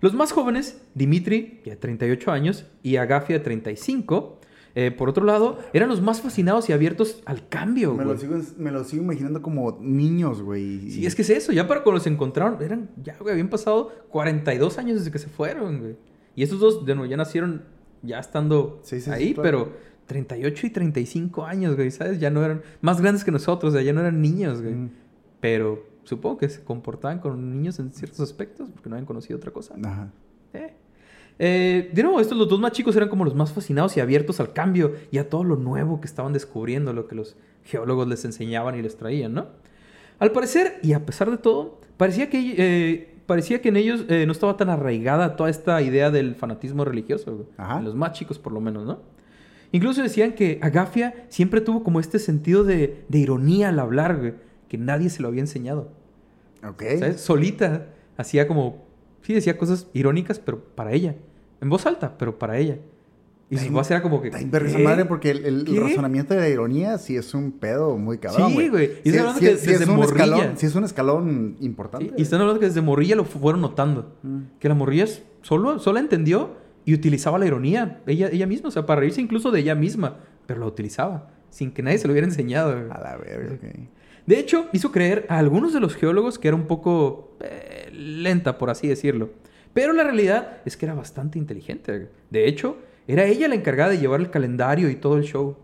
Los 0.00 0.14
más 0.14 0.30
jóvenes, 0.30 0.80
Dimitri, 0.94 1.60
ya 1.64 1.72
de 1.72 1.76
38 1.76 2.30
años, 2.30 2.64
y 2.84 2.94
Agafia, 2.94 3.38
de 3.38 3.42
35, 3.44 4.38
eh, 4.76 4.92
por 4.92 5.08
otro 5.08 5.24
lado, 5.24 5.58
eran 5.72 5.88
los 5.88 6.00
más 6.00 6.20
fascinados 6.20 6.68
y 6.70 6.72
abiertos 6.72 7.20
al 7.24 7.48
cambio, 7.48 7.92
Me 7.94 8.04
güey. 8.04 8.14
lo, 8.14 8.20
sigo, 8.20 8.36
me 8.56 8.70
lo 8.70 8.84
sigo 8.84 9.02
imaginando 9.02 9.42
como 9.42 9.78
niños, 9.80 10.42
güey. 10.42 10.92
Sí, 10.92 11.04
es 11.04 11.16
que 11.16 11.22
es 11.22 11.30
eso. 11.30 11.50
Ya 11.50 11.66
para 11.66 11.82
cuando 11.82 11.98
los 11.98 12.06
encontraron, 12.06 12.62
eran, 12.62 12.88
ya, 13.02 13.16
güey, 13.18 13.32
habían 13.32 13.48
pasado 13.48 13.90
42 14.10 14.78
años 14.78 14.98
desde 14.98 15.10
que 15.10 15.18
se 15.18 15.26
fueron, 15.28 15.80
güey. 15.80 15.96
Y 16.36 16.44
esos 16.44 16.60
dos, 16.60 16.86
de 16.86 16.94
nuevo, 16.94 17.10
ya 17.10 17.16
nacieron 17.16 17.64
ya 18.02 18.20
estando 18.20 18.78
Sí, 18.84 19.00
sí, 19.00 19.10
ahí, 19.10 19.34
claro. 19.34 19.42
pero 19.42 19.72
38 20.06 20.68
y 20.68 20.70
35 20.70 21.44
años, 21.44 21.74
güey, 21.74 21.90
¿sabes? 21.90 22.20
Ya 22.20 22.30
no 22.30 22.44
eran 22.44 22.62
más 22.80 23.00
grandes 23.00 23.24
que 23.24 23.32
nosotros, 23.32 23.74
ya 23.74 23.92
no 23.92 23.98
eran 24.02 24.22
niños, 24.22 24.62
güey. 24.62 24.74
Mm. 24.74 24.90
Pero 25.40 25.90
supongo 26.04 26.38
que 26.38 26.48
se 26.48 26.62
comportaban 26.64 27.18
con 27.18 27.50
niños 27.50 27.78
en 27.78 27.92
ciertos 27.92 28.20
aspectos, 28.20 28.70
porque 28.70 28.88
no 28.88 28.96
habían 28.96 29.06
conocido 29.06 29.36
otra 29.36 29.50
cosa. 29.50 29.74
Ajá. 29.82 30.10
Eh. 30.52 30.74
Eh, 31.38 31.90
de 31.92 32.02
nuevo, 32.02 32.20
estos 32.20 32.36
los 32.36 32.48
dos 32.48 32.60
más 32.60 32.72
chicos 32.72 32.94
eran 32.94 33.08
como 33.08 33.24
los 33.24 33.34
más 33.34 33.52
fascinados 33.52 33.96
y 33.96 34.00
abiertos 34.00 34.38
al 34.40 34.52
cambio 34.52 34.94
y 35.10 35.18
a 35.18 35.28
todo 35.28 35.44
lo 35.44 35.56
nuevo 35.56 36.00
que 36.00 36.06
estaban 36.06 36.32
descubriendo, 36.32 36.92
lo 36.92 37.08
que 37.08 37.14
los 37.14 37.36
geólogos 37.64 38.06
les 38.08 38.24
enseñaban 38.24 38.78
y 38.78 38.82
les 38.82 38.96
traían, 38.96 39.34
¿no? 39.34 39.46
Al 40.18 40.30
parecer, 40.30 40.78
y 40.82 40.92
a 40.92 41.04
pesar 41.04 41.30
de 41.30 41.38
todo, 41.38 41.80
parecía 41.96 42.30
que, 42.30 42.54
eh, 42.56 43.14
parecía 43.26 43.60
que 43.60 43.70
en 43.70 43.76
ellos 43.76 44.04
eh, 44.08 44.24
no 44.26 44.32
estaba 44.32 44.56
tan 44.56 44.68
arraigada 44.68 45.36
toda 45.36 45.50
esta 45.50 45.82
idea 45.82 46.10
del 46.10 46.36
fanatismo 46.36 46.84
religioso. 46.84 47.48
Ajá. 47.56 47.78
En 47.78 47.84
los 47.84 47.94
más 47.94 48.12
chicos 48.12 48.38
por 48.38 48.52
lo 48.52 48.60
menos, 48.60 48.84
¿no? 48.86 49.00
Incluso 49.72 50.02
decían 50.02 50.32
que 50.34 50.60
Agafia 50.62 51.26
siempre 51.28 51.62
tuvo 51.62 51.82
como 51.82 51.98
este 51.98 52.18
sentido 52.18 52.62
de, 52.62 53.04
de 53.08 53.18
ironía 53.18 53.70
al 53.70 53.78
hablar, 53.78 54.18
güey, 54.18 54.34
que 54.72 54.78
nadie 54.78 55.10
se 55.10 55.20
lo 55.20 55.28
había 55.28 55.42
enseñado. 55.42 55.90
Ok. 56.66 56.82
¿Sabes? 56.98 57.20
Solita 57.20 57.88
hacía 58.16 58.48
como. 58.48 58.86
Sí, 59.20 59.34
decía 59.34 59.58
cosas 59.58 59.86
irónicas, 59.92 60.38
pero 60.38 60.64
para 60.64 60.92
ella. 60.92 61.14
En 61.60 61.68
voz 61.68 61.84
alta, 61.84 62.16
pero 62.16 62.38
para 62.38 62.56
ella. 62.56 62.78
Y 63.50 63.58
su 63.58 63.70
voz 63.70 63.90
era 63.90 64.00
como 64.00 64.22
que. 64.22 64.28
Está 64.28 64.58
esa 64.64 64.78
madre 64.78 65.04
porque 65.04 65.30
el, 65.32 65.44
el 65.44 65.76
razonamiento 65.76 66.32
de 66.32 66.40
la 66.40 66.48
ironía 66.48 66.96
sí 66.96 67.18
es 67.18 67.34
un 67.34 67.52
pedo 67.52 67.98
muy 67.98 68.16
cabrón, 68.16 68.50
Sí, 68.52 68.68
güey. 68.70 68.84
Y 68.84 68.88
Sí, 68.88 68.94
estoy 69.04 69.18
hablando 69.18 69.40
sí- 69.40 69.44
que 69.46 69.56
sí 69.58 69.66
desde 69.72 69.84
es 69.84 69.90
un 69.90 69.96
morrilla. 69.96 70.24
escalón, 70.24 70.56
sí 70.56 70.66
es 70.66 70.74
un 70.74 70.84
escalón 70.84 71.56
importante. 71.60 72.14
Y 72.16 72.22
están 72.22 72.40
hablando 72.40 72.58
que 72.60 72.66
desde 72.66 72.80
morrilla 72.80 73.14
lo 73.14 73.26
fueron 73.26 73.60
notando. 73.60 74.16
Mm. 74.22 74.38
Que 74.58 74.68
la 74.70 74.74
morrilla 74.74 75.04
solo, 75.42 75.78
solo 75.80 75.98
entendió 75.98 76.54
y 76.86 76.94
utilizaba 76.94 77.38
la 77.38 77.44
ironía. 77.44 78.00
Ella, 78.06 78.30
ella 78.32 78.46
misma, 78.46 78.68
o 78.68 78.72
sea, 78.72 78.86
para 78.86 79.00
reírse 79.00 79.20
incluso 79.20 79.50
de 79.50 79.60
ella 79.60 79.74
misma. 79.74 80.16
Pero 80.46 80.60
la 80.60 80.66
utilizaba. 80.66 81.28
Sin 81.50 81.72
que 81.72 81.82
nadie 81.82 81.98
se 81.98 82.06
lo 82.08 82.12
hubiera 82.12 82.26
enseñado. 82.26 82.72
güey. 82.72 82.90
A 82.90 82.98
la 83.00 83.16
verga, 83.18 83.54
ok. 83.54 83.74
De 84.26 84.38
hecho, 84.38 84.66
hizo 84.72 84.92
creer 84.92 85.26
a 85.28 85.38
algunos 85.38 85.72
de 85.72 85.80
los 85.80 85.94
geólogos 85.96 86.38
que 86.38 86.48
era 86.48 86.56
un 86.56 86.66
poco 86.66 87.36
eh, 87.40 87.90
lenta, 87.92 88.58
por 88.58 88.70
así 88.70 88.86
decirlo. 88.88 89.30
Pero 89.74 89.92
la 89.92 90.04
realidad 90.04 90.58
es 90.64 90.76
que 90.76 90.86
era 90.86 90.94
bastante 90.94 91.38
inteligente. 91.38 92.08
De 92.30 92.46
hecho, 92.46 92.76
era 93.08 93.24
ella 93.24 93.48
la 93.48 93.54
encargada 93.54 93.90
de 93.90 93.98
llevar 93.98 94.20
el 94.20 94.30
calendario 94.30 94.88
y 94.90 94.94
todo 94.96 95.16
el 95.16 95.24
show. 95.24 95.56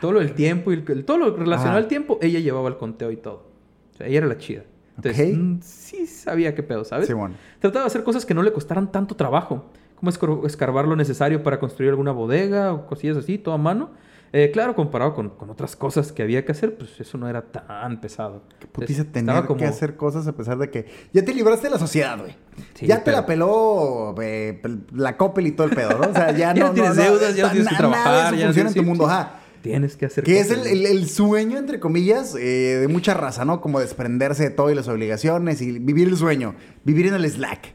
Todo 0.00 0.12
lo 0.12 0.20
del 0.20 0.32
tiempo 0.34 0.72
y 0.72 0.82
el- 0.86 1.04
todo 1.04 1.18
lo 1.18 1.36
relacionado 1.36 1.76
Ah. 1.78 1.80
al 1.82 1.88
tiempo, 1.88 2.18
ella 2.22 2.38
llevaba 2.40 2.68
el 2.68 2.76
conteo 2.76 3.10
y 3.10 3.16
todo. 3.16 3.46
O 3.92 3.96
sea, 3.96 4.06
ella 4.06 4.18
era 4.18 4.26
la 4.26 4.36
chida. 4.38 4.62
Entonces, 4.96 5.30
Ok. 5.32 5.36
mm, 5.38 5.58
sí 5.62 6.06
sabía 6.06 6.54
qué 6.54 6.62
pedo, 6.62 6.84
¿sabes? 6.84 7.06
Simón. 7.06 7.34
Trataba 7.60 7.82
de 7.84 7.86
hacer 7.88 8.02
cosas 8.02 8.24
que 8.24 8.32
no 8.34 8.42
le 8.42 8.52
costaran 8.52 8.90
tanto 8.92 9.14
trabajo, 9.14 9.66
como 9.96 10.10
escarbar 10.46 10.86
lo 10.86 10.96
necesario 10.96 11.42
para 11.42 11.58
construir 11.58 11.90
alguna 11.90 12.12
bodega 12.12 12.72
o 12.72 12.86
cosillas 12.86 13.16
así, 13.16 13.36
todo 13.38 13.54
a 13.54 13.58
mano. 13.58 13.90
Eh, 14.32 14.50
claro, 14.52 14.74
comparado 14.74 15.14
con, 15.14 15.30
con 15.30 15.48
otras 15.50 15.76
cosas 15.76 16.12
que 16.12 16.22
había 16.22 16.44
que 16.44 16.52
hacer, 16.52 16.76
pues 16.76 17.00
eso 17.00 17.16
no 17.16 17.28
era 17.28 17.42
tan 17.42 18.00
pesado. 18.00 18.42
Qué 18.58 18.66
putiza 18.66 19.02
Entonces, 19.02 19.12
tener 19.26 19.44
como- 19.46 19.58
que 19.58 19.66
hacer 19.66 19.96
cosas 19.96 20.26
a 20.26 20.32
pesar 20.32 20.58
de 20.58 20.68
que 20.70 20.86
ya 21.12 21.24
te 21.24 21.32
libraste 21.32 21.68
de 21.68 21.70
la 21.70 21.78
sociedad, 21.78 22.18
güey. 22.18 22.36
Sí, 22.74 22.86
ya 22.86 23.02
te 23.04 23.12
la 23.12 23.24
peló 23.24 24.14
eh, 24.20 24.60
la 24.92 25.16
Coppel 25.16 25.46
y 25.46 25.52
todo 25.52 25.66
el 25.68 25.74
pedo, 25.74 25.98
¿no? 25.98 26.10
O 26.10 26.12
sea, 26.12 26.32
ya, 26.32 26.52
Ya 26.54 26.62
no, 26.62 26.66
no 26.68 26.74
tienes 26.74 26.96
no, 26.96 27.02
deudas, 27.02 27.36
ya 27.36 27.44
no 27.46 27.52
tienes 27.52 27.68
que 27.68 27.74
Nada 27.74 27.78
trabajar, 27.78 28.26
eso 28.34 28.40
ya 28.40 28.46
funciona 28.46 28.68
en 28.70 28.74
tu 28.74 28.82
mundo, 28.82 29.04
sí. 29.04 29.10
ajá. 29.10 29.40
Tienes 29.62 29.96
que 29.96 30.06
hacer 30.06 30.22
Que 30.22 30.38
es 30.38 30.50
el, 30.50 30.66
el- 30.66 30.86
el 30.86 31.08
sueño, 31.08 31.58
entre 31.58 31.80
comillas, 31.80 32.34
eh, 32.36 32.78
de 32.80 32.88
mucha 32.88 33.14
raza, 33.14 33.44
¿no? 33.44 33.60
Como 33.60 33.80
desprenderse 33.80 34.44
de 34.44 34.50
todo 34.50 34.70
y 34.70 34.74
las 34.74 34.86
obligaciones 34.88 35.60
y 35.60 35.78
vivir 35.78 36.08
el 36.08 36.16
sueño, 36.16 36.54
vivir 36.84 37.06
en 37.06 37.14
el 37.14 37.28
Slack. 37.30 37.74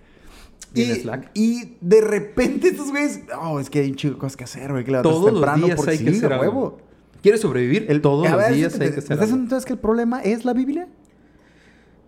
Y 0.73 0.81
Y, 0.83 0.91
en 0.91 0.95
Slack. 1.01 1.31
y 1.33 1.73
de 1.81 2.01
repente 2.01 2.69
estos 2.69 2.89
güeyes, 2.91 3.21
oh, 3.41 3.59
es 3.59 3.69
que 3.69 3.79
hay 3.79 3.89
un 3.89 3.95
chico 3.95 4.17
cosas 4.17 4.37
que 4.37 4.43
hacer, 4.45 4.71
güey, 4.71 4.83
que 4.85 4.91
levantarse 4.91 5.17
Todos 5.19 5.31
los 5.33 5.41
temprano 5.41 5.65
días 5.65 5.75
por 5.77 5.89
hay 5.89 5.97
sí, 5.97 6.03
que 6.05 6.09
hacer 6.11 6.33
algo. 6.33 6.43
huevo. 6.45 6.77
¿Quieres 7.21 7.41
sobrevivir? 7.41 7.85
El- 7.89 8.01
Todos 8.01 8.29
los 8.29 8.37
ver, 8.37 8.53
días 8.53 8.77
¿me 8.79 8.85
hay 8.85 8.91
que 8.93 8.99
estás 8.99 9.19
diciendo 9.19 9.43
entonces 9.43 9.65
que 9.65 9.73
el 9.73 9.79
problema 9.79 10.21
es 10.21 10.45
la 10.45 10.53
Biblia? 10.53 10.87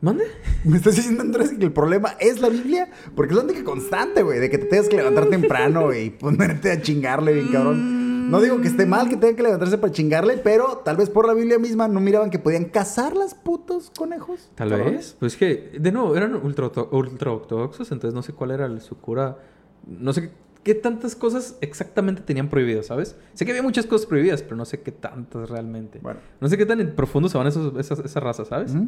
¿Mande? 0.02 0.26
¿Me 0.66 0.78
estás 0.78 0.96
diciendo 0.98 1.24
entonces 1.24 1.58
que 1.58 1.64
el 1.64 1.72
problema 1.72 2.16
es 2.20 2.42
la 2.42 2.50
Biblia? 2.50 2.90
Porque 3.16 3.34
es 3.34 3.38
la 3.38 3.44
única 3.46 3.64
constante, 3.64 4.22
güey, 4.24 4.40
de 4.40 4.50
que 4.50 4.58
te 4.58 4.66
tengas 4.66 4.90
que 4.90 4.98
levantar 4.98 5.28
temprano 5.30 5.94
y 5.94 6.10
ponerte 6.10 6.72
a 6.72 6.82
chingarle 6.82 7.32
bien 7.34 7.48
cabrón. 7.50 8.03
No 8.30 8.42
digo 8.42 8.62
que 8.62 8.68
esté 8.68 8.86
mal 8.86 9.10
que 9.10 9.18
tengan 9.18 9.36
que 9.36 9.44
levantarse 9.44 9.78
para 9.78 9.92
chingarle, 9.94 10.38
pero 10.38 10.82
tal 10.84 10.98
vez 10.98 11.10
por 11.10 11.28
la 11.28 11.34
Biblia 11.34 11.60
misma 11.60 11.88
no 11.88 12.00
miraban 12.00 12.30
que 12.30 12.40
podían 12.40 12.66
cazar 12.66 13.16
las 13.16 13.36
putos 13.36 13.92
conejos. 13.98 14.50
Tal 14.56 14.70
cabrones. 14.70 14.96
vez. 14.96 15.16
Pues 15.20 15.38
que, 15.38 15.78
de 15.80 15.92
nuevo, 15.92 16.16
eran 16.16 16.36
ultra, 16.36 16.68
ortodoxos, 16.68 17.92
entonces 17.92 18.14
no 18.14 18.24
sé 18.24 18.34
cuál 18.34 18.52
era 18.52 18.80
su 18.80 18.98
cura. 18.98 19.38
No 19.86 20.14
sé 20.14 20.24
qué, 20.24 20.32
qué 20.64 20.76
tantas 20.76 21.16
cosas 21.16 21.58
exactamente 21.62 22.22
tenían 22.22 22.50
prohibidas, 22.50 22.88
¿sabes? 22.88 23.16
Sé 23.34 23.46
que 23.46 23.52
había 23.52 23.64
muchas 23.64 23.86
cosas 23.86 24.08
prohibidas, 24.08 24.42
pero 24.42 24.56
no 24.56 24.66
sé 24.66 24.82
qué 24.82 24.92
tantas 24.92 25.50
realmente. 25.50 26.00
Bueno. 26.02 26.20
No 26.40 26.48
sé 26.48 26.58
qué 26.58 26.66
tan 26.66 26.80
en 26.80 26.96
profundo 26.96 27.30
se 27.30 27.38
van 27.38 27.48
esos, 27.48 27.78
esas, 27.78 28.00
esa 28.00 28.20
raza, 28.20 28.46
¿sabes? 28.46 28.74
Ujú. 28.74 28.88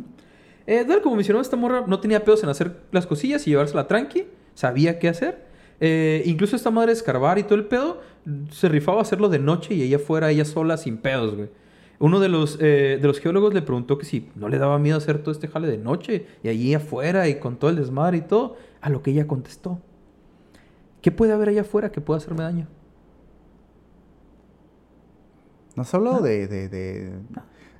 Eh, 0.67 0.83
tal 0.87 1.01
como 1.01 1.15
mencionó 1.15 1.41
esta 1.41 1.57
morra, 1.57 1.83
no 1.85 1.99
tenía 1.99 2.23
pedos 2.23 2.43
en 2.43 2.49
hacer 2.49 2.81
las 2.91 3.05
cosillas 3.05 3.45
y 3.47 3.51
llevársela 3.51 3.87
tranqui. 3.87 4.27
Sabía 4.55 4.99
qué 4.99 5.09
hacer. 5.09 5.45
Eh, 5.79 6.23
incluso 6.25 6.55
esta 6.55 6.71
madre 6.71 6.87
de 6.87 6.93
escarbar 6.97 7.37
y 7.37 7.43
todo 7.43 7.55
el 7.55 7.65
pedo, 7.65 8.01
se 8.51 8.69
rifaba 8.69 8.99
a 8.99 9.01
hacerlo 9.01 9.29
de 9.29 9.39
noche 9.39 9.73
y 9.75 9.83
ella 9.83 9.99
fuera 9.99 10.31
ella 10.31 10.45
sola 10.45 10.77
sin 10.77 10.97
pedos, 10.97 11.35
güey. 11.35 11.49
Uno 11.99 12.19
de 12.19 12.27
los, 12.27 12.57
eh, 12.59 12.97
de 13.01 13.07
los 13.07 13.19
geólogos 13.19 13.53
le 13.53 13.61
preguntó 13.61 13.97
que 13.97 14.05
si 14.05 14.29
no 14.35 14.49
le 14.49 14.57
daba 14.57 14.77
miedo 14.79 14.97
hacer 14.97 15.19
todo 15.19 15.31
este 15.31 15.47
jale 15.47 15.67
de 15.67 15.77
noche 15.77 16.25
y 16.43 16.49
allí 16.49 16.73
afuera 16.73 17.27
y 17.29 17.39
con 17.39 17.55
todo 17.57 17.69
el 17.69 17.77
desmadre 17.77 18.17
y 18.17 18.21
todo, 18.21 18.57
a 18.81 18.89
lo 18.89 19.01
que 19.01 19.11
ella 19.11 19.27
contestó. 19.27 19.79
¿Qué 21.01 21.11
puede 21.11 21.31
haber 21.33 21.49
allá 21.49 21.61
afuera 21.61 21.91
que 21.91 22.01
pueda 22.01 22.17
hacerme 22.17 22.43
daño? 22.43 22.67
¿No 25.75 25.81
has 25.83 25.93
hablado 25.93 26.21
de, 26.21 26.47
de, 26.47 26.69
de- 26.69 27.11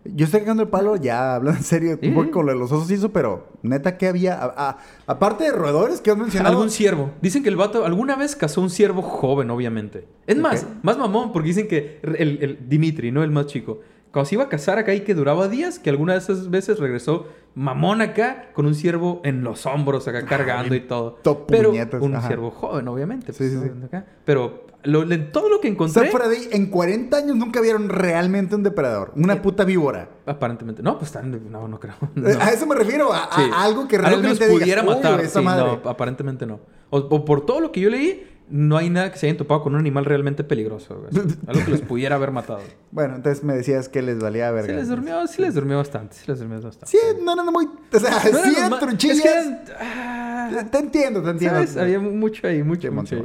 Yo 0.06 0.26
estoy 0.26 0.42
cagando 0.42 0.64
el 0.64 0.70
palo, 0.70 0.96
ya 0.98 1.36
hablando 1.36 1.58
en 1.60 1.64
serio, 1.66 2.00
un 2.02 2.14
poco 2.14 2.30
con 2.32 2.46
lo 2.46 2.52
de 2.54 2.60
los 2.60 2.72
osos 2.72 2.90
y 2.92 2.94
eso, 2.94 3.12
pero 3.12 3.48
neta, 3.64 3.98
¿qué 3.98 4.08
había? 4.08 4.36
A- 4.40 4.54
a- 4.70 4.78
aparte 5.08 5.46
de 5.46 5.52
roedores 5.52 6.00
que 6.02 6.12
has 6.12 6.18
mencionado. 6.18 6.54
Algún 6.56 6.70
ciervo. 6.70 7.12
Dicen 7.22 7.42
que 7.42 7.50
el 7.50 7.56
vato 7.56 7.86
alguna 7.86 8.16
vez 8.16 8.36
cazó 8.36 8.62
un 8.62 8.70
ciervo 8.70 9.02
joven, 9.02 9.50
obviamente. 9.50 10.08
Es 10.28 10.38
más, 10.38 10.66
más 10.84 10.98
mamón, 10.98 11.34
porque 11.34 11.48
dicen 11.50 11.68
que 11.68 12.00
el, 12.04 12.16
el 12.44 12.70
Dimitri, 12.70 13.12
¿no? 13.12 13.24
El 13.24 13.32
más 13.32 13.48
chico. 13.48 13.80
Cuando 14.12 14.30
se 14.30 14.36
iba 14.36 14.46
a 14.46 14.50
cazar 14.50 14.78
acá 14.78 14.94
y 14.94 15.02
que 15.02 15.14
duraba 15.14 15.50
días, 15.50 15.78
que 15.80 15.90
alguna 15.90 16.14
de 16.14 16.20
esas 16.20 16.50
veces 16.50 16.80
regresó 16.80 17.28
mamón 17.54 18.02
acá 18.02 18.50
con 18.54 18.66
un 18.66 18.74
ciervo 18.76 19.20
en 19.26 19.44
los 19.44 19.66
hombros 19.66 20.08
acá 20.08 20.24
cargando 20.26 20.74
y 20.76 20.82
todo. 20.82 21.14
to 21.22 21.46
Pero 21.48 21.72
puñetas, 21.72 22.02
un 22.02 22.16
ajá. 22.16 22.28
ciervo 22.28 22.52
joven, 22.52 22.88
obviamente. 22.88 23.34
Sí, 23.34 23.40
pues, 23.40 23.52
sí, 23.52 23.58
sí. 23.80 23.86
acá. 23.86 24.06
Pero 24.24 24.65
lo- 24.86 25.04
le- 25.06 25.18
todo 25.18 25.50
lo 25.50 25.60
que 25.62 25.68
O 25.68 25.72
encontré... 25.72 26.04
sea, 26.04 26.12
fuera 26.12 26.28
de 26.28 26.38
ahí, 26.38 26.48
en 26.52 26.68
40 26.68 27.18
años 27.18 27.36
nunca 27.36 27.62
vieron 27.62 27.90
realmente 27.90 28.56
un 28.56 28.64
depredador. 28.64 29.12
Una 29.16 29.34
Eh, 29.34 29.38
puta 29.42 29.64
víbora. 29.66 30.10
Aparentemente. 30.26 30.82
No, 30.82 30.98
pues 30.98 31.08
están... 31.14 31.32
No, 31.52 31.68
no 31.68 31.80
creo. 31.80 31.96
No. 32.16 32.28
A 32.28 32.50
eso 32.50 32.66
me 32.66 32.76
refiero, 32.76 33.12
a, 33.14 33.26
a 33.26 33.36
Sí. 33.36 33.42
algo 33.56 33.88
que 33.88 33.96
Algo 33.98 34.08
realmente 34.10 34.30
nos 34.30 34.40
digas, 34.40 34.60
pudiera 34.62 34.82
"Uy, 34.84 34.88
matar. 34.90 35.26
sí, 35.28 35.42
madre". 35.42 35.66
no, 35.84 35.90
aparentemente 35.90 36.46
no. 36.46 36.60
O, 36.90 36.98
o 37.00 37.26
por 37.26 37.46
todo 37.46 37.60
lo 37.60 37.72
que 37.72 37.82
yo 37.82 37.90
leí, 37.90 38.32
no 38.48 38.78
hay 38.78 38.92
nada 38.92 39.12
que 39.12 39.18
se 39.18 39.26
hayan 39.26 39.38
topado 39.38 39.64
con 39.64 39.74
un 39.74 39.80
animal 39.80 40.06
realmente 40.06 40.44
peligroso. 40.44 40.96
güey. 41.00 41.26
Algo 41.48 41.66
que 41.66 41.72
los 41.72 41.82
pudiera 41.82 42.16
haber 42.16 42.30
matado. 42.32 42.60
Bueno, 42.92 43.16
entonces 43.16 43.44
me 43.44 43.56
decías 43.56 43.90
que 43.90 44.04
les 44.04 44.20
valía 44.20 44.52
verga. 44.52 44.70
Sí 44.70 44.76
les 44.76 44.88
durmió, 44.88 45.26
sí 45.28 45.42
les 45.42 45.56
durmió 45.56 45.78
bastante. 45.78 46.16
Sí 46.16 46.24
les 46.28 46.38
durmió 46.40 46.62
bastante. 46.62 46.86
Sí, 46.92 46.98
no 47.24 47.34
eran 47.34 47.48
muy... 47.48 47.66
O 47.92 48.00
sea, 48.00 48.12
No 48.32 48.44
sí, 48.44 48.56
truchillas. 48.80 49.18
Es 49.18 49.24
que 49.24 49.30
eran... 49.30 49.62
ah, 49.80 50.66
Te- 50.72 50.78
entiendo, 50.78 51.24
te 51.24 51.30
entiendo. 51.32 51.58
¿Sabes? 51.58 51.76
Había 51.78 52.00
mucho 52.00 52.48
ahí, 52.48 52.62
mucho, 52.62 52.92
mucho 52.92 53.16
ahí. 53.16 53.24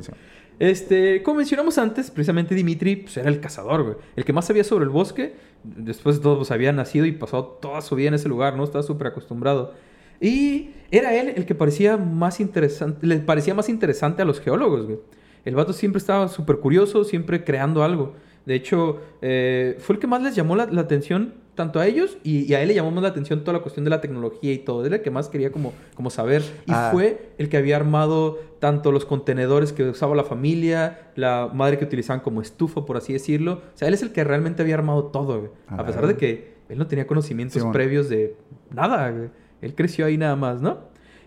Este, 0.61 1.23
como 1.23 1.39
mencionamos 1.39 1.79
antes, 1.79 2.11
precisamente 2.11 2.55
Dimitri 2.55 2.97
pues, 2.97 3.17
era 3.17 3.31
el 3.31 3.41
cazador. 3.41 3.99
El 4.15 4.25
que 4.27 4.33
más 4.35 4.45
sabía 4.47 4.63
sobre 4.63 4.85
el 4.85 4.91
bosque. 4.91 5.35
Después 5.65 6.17
de 6.17 6.23
todo, 6.23 6.37
pues, 6.37 6.51
había 6.51 6.71
nacido 6.71 7.07
y 7.07 7.13
pasado 7.13 7.59
toda 7.63 7.81
su 7.81 7.97
vida 7.97 8.09
en 8.09 8.15
ese 8.15 8.29
lugar, 8.29 8.57
¿no? 8.57 8.65
Estaba 8.65 8.85
súper 8.85 9.09
acostumbrado. 9.09 9.73
Y 10.21 10.71
era 10.91 11.15
él 11.15 11.33
el 11.35 11.47
que 11.47 11.55
parecía 11.55 11.97
más 11.97 12.41
interesante, 12.41 13.07
le 13.07 13.17
parecía 13.21 13.55
más 13.55 13.71
interesante 13.71 14.21
a 14.21 14.27
los 14.27 14.39
geólogos, 14.39 14.85
güey. 14.85 14.99
El 15.47 15.55
vato 15.55 15.73
siempre 15.73 15.99
estaba 15.99 16.29
súper 16.29 16.59
curioso, 16.59 17.05
siempre 17.05 17.43
creando 17.43 17.83
algo. 17.83 18.13
De 18.45 18.55
hecho, 18.55 19.01
eh, 19.23 19.77
fue 19.79 19.95
el 19.95 20.01
que 20.01 20.07
más 20.07 20.23
les 20.23 20.35
llamó 20.35 20.57
la, 20.57 20.67
la 20.67 20.83
atención, 20.83 21.33
tanto 21.55 21.79
a 21.81 21.87
ellos 21.87 22.17
y, 22.23 22.45
y 22.51 22.55
a 22.55 22.63
él 22.63 22.69
le 22.69 22.75
llamó 22.75 22.91
más 22.91 23.03
la 23.03 23.09
atención 23.11 23.41
toda 23.41 23.55
la 23.55 23.63
cuestión 23.63 23.85
de 23.85 23.91
la 23.91 24.01
tecnología 24.01 24.53
y 24.53 24.59
todo. 24.59 24.87
Era 24.87 24.97
el 24.97 25.03
que 25.03 25.11
más 25.11 25.29
quería 25.29 25.53
como, 25.53 25.73
como 25.95 26.09
saber. 26.11 26.43
Y 26.67 26.73
Ah. 26.73 26.89
fue 26.93 27.33
el 27.39 27.49
que 27.49 27.57
había 27.59 27.77
armado 27.77 28.39
tanto 28.61 28.93
los 28.93 29.05
contenedores 29.05 29.73
que 29.73 29.85
usaba 29.85 30.15
la 30.15 30.25
familia, 30.25 31.11
la 31.17 31.51
madre 31.53 31.79
que 31.79 31.85
utilizaban 31.85 32.21
como 32.21 32.41
estufa, 32.41 32.87
por 32.87 32.97
así 32.97 33.13
decirlo. 33.13 33.63
O 33.75 33.79
sea, 33.79 33.89
él 33.89 33.95
es 33.95 34.03
el 34.03 34.13
que 34.13 34.25
realmente 34.25 34.63
había 34.63 34.75
armado 34.75 35.05
todo, 35.07 35.39
güey. 35.41 35.51
A 35.69 35.75
A 35.75 35.77
la 35.79 35.87
pesar 35.87 36.07
de 36.07 36.17
que 36.17 36.55
él 36.69 36.79
no 36.79 36.87
tenía 36.87 37.07
conocimientos 37.07 37.55
Simón. 37.61 37.73
previos 37.73 38.09
de 38.09 38.37
nada, 38.71 39.11
güey. 39.11 39.29
Él 39.61 39.75
creció 39.75 40.07
ahí 40.07 40.17
nada 40.17 40.37
más, 40.37 40.63
¿no? 40.63 40.79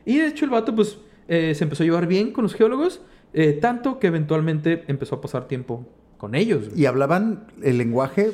Y 0.06 0.18
de 0.18 0.28
hecho 0.28 0.46
el 0.46 0.52
vato, 0.52 0.74
pues, 0.76 0.98
eh, 1.28 1.54
se 1.56 1.64
empezó 1.64 1.84
a 1.84 1.86
llevar 1.86 2.08
bien 2.08 2.32
con 2.32 2.44
los 2.44 2.54
geólogos, 2.56 3.02
eh, 3.34 3.54
tanto 3.54 4.00
que 4.00 4.08
eventualmente 4.08 4.84
empezó 4.88 5.16
a 5.16 5.22
pasar 5.22 5.48
tiempo 5.48 5.86
con 6.18 6.34
ellos. 6.36 6.70
güey. 6.70 6.82
Y 6.82 6.86
hablaban 6.88 7.48
el 7.62 7.78
lenguaje... 7.78 8.32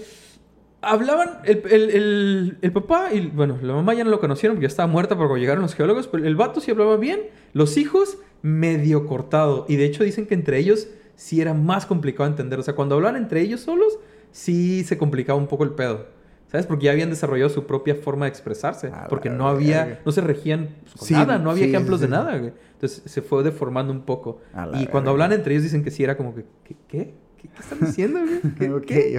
Hablaban, 0.82 1.40
el, 1.44 1.62
el- 1.70 1.90
el- 1.90 2.58
el 2.62 2.72
papá 2.72 3.14
y, 3.14 3.28
bueno, 3.28 3.58
la 3.62 3.74
mamá 3.74 3.94
ya 3.94 4.04
no 4.06 4.10
lo 4.12 4.20
conocieron 4.20 4.56
porque 4.56 4.64
ya 4.64 4.70
estaba 4.70 4.88
muerta 4.88 5.18
porque 5.18 5.40
llegaron 5.40 5.62
los 5.62 5.76
geólogos, 5.76 6.08
pero 6.08 6.26
el 6.26 6.36
vato 6.38 6.62
sí 6.62 6.72
hablaba 6.72 6.96
bien, 6.96 7.20
los 7.54 7.76
hijos 7.78 8.18
medio 8.42 9.06
cortado. 9.06 9.66
Y 9.68 9.76
de 9.76 9.86
hecho 9.86 10.04
dicen 10.06 10.26
que 10.26 10.36
entre 10.36 10.58
ellos 10.58 10.88
sí 11.16 11.42
era 11.42 11.54
más 11.54 11.86
complicado 11.86 12.30
entender. 12.30 12.60
O 12.60 12.64
sea, 12.64 12.76
cuando 12.76 12.96
hablaban 12.96 13.18
entre 13.22 13.42
ellos 13.42 13.60
solos, 13.60 14.00
sí 14.32 14.84
se 14.86 14.98
complicaba 14.98 15.38
un 15.38 15.48
poco 15.48 15.66
el 15.66 15.72
pedo. 15.72 16.06
¿Sabes? 16.48 16.66
Porque 16.66 16.86
ya 16.86 16.94
habían 16.94 17.12
desarrollado 17.12 17.50
su 17.52 17.68
propia 17.68 17.94
forma 17.94 18.26
de 18.26 18.30
expresarse. 18.30 18.90
Porque 19.08 19.30
no 19.30 19.48
había, 19.48 19.84
verga. 19.86 20.00
no 20.04 20.12
se 20.12 20.22
regían 20.22 20.70
pues, 20.82 20.96
con 20.96 21.08
Sí, 21.08 21.14
nada, 21.14 21.38
no 21.38 21.52
había 21.52 21.66
sí, 21.66 21.70
ejemplos 21.70 22.00
sí, 22.00 22.06
de 22.08 22.12
nada, 22.12 22.38
güey. 22.40 22.54
Entonces 22.74 23.04
se 23.06 23.22
fue 23.22 23.44
deformando 23.44 23.94
un 23.94 24.02
poco. 24.02 24.40
Y 24.74 24.88
cuando 24.88 25.12
hablan 25.12 25.32
entre 25.34 25.54
ellos 25.54 25.64
dicen 25.64 25.84
que 25.84 25.92
sí 25.92 26.04
era 26.04 26.18
como 26.18 26.34
que, 26.34 26.46
¿qué? 26.64 26.76
¿Qué, 26.88 27.14
¿Qué, 27.38 27.50
qué 27.50 27.60
están 27.60 27.80
diciendo, 27.82 28.20
güey? 28.22 28.40
¿Qué- 28.58 28.70
Ok, 28.74 28.86
qué? 28.86 29.12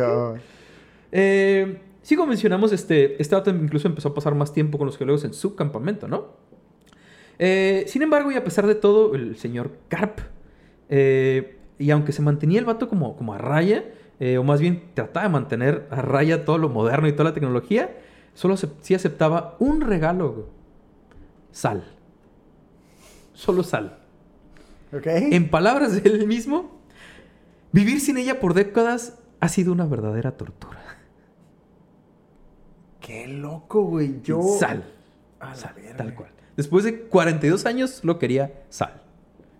Eh, 1.13 1.81
sí, 2.03 2.17
como 2.17 2.29
mencionamos, 2.29 2.73
este, 2.73 3.21
este 3.21 3.37
incluso 3.51 3.89
empezó 3.89 4.11
a 4.11 4.15
pasar 4.15 4.35
más 4.35 4.53
tiempo 4.53 4.79
con 4.79 4.87
los 4.87 4.97
geólogos 4.97 5.25
en 5.25 5.35
su 5.35 5.55
campamento, 5.55 6.09
¿no? 6.09 6.29
Eh, 7.39 7.85
sin 7.87 8.03
embargo, 8.03 8.31
y 8.31 8.37
a 8.37 8.45
pesar 8.45 8.67
de 8.67 8.75
todo, 8.75 9.15
el 9.15 9.37
señor 9.37 9.71
Carp, 9.89 10.19
eh, 10.89 11.59
y 11.79 11.91
aunque 11.91 12.13
se 12.13 12.21
mantenía 12.21 12.59
el 12.59 12.67
vato 12.67 12.89
como, 12.89 13.17
como 13.17 13.33
a 13.33 13.39
raya, 13.39 13.85
eh, 14.19 14.37
o 14.37 14.45
más 14.45 14.61
bien 14.61 14.91
trataba 14.93 15.27
de 15.27 15.33
mantener 15.33 15.87
a 15.91 16.03
raya 16.03 16.45
todo 16.45 16.59
lo 16.59 16.69
moderno 16.69 17.09
y 17.09 17.13
toda 17.13 17.25
la 17.31 17.33
tecnología, 17.35 17.97
solo 18.35 18.55
acep- 18.55 18.75
sí 18.83 18.95
aceptaba 18.95 19.57
un 19.59 19.81
regalo. 19.81 20.49
Sal. 21.53 21.83
Solo 23.33 23.63
sal. 23.63 23.99
En 25.33 25.49
palabras 25.49 26.03
de 26.03 26.09
él 26.11 26.27
mismo, 26.27 26.79
vivir 27.73 28.01
sin 28.01 28.19
ella 28.19 28.39
por 28.41 28.53
décadas 28.53 29.19
ha 29.41 29.49
sido 29.49 29.73
una 29.73 29.87
verdadera 29.87 30.33
tortura. 30.37 30.90
Qué 33.01 33.27
loco, 33.27 33.83
güey. 33.83 34.21
Yo. 34.23 34.43
Sal. 34.59 34.85
A 35.41 35.55
Sal, 35.55 35.75
verga. 35.75 35.97
tal 35.97 36.15
cual. 36.15 36.31
Después 36.57 36.85
de 36.85 37.01
42 37.03 37.65
años 37.67 38.01
lo 38.05 38.19
quería 38.19 38.63
sal. 38.69 39.03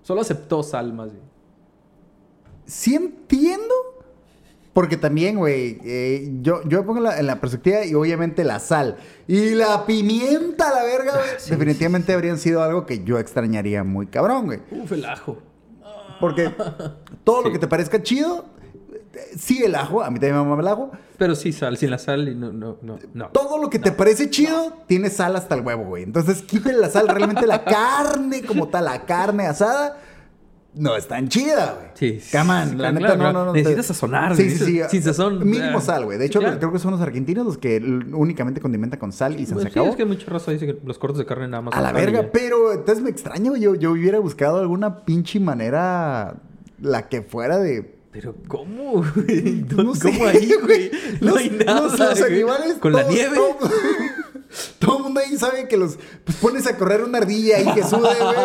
Solo 0.03 0.21
aceptó 0.21 0.63
sal 0.63 0.93
más 0.93 1.11
bien. 1.13 1.25
Sí 2.67 2.95
entiendo. 2.95 3.75
Porque 4.73 4.97
también, 4.97 5.37
güey, 5.37 5.81
eh, 5.85 6.29
yo, 6.43 6.63
yo 6.69 6.79
me 6.81 6.85
pongo 6.87 6.99
en 6.99 7.05
la, 7.05 7.19
en 7.19 7.27
la 7.27 7.41
perspectiva 7.41 7.85
y 7.85 7.93
obviamente 7.95 8.45
la 8.45 8.61
sal 8.61 8.99
y 9.27 9.51
la 9.57 9.85
pimienta, 9.85 10.73
la 10.73 10.85
verga, 10.85 11.13
güey, 11.15 11.29
sí, 11.39 11.51
definitivamente 11.51 12.13
habrían 12.13 12.39
sido 12.39 12.63
algo 12.63 12.87
que 12.87 13.03
yo 13.03 13.19
extrañaría 13.19 13.83
muy 13.83 14.07
cabrón, 14.07 14.47
güey. 14.47 14.61
Uf, 14.71 14.93
el 14.93 15.05
ajo. 15.07 15.39
Porque 16.21 16.55
todo 17.25 17.41
lo 17.43 17.47
Sí. 17.49 17.53
que 17.55 17.59
te 17.59 17.67
parezca 17.67 18.01
chido, 18.01 18.45
sí 19.37 19.63
el 19.65 19.75
ajo, 19.75 20.03
a 20.03 20.11
mí 20.11 20.19
también 20.19 20.37
me 20.43 20.45
mama 20.49 20.63
el 20.63 20.69
ajo. 20.69 20.91
Pero 21.19 21.35
sí, 21.35 21.53
sal, 21.53 21.77
sin 21.77 21.91
la 21.91 21.99
sal 21.99 22.29
y 22.29 22.35
no, 22.35 22.53
no, 22.53 22.79
no, 22.83 22.99
no. 23.15 23.29
Todo 23.29 23.59
lo 23.59 23.69
que 23.71 23.79
te 23.79 23.93
parece 23.93 24.31
chido 24.31 24.73
tiene 24.87 25.11
sal 25.11 25.37
hasta 25.37 25.55
el 25.55 25.63
huevo, 25.63 25.85
güey. 25.85 26.03
Entonces 26.05 26.43
quítale 26.43 26.79
la 26.79 26.89
sal, 26.91 27.09
realmente 27.09 27.47
la 27.47 27.65
carne 27.65 28.43
como 28.43 28.69
tal, 28.69 28.85
la 28.87 29.05
carne 29.07 29.47
asada. 29.47 29.99
No 30.73 30.95
es 30.95 31.09
tan 31.09 31.29
chida, 31.29 31.75
güey. 31.77 31.89
Sí, 31.95 32.21
sí, 32.21 32.37
Come 32.39 32.53
on, 32.53 32.69
sí, 32.69 32.77
la 32.77 32.91
claro, 32.91 32.95
neta, 32.95 33.07
claro. 33.17 33.23
no, 33.33 33.33
no, 33.41 33.45
no. 33.47 33.53
Necesitas 33.53 33.87
te- 33.89 33.93
sazonar, 33.93 34.37
Sí, 34.37 34.51
sí, 34.51 34.65
sí. 34.65 34.81
sin 34.89 35.03
sazón, 35.03 35.41
Mínimo 35.45 35.81
sal, 35.81 36.05
güey. 36.05 36.17
De 36.17 36.27
hecho, 36.27 36.39
sí, 36.39 36.45
claro. 36.45 36.61
creo 36.61 36.73
que 36.73 36.79
son 36.79 36.93
los 36.93 37.01
argentinos 37.01 37.45
los 37.45 37.59
que 37.59 37.79
únicamente 38.13 38.61
condimentan 38.61 39.01
con 39.01 39.11
sal 39.13 39.41
y 39.41 39.47
se, 39.47 39.55
Bueno, 39.55 39.69
se 39.69 39.75
sí, 39.75 39.85
es 39.85 39.97
que 39.97 40.05
mucha 40.05 40.31
raza 40.31 40.53
dice 40.53 40.67
que 40.67 40.79
los 40.87 40.97
cortes 41.01 41.19
de 41.19 41.27
carne 41.27 41.49
nada 41.49 41.63
más. 41.63 41.75
A 41.75 41.81
la 41.81 41.91
verga, 41.93 42.23
ya. 42.23 42.31
pero 42.31 42.73
entonces 42.73 43.03
me 43.03 43.11
extraño, 43.11 43.57
yo, 43.57 43.75
yo 43.75 43.91
hubiera 43.91 44.21
buscado 44.21 44.61
alguna 44.61 45.01
pinche 45.05 45.41
manera, 45.41 46.37
la 46.81 47.09
que 47.09 47.23
fuera 47.23 47.59
de... 47.59 47.99
Pero 48.13 48.35
¿cómo, 48.49 49.05
güey? 49.15 49.63
¿Cómo 49.69 49.83
No 49.85 49.95
sé, 49.95 50.09
ahí, 50.27 50.53
güey? 50.65 50.91
No 51.21 51.29
Los- 51.31 51.37
hay 51.39 51.51
nada, 51.51 51.81
los- 51.83 51.99
los 51.99 52.21
animales, 52.23 52.75
Con 52.81 52.93
la 52.93 53.05
nieve. 53.05 53.37
Todo, 53.37 53.57
todo 54.79 54.99
el 54.99 55.03
mundo 55.05 55.21
ahí 55.21 55.37
sabe 55.37 55.69
que 55.69 55.77
los... 55.77 55.99
Pues 56.25 56.37
pones 56.39 56.67
a 56.67 56.77
correr 56.77 57.03
una 57.03 57.19
ardilla 57.19 57.57
ahí 57.59 57.67
que 57.75 57.83
sube, 57.85 58.01
güey. 58.01 58.37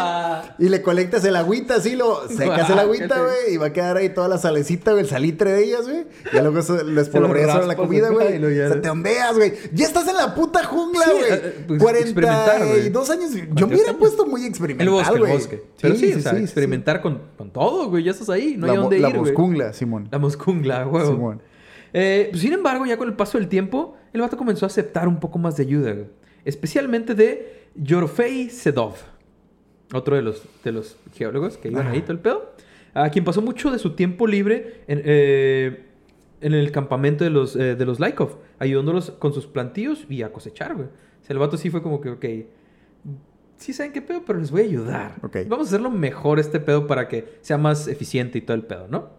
Y 0.60 0.70
le 0.70 0.82
colectas 0.82 1.24
el 1.26 1.36
agüita 1.36 1.76
así, 1.76 1.96
lo 1.96 2.28
secas 2.30 2.70
el 2.70 2.80
agüita, 2.80 3.20
güey. 3.22 3.54
Y 3.54 3.58
va 3.58 3.68
a 3.68 3.74
quedar 3.74 3.98
ahí 3.98 4.10
toda 4.10 4.28
la 4.28 4.38
salecita, 4.38 4.92
güey, 4.92 5.04
el 5.04 5.10
salitre 5.10 5.52
de 5.52 5.64
ellas, 5.66 5.88
güey. 5.88 6.06
Y 6.32 6.38
luego 6.40 6.60
eso 6.60 6.82
lo 6.84 7.02
espolvoreas 7.02 7.52
sobre 7.52 7.68
la 7.68 7.76
comida, 7.76 8.10
güey. 8.10 8.36
y 8.36 8.40
luego 8.40 8.56
ya- 8.56 8.70
Se 8.70 8.80
te 8.80 8.90
ondeas, 8.90 9.36
güey. 9.36 9.54
Ya 9.74 9.86
estás 9.86 10.08
en 10.08 10.16
la 10.16 10.34
puta 10.36 10.64
jungla, 10.64 11.04
Sí, 11.06 11.12
güey. 11.12 11.24
eh, 11.34 11.66
pues, 11.68 11.96
experimentar, 12.02 12.58
güey. 12.60 12.70
42 12.70 13.10
años. 13.10 13.32
Yo 13.34 13.38
me 13.38 13.46
42 13.48 13.72
hubiera 13.80 13.94
puesto 13.98 14.26
muy 14.26 14.42
El 14.42 14.48
experimental, 14.48 14.90
bosque, 14.94 15.14
el 15.14 15.20
güey. 15.20 15.34
bosque. 15.34 15.64
Pero 15.82 15.96
sí, 15.96 16.14
o 16.14 16.20
sea, 16.22 16.38
experimentar 16.38 17.02
Con, 17.02 17.22
con 17.38 17.52
todo, 17.52 17.90
güey. 17.90 18.04
Ya 18.04 18.12
estás 18.12 18.30
ahí, 18.30 18.56
no 18.58 18.68
la, 18.68 18.74
hay 18.74 18.78
dónde 18.80 19.00
la 19.00 19.10
ir, 19.10 19.18
güey. 19.18 19.32
moscungla, 19.32 19.74
Simón. 19.74 20.08
La 20.12 20.20
moscungla, 20.20 20.88
huevo. 20.88 21.12
Simón. 21.12 21.42
Eh, 21.94 22.28
pues, 22.32 22.42
sin 22.42 22.54
embargo, 22.54 22.86
ya 22.86 22.98
con 22.98 23.08
el 23.08 23.16
paso 23.16 23.38
del 23.38 23.48
tiempo, 23.48 23.96
el 24.16 24.22
vato 24.22 24.38
comenzó 24.38 24.66
a 24.66 24.68
aceptar 24.68 25.08
un 25.08 25.20
poco 25.20 25.38
más 25.38 25.58
de 25.58 25.64
ayuda, 25.64 25.94
güey. 25.94 26.08
Especialmente 26.46 27.16
de 27.16 27.68
Yorofei 27.76 28.50
Sedov, 28.50 28.96
otro 29.94 30.16
de 30.16 30.22
los, 30.22 30.44
de 30.64 30.72
los 30.72 30.98
geólogos 31.14 31.58
que 31.58 31.70
iban 31.70 31.88
ahí 31.88 32.02
todo 32.02 32.14
el 32.14 32.20
pedo, 32.20 32.54
a 32.94 33.10
quien 33.10 33.26
pasó 33.26 33.42
mucho 33.42 33.72
de 33.72 33.80
su 33.80 33.96
tiempo 33.96 34.28
libre 34.28 34.82
en, 34.88 35.02
eh, 35.04 35.86
en 36.42 36.54
el 36.54 36.72
campamento 36.72 37.24
de 37.24 37.30
los, 37.30 37.56
eh, 37.56 37.76
de 37.76 37.86
los 37.86 38.00
Laikov, 38.00 38.38
ayudándolos 38.60 39.12
con 39.12 39.34
sus 39.34 39.48
plantíos 39.48 40.06
y 40.10 40.22
a 40.22 40.32
cosechar, 40.32 40.76
güey. 40.76 40.88
O 40.88 41.26
sea, 41.26 41.34
el 41.34 41.40
vato 41.40 41.58
sí 41.58 41.70
fue 41.70 41.82
como 41.82 42.00
que, 42.00 42.10
ok, 42.12 42.26
sí 43.58 43.74
saben 43.74 43.92
qué 43.92 44.02
pedo, 44.02 44.24
pero 44.26 44.40
les 44.40 44.52
voy 44.52 44.62
a 44.62 44.66
ayudar. 44.66 45.16
Ok. 45.24 45.38
Vamos 45.48 45.68
a 45.68 45.70
hacerlo 45.70 45.90
mejor 45.90 46.40
este 46.40 46.60
pedo 46.60 46.88
para 46.88 47.08
que 47.08 47.38
sea 47.42 47.58
más 47.58 47.88
eficiente 47.88 48.38
y 48.38 48.42
todo 48.42 48.56
el 48.56 48.64
pedo, 48.64 48.88
¿no? 48.88 49.10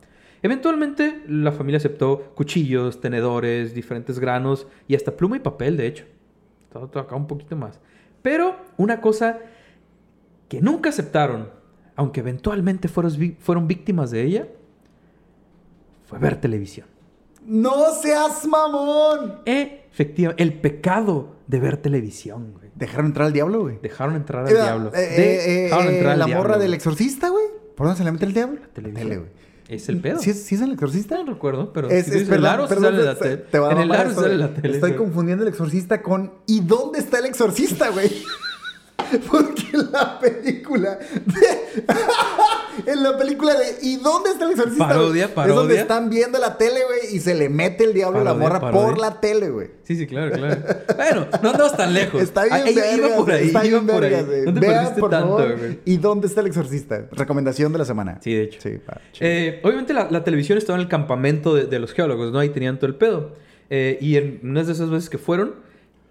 Eventualmente 0.42 1.22
la 1.28 1.52
familia 1.52 1.78
aceptó 1.78 2.32
cuchillos, 2.34 3.00
tenedores, 3.00 3.74
diferentes 3.74 4.18
granos 4.18 4.66
y 4.88 4.94
hasta 4.94 5.16
pluma 5.16 5.36
y 5.36 5.40
papel, 5.40 5.76
de 5.76 5.86
hecho. 5.86 6.04
Todo, 6.70 7.00
acá 7.00 7.14
un 7.16 7.26
poquito 7.26 7.56
más. 7.56 7.80
Pero 8.22 8.56
una 8.76 9.00
cosa 9.00 9.38
que 10.48 10.60
nunca 10.60 10.90
aceptaron, 10.90 11.50
aunque 11.96 12.20
eventualmente 12.20 12.88
fueron, 12.88 13.66
víctimas 13.66 14.10
de 14.10 14.22
ella, 14.22 14.48
fue 16.04 16.18
ver 16.18 16.40
televisión. 16.40 16.86
¡No 17.44 17.92
seas 17.94 18.46
mamón! 18.46 19.36
Efectivamente, 19.44 20.42
el 20.42 20.52
pecado 20.54 21.36
de 21.46 21.60
ver 21.60 21.76
televisión, 21.76 22.52
güey. 22.52 22.70
Dejaron 22.74 23.06
entrar 23.06 23.28
al 23.28 23.32
diablo, 23.32 23.60
güey. 23.62 23.78
Dejaron 23.80 24.16
entrar 24.16 24.44
al 24.44 24.50
Era, 24.50 24.62
diablo. 24.64 24.90
eh, 24.94 24.98
eh, 24.98 25.62
Dejaron 25.64 25.86
eh, 25.86 25.92
entrar 25.94 26.12
al 26.12 26.18
la 26.18 26.26
diablo, 26.26 26.42
morra 26.42 26.56
güey. 26.56 26.66
del 26.66 26.74
exorcista, 26.74 27.28
güey. 27.28 27.44
¿Por 27.76 27.86
dónde 27.86 27.98
se 27.98 28.04
le 28.04 28.12
mete 28.12 28.24
el 28.26 28.34
diablo? 28.34 28.58
La 28.60 28.68
televisión. 28.68 29.08
tele, 29.08 29.18
güey. 29.20 29.30
Es 29.68 29.88
el 29.88 30.00
pedo. 30.00 30.20
¿Sí 30.20 30.30
es, 30.30 30.44
sí 30.44 30.54
es 30.54 30.60
el 30.60 30.72
exorcista? 30.72 31.16
No 31.24 31.32
recuerdo, 31.32 31.72
pero 31.72 31.88
Es, 31.90 32.06
si 32.06 32.12
es, 32.12 32.28
perdón, 32.28 32.38
el 32.38 32.46
aro, 32.46 32.68
perdón, 32.68 32.84
sale 32.84 33.02
la 33.02 33.14
te- 33.16 33.20
tele. 33.24 33.36
te 33.50 33.58
va 33.58 33.68
a 33.68 33.72
En 33.72 33.78
el 33.78 33.92
aro 33.92 34.08
esto, 34.10 34.20
sale 34.22 34.36
güey. 34.36 34.48
la 34.48 34.54
tele. 34.54 34.74
Estoy 34.74 34.90
güey. 34.90 35.02
confundiendo 35.02 35.42
el 35.42 35.48
exorcista 35.48 36.02
con 36.02 36.32
¿Y 36.46 36.60
dónde 36.60 37.00
está 37.00 37.18
el 37.18 37.26
exorcista, 37.26 37.88
güey? 37.90 38.10
Porque 39.30 39.62
en 39.72 39.92
la 39.92 40.18
película 40.18 40.98
de- 40.98 41.84
en 42.92 43.02
la 43.02 43.16
película 43.16 43.54
de 43.54 43.76
¿Y 43.82 43.96
dónde 43.96 44.30
está 44.30 44.44
el 44.44 44.50
exorcista? 44.52 44.86
Parodia, 44.88 45.28
güey? 45.28 45.48
Es 45.48 45.54
donde 45.54 45.74
parodia. 45.74 45.80
están 45.80 46.10
viendo 46.10 46.38
la 46.38 46.58
tele, 46.58 46.80
güey, 46.84 47.16
y 47.16 47.20
se 47.20 47.34
le 47.34 47.48
mete 47.48 47.84
el 47.84 47.94
diablo 47.94 48.20
a 48.20 48.24
la 48.24 48.30
Parodia, 48.32 48.48
morra 48.48 48.60
parodia. 48.60 48.86
por 48.86 48.98
la 48.98 49.20
tele, 49.20 49.50
güey. 49.50 49.70
Sí, 49.84 49.96
sí, 49.96 50.06
claro, 50.06 50.32
claro. 50.32 50.62
Bueno, 50.96 51.26
no 51.42 51.50
andas 51.50 51.76
tan 51.76 51.94
lejos. 51.94 52.20
Está 52.22 52.44
bien 52.44 52.54
Ah, 52.56 52.70
iba- 52.70 52.86
iba 52.86 52.90
vergas, 53.06 53.18
por 53.18 53.30
ahí, 53.32 53.46
está 53.46 53.64
iba 53.66 53.78
bien 53.80 53.94
por 53.94 54.04
ahí. 54.04 54.10
vergas. 54.10 54.26
No 54.46 54.54
te 54.54 54.60
Vean, 54.60 54.74
perdiste 54.74 55.00
por 55.00 55.10
tanto, 55.10 55.34
güey. 55.36 55.78
¿Y 55.84 55.96
dónde 55.98 56.26
está 56.26 56.40
el 56.40 56.46
exorcista? 56.48 57.06
Recomendación 57.12 57.72
de 57.72 57.78
la 57.78 57.84
semana. 57.84 58.18
Sí, 58.22 58.34
de 58.34 58.42
hecho. 58.42 58.60
Sí. 58.60 58.78
Eh, 59.20 59.60
obviamente 59.62 59.92
la, 59.94 60.10
la 60.10 60.24
televisión 60.24 60.58
estaba 60.58 60.76
en 60.78 60.82
el 60.82 60.88
campamento 60.88 61.54
de, 61.54 61.66
de 61.66 61.78
los 61.78 61.92
geólogos, 61.92 62.32
¿no? 62.32 62.38
Ahí 62.38 62.50
tenían 62.50 62.76
todo 62.78 62.86
el 62.88 62.96
pedo. 62.96 63.34
Eh, 63.70 63.98
y 64.00 64.16
en 64.16 64.40
unas 64.42 64.66
de 64.66 64.74
esas 64.74 64.90
veces 64.90 65.10
que 65.10 65.18
fueron, 65.18 65.54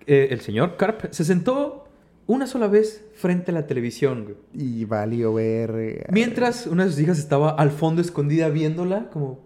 eh, 0.08 0.28
el 0.32 0.42
señor 0.42 0.76
Carp 0.78 1.06
se 1.12 1.24
sentó 1.24 1.85
una 2.28 2.48
sola 2.48 2.68
vez 2.68 3.04
frente 3.16 3.52
a 3.52 3.54
la 3.54 3.68
televisión, 3.68 4.24
güey. 4.24 4.38
Y 4.54 4.86
valió 4.86 5.34
ver. 5.34 6.08
Mientras 6.12 6.68
una 6.68 6.86
de 6.86 6.92
sus 6.92 7.00
hijas 7.00 7.20
estaba 7.20 7.52
al 7.52 7.72
fondo 7.72 8.02
escondida 8.02 8.50
viéndola, 8.50 9.10
como... 9.10 9.44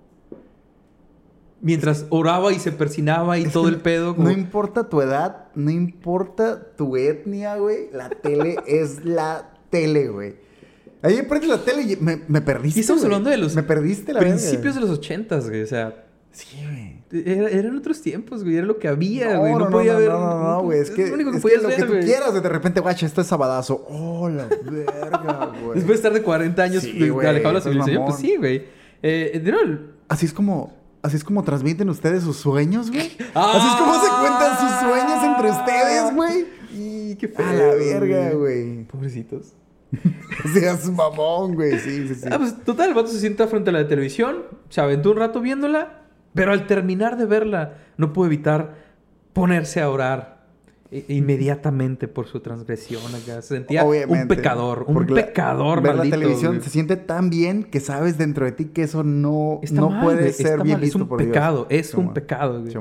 Mientras 1.62 2.06
oraba 2.10 2.54
y 2.54 2.60
se 2.60 2.72
persinaba 2.72 3.38
y 3.38 3.46
todo 3.46 3.68
el 3.68 3.82
pedo. 3.82 4.16
Como... 4.16 4.30
No 4.30 4.34
importa 4.34 4.88
tu 4.88 5.02
edad, 5.02 5.48
no 5.56 5.70
importa 5.72 6.74
tu 6.78 6.96
etnia, 6.96 7.58
güey. 7.58 7.90
La 7.92 8.10
tele 8.10 8.56
es 8.66 9.04
la 9.04 9.52
tele, 9.70 10.08
güey. 10.08 10.36
Ahí 11.02 11.22
prendes 11.24 11.50
la 11.50 11.64
tele 11.64 11.82
y 11.82 11.96
me, 11.98 12.22
me 12.28 12.42
perdiste. 12.42 12.80
Y 12.80 12.82
estamos 12.82 13.02
güey. 13.02 13.14
hablando 13.14 13.30
de 13.30 13.38
los 13.38 13.56
Me 13.56 13.64
perdiste 13.64 14.14
la 14.14 14.22
principios 14.22 14.76
de 14.76 14.82
los 14.82 14.90
ochentas, 14.90 15.50
güey. 15.50 15.64
O 15.64 15.68
sea, 15.68 16.06
Sí, 16.32 16.58
güey. 16.64 16.99
Era- 17.12 17.50
eran 17.50 17.76
otros 17.78 18.02
tiempos, 18.02 18.44
güey. 18.44 18.58
Era 18.58 18.66
lo 18.68 18.78
que 18.78 18.88
había, 18.88 19.34
No, 19.34 19.40
güey. 19.40 19.54
No, 19.56 19.70
podía 19.70 19.94
no, 19.94 20.00
ver. 20.00 20.10
No, 20.10 20.20
no, 20.20 20.44
no, 20.44 20.62
güey. 20.64 20.80
Es 20.80 20.92
que, 20.92 21.08
lo 21.08 21.14
único 21.16 21.32
que 21.32 21.38
es 21.38 21.44
que 21.44 21.48
podías 21.50 21.62
lo 21.64 21.70
ver, 21.70 21.78
que 21.78 21.84
tú 21.84 21.92
güey. 21.94 22.04
quieras. 22.06 22.34
De 22.44 22.50
repente, 22.50 22.80
guacha, 22.80 23.06
esto 23.06 23.22
es 23.22 23.28
sabadazo. 23.28 23.86
Oh, 23.90 24.30
la 24.30 24.46
verga, 24.64 25.52
güey. 25.64 25.76
Después 25.76 25.88
de 25.88 25.94
estar 25.96 26.14
de 26.14 26.22
40 26.22 26.62
años 26.64 26.84
Sí, 26.84 26.98
de- 27.00 27.10
güey, 27.10 27.28
alejado 27.28 27.50
de 27.50 27.54
la 27.54 27.60
es 27.60 27.64
civilización, 27.64 28.06
pues 28.06 28.16
sí, 28.18 28.36
güey. 28.38 28.64
Eh, 29.02 29.42
de 29.44 29.80
Así 30.08 30.26
es 30.26 30.34
como. 30.34 30.78
Así 31.02 31.16
es 31.16 31.24
como 31.24 31.44
transmiten 31.46 31.90
ustedes 31.90 32.24
sus 32.24 32.36
sueños, 32.38 32.92
güey. 32.92 33.10
Ah. 33.34 33.54
Así 33.56 33.68
es 33.68 33.76
como 33.76 33.94
se 33.94 34.10
cuentan 34.20 34.60
sus 34.60 34.80
sueños 34.80 35.24
entre 35.24 35.52
ustedes, 35.52 36.14
güey. 36.14 36.46
Y 36.74 37.16
qué 37.16 37.30
feo. 37.30 37.46
A 37.48 37.54
la 37.54 37.74
verga, 37.76 38.32
güey. 38.32 38.84
Pobrecitos. 38.84 39.54
Seas 40.54 40.90
mamón, 40.92 41.56
güey. 41.56 41.80
Sí, 41.80 42.08
sí, 42.08 42.16
sí. 42.16 42.28
Ah, 42.30 42.38
pues 42.38 42.64
total, 42.64 42.90
el 42.90 42.96
vato 42.96 43.08
se 43.08 43.20
sienta 43.20 43.48
frente 43.48 43.70
a 43.70 43.74
la 43.74 43.88
televisión, 43.88 44.44
se 44.70 44.82
aventó 44.82 45.12
un 45.12 45.18
rato 45.18 45.40
viéndola, 45.42 45.99
pero 46.34 46.52
al 46.52 46.68
terminar 46.68 47.18
de 47.18 47.26
verla, 47.26 47.74
no 47.98 48.14
pudo 48.14 48.28
evitar 48.28 48.76
ponerse 49.34 49.82
a 49.82 49.90
orar 49.90 50.40
i- 50.92 51.06
inmediatamente 51.18 52.08
por 52.08 52.28
su 52.28 52.40
transgresión. 52.40 53.02
Acá. 53.16 53.42
Se 53.42 53.56
sentía 53.56 53.84
un 53.84 54.28
pecador, 54.28 54.86
un 54.88 54.94
Porque 54.94 55.14
la- 55.14 55.26
pecador, 55.26 55.82
Ver 55.82 55.96
maldito. 55.96 56.16
la 56.16 56.22
televisión 56.22 56.52
güey. 56.54 56.64
se 56.64 56.70
siente 56.70 56.98
tan 56.98 57.30
bien 57.30 57.64
que 57.64 57.80
sabes 57.80 58.18
dentro 58.18 58.46
de 58.46 58.52
ti 58.54 58.66
que 58.66 58.84
eso 58.84 59.04
no, 59.04 59.60
Está 59.62 59.82
no 59.82 59.90
mal, 59.90 60.04
puede 60.04 60.20
güey, 60.22 60.34
ser 60.34 60.62
bien 60.64 60.76
mal, 60.76 60.82
visto 60.82 60.98
Es 60.98 61.02
un 61.04 61.08
por 61.08 61.18
pecado, 61.20 61.68
Dios. 61.70 61.80
es 61.88 61.94
un 61.94 62.14
pecado. 62.14 62.62
güey. 62.62 62.74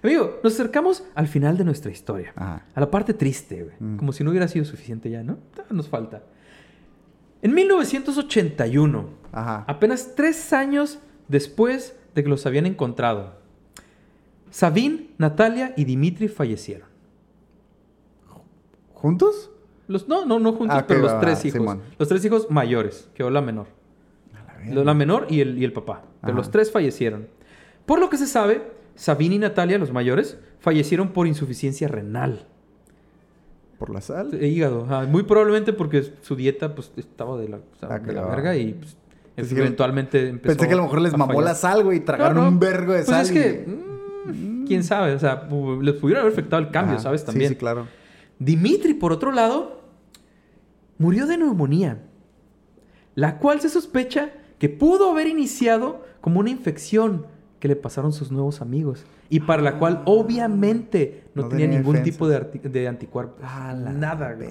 Amigo, 0.00 0.38
nos 0.44 0.54
acercamos 0.54 1.02
al 1.16 1.26
final 1.26 1.56
de 1.58 1.64
nuestra 1.64 1.90
historia. 1.90 2.32
Ajá. 2.36 2.64
A 2.72 2.80
la 2.80 2.88
parte 2.88 3.14
triste, 3.14 3.64
güey. 3.64 3.74
Mm. 3.80 3.96
Como 3.96 4.12
si 4.12 4.22
no 4.22 4.30
hubiera 4.30 4.46
sido 4.46 4.64
suficiente 4.64 5.10
ya, 5.10 5.24
¿no? 5.24 5.38
Nos 5.70 5.88
falta. 5.88 6.22
En 7.42 7.52
1981, 7.54 9.08
Ajá. 9.32 9.64
apenas 9.66 10.14
tres 10.14 10.52
años 10.52 11.00
después 11.28 11.94
de 12.18 12.24
que 12.24 12.28
los 12.30 12.44
habían 12.46 12.66
encontrado, 12.66 13.34
Sabine, 14.50 15.10
Natalia 15.18 15.72
y 15.76 15.84
Dimitri 15.84 16.28
fallecieron. 16.28 16.88
¿Juntos? 18.94 19.50
Los, 19.86 20.08
no, 20.08 20.26
no, 20.26 20.38
no 20.38 20.52
juntos, 20.52 20.76
Ah, 20.78 20.84
pero 20.86 21.00
los 21.00 21.20
tres 21.20 21.44
hijos. 21.44 21.60
Simón. 21.60 21.80
Los 21.98 22.08
tres 22.08 22.24
hijos 22.24 22.50
mayores, 22.50 23.08
quedó 23.14 23.30
la 23.30 23.40
menor. 23.40 23.66
La, 24.70 24.84
la 24.84 24.94
menor 24.94 25.26
y 25.30 25.40
el, 25.40 25.56
y 25.58 25.64
el 25.64 25.72
papá. 25.72 26.02
Pero 26.20 26.32
Ajá. 26.32 26.36
los 26.38 26.50
tres 26.50 26.70
fallecieron. 26.72 27.28
Por 27.86 28.00
lo 28.00 28.10
que 28.10 28.16
se 28.18 28.26
sabe, 28.26 28.62
Sabine 28.96 29.36
y 29.36 29.38
Natalia, 29.38 29.78
los 29.78 29.92
mayores, 29.92 30.38
fallecieron 30.58 31.10
por 31.12 31.26
insuficiencia 31.26 31.86
renal. 31.88 32.46
¿Por 33.78 33.90
la 33.90 34.00
sal? 34.00 34.34
Eh, 34.34 34.48
hígado. 34.48 34.84
ajá. 34.84 35.06
Muy 35.06 35.22
probablemente 35.22 35.72
porque 35.72 36.02
su 36.22 36.34
dieta 36.34 36.74
pues, 36.74 36.92
estaba 36.96 37.38
de 37.38 37.48
la, 37.48 37.56
o 37.58 37.76
sea, 37.78 37.88
Ah, 37.94 37.98
de 38.00 38.12
la 38.12 38.24
verga 38.26 38.56
y 38.56 38.72
pues, 38.74 38.96
Pensé 39.42 39.54
que- 39.54 39.60
eventualmente 39.62 40.28
empezó 40.28 40.56
Pensé 40.56 40.68
que 40.68 40.74
a 40.74 40.76
lo 40.76 40.82
mejor 40.84 41.00
les 41.00 41.12
mamó 41.12 41.26
fallar. 41.32 41.44
la 41.44 41.54
sal, 41.54 41.84
güey, 41.84 41.98
y 41.98 42.00
tragaron 42.00 42.36
No, 42.36 42.42
no. 42.42 42.48
un 42.48 42.58
vergo 42.58 42.92
de 42.92 42.98
Pues 43.04 43.08
sal. 43.08 43.22
es 43.22 43.30
y- 43.30 43.34
que, 43.34 43.66
mm, 44.26 44.64
quién 44.66 44.84
sabe, 44.84 45.14
o 45.14 45.18
sea, 45.18 45.48
les 45.82 45.94
pudiera 45.94 46.20
haber 46.20 46.32
afectado 46.32 46.62
el 46.62 46.70
cambio, 46.70 46.94
Ajá. 46.94 47.02
¿sabes? 47.04 47.20
Sí, 47.22 47.26
También. 47.26 47.50
Sí, 47.50 47.56
claro. 47.56 47.86
Dimitri, 48.38 48.94
por 48.94 49.12
otro 49.12 49.32
lado, 49.32 49.82
murió 50.98 51.26
de 51.26 51.38
neumonía, 51.38 51.98
la 53.14 53.38
cual 53.38 53.60
se 53.60 53.68
sospecha 53.68 54.30
que 54.58 54.68
pudo 54.68 55.10
haber 55.10 55.26
iniciado 55.28 56.04
como 56.20 56.40
una 56.40 56.50
infección 56.50 57.26
que 57.60 57.68
le 57.68 57.76
pasaron 57.76 58.12
sus 58.12 58.30
nuevos 58.30 58.60
amigos 58.60 59.04
y 59.28 59.40
para 59.40 59.62
la 59.62 59.78
cual 59.78 60.02
obviamente 60.04 61.24
no, 61.34 61.42
No 61.42 61.48
tenía 61.48 61.66
ningún 61.66 61.96
defensas. 61.96 62.04
tipo 62.14 62.28
de, 62.28 62.68
de 62.68 62.88
anticuerpos. 62.88 63.40
Ah, 63.42 63.74
Nada, 63.74 64.34
güey. 64.34 64.48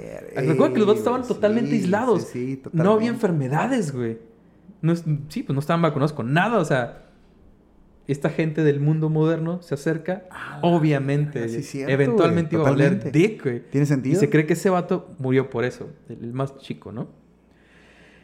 Recuerda 0.47 0.73
que 0.73 0.79
los 0.79 0.87
vatos 0.87 0.99
estaban 0.99 1.23
totalmente 1.23 1.71
sí, 1.71 1.75
aislados. 1.77 2.23
sí, 2.23 2.55
sí, 2.55 2.61
no 2.73 2.81
había 2.81 2.83
totalmente. 2.83 3.07
enfermedades, 3.07 3.93
güey. 3.93 4.17
No 4.81 4.91
es- 4.93 5.03
sí, 5.29 5.43
pues 5.43 5.53
no 5.53 5.59
estaban 5.59 5.81
vacunados 5.81 6.13
con 6.13 6.33
nada, 6.33 6.57
o 6.59 6.65
sea... 6.65 7.03
Esta 8.07 8.29
gente 8.29 8.63
del 8.63 8.79
mundo 8.79 9.09
moderno 9.09 9.61
se 9.61 9.73
acerca, 9.75 10.23
Ah, 10.31 10.59
obviamente, 10.61 11.41
verga, 11.41 11.53
sí, 11.55 11.61
cierto, 11.61 11.91
eventualmente 11.91 12.55
güey, 12.55 12.61
iba 12.65 12.69
a 12.69 12.73
totalmente. 12.87 13.11
dick, 13.11 13.43
güey. 13.43 13.63
¿Tiene 13.69 13.83
Y 13.83 13.87
sentido? 13.87 14.17
se 14.21 14.29
cree 14.29 14.45
que 14.45 14.53
ese 14.53 14.69
vato 14.69 15.13
murió 15.19 15.49
por 15.49 15.65
eso, 15.65 15.89
el 16.07 16.31
más 16.31 16.55
chico, 16.59 16.93
¿no? 16.93 17.09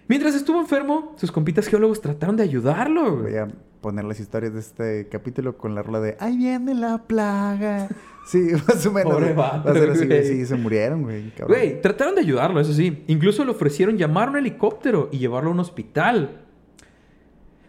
Mientras 0.08 0.36
estuvo 0.36 0.62
enfermo, 0.62 1.14
sus 1.18 1.34
compitas 1.34 1.68
geólogos 1.68 2.00
trataron 2.00 2.38
de 2.38 2.44
ayudarlo, 2.44 3.12
güey. 3.18 3.34
Voy 3.34 3.36
a 3.40 3.48
poner 3.82 4.06
las 4.06 4.22
historias 4.22 4.54
de 4.54 4.60
este 4.62 5.10
capítulo 5.10 5.58
con 5.58 5.76
la 5.76 5.82
rola 5.84 6.00
de 6.00 6.16
¡Ahí 6.22 6.38
viene 6.38 6.76
la 6.76 7.00
plaga! 7.00 7.90
Sí, 8.26 8.40
más 8.68 8.86
o 8.86 8.92
menos. 8.94 9.14
Pobre 9.14 9.34
vato, 9.34 9.66
Va 9.66 9.72
a 9.72 9.74
ser 9.74 9.90
así, 9.90 10.06
güey. 10.06 10.20
güey. 10.22 10.24
Sí, 10.38 10.46
se 10.46 10.56
murieron, 10.56 11.02
güey. 11.04 11.30
cabrón. 11.32 11.58
Güey, 11.58 11.82
trataron 11.82 12.16
de 12.16 12.22
ayudarlo, 12.22 12.62
eso 12.62 12.72
sí. 12.72 13.04
Incluso 13.08 13.44
le 13.44 13.52
ofrecieron 13.52 13.98
llamar 13.98 14.30
a 14.30 14.32
un 14.32 14.38
helicóptero 14.38 15.10
y 15.12 15.18
llevarlo 15.20 15.50
a 15.50 15.54
un 15.54 15.60
hospital. 15.60 16.43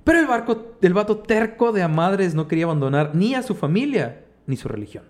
Pero 0.05 0.19
el, 0.19 0.27
barco, 0.27 0.77
el 0.83 0.93
vato 0.93 1.19
terco 1.19 1.73
de 1.73 1.83
a 1.83 1.89
madres 1.89 2.35
no 2.35 2.47
quería 2.47 2.67
abandonar 2.67 3.15
ni 3.15 3.35
a 3.35 3.43
su 3.43 3.55
familia 3.55 4.25
ni 4.47 4.57
su 4.57 4.69
religión. 4.69 5.05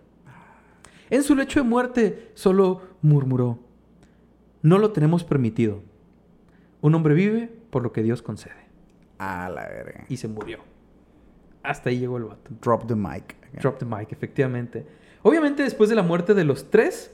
En 1.11 1.23
su 1.23 1.35
lecho 1.35 1.61
de 1.61 1.69
muerte 1.69 2.31
solo 2.35 2.81
murmuró, 3.03 3.59
no 4.63 4.79
lo 4.79 4.93
tenemos 4.93 5.25
permitido. 5.25 5.83
Un 6.81 6.95
hombre 6.95 7.15
vive 7.15 7.51
por 7.71 7.83
lo 7.83 7.93
que 7.93 8.03
Dios 8.03 8.23
concede. 8.23 8.55
A 9.19 9.49
la 9.49 9.67
verga. 9.67 10.07
Y 10.09 10.17
se 10.17 10.29
murió. 10.29 10.59
Hasta 11.63 11.91
ahí 11.91 11.99
llegó 11.99 12.17
el 12.17 12.25
vato. 12.25 12.51
Drop 12.63 12.87
the 12.87 12.95
mic. 12.95 13.37
Drop 13.61 13.79
the 13.79 13.85
mic, 13.85 14.13
efectivamente. 14.13 14.87
Obviamente, 15.23 15.63
después 15.63 15.89
de 15.89 15.97
la 15.97 16.03
muerte 16.03 16.35
de 16.35 16.45
los 16.45 16.71
tres, 16.71 17.11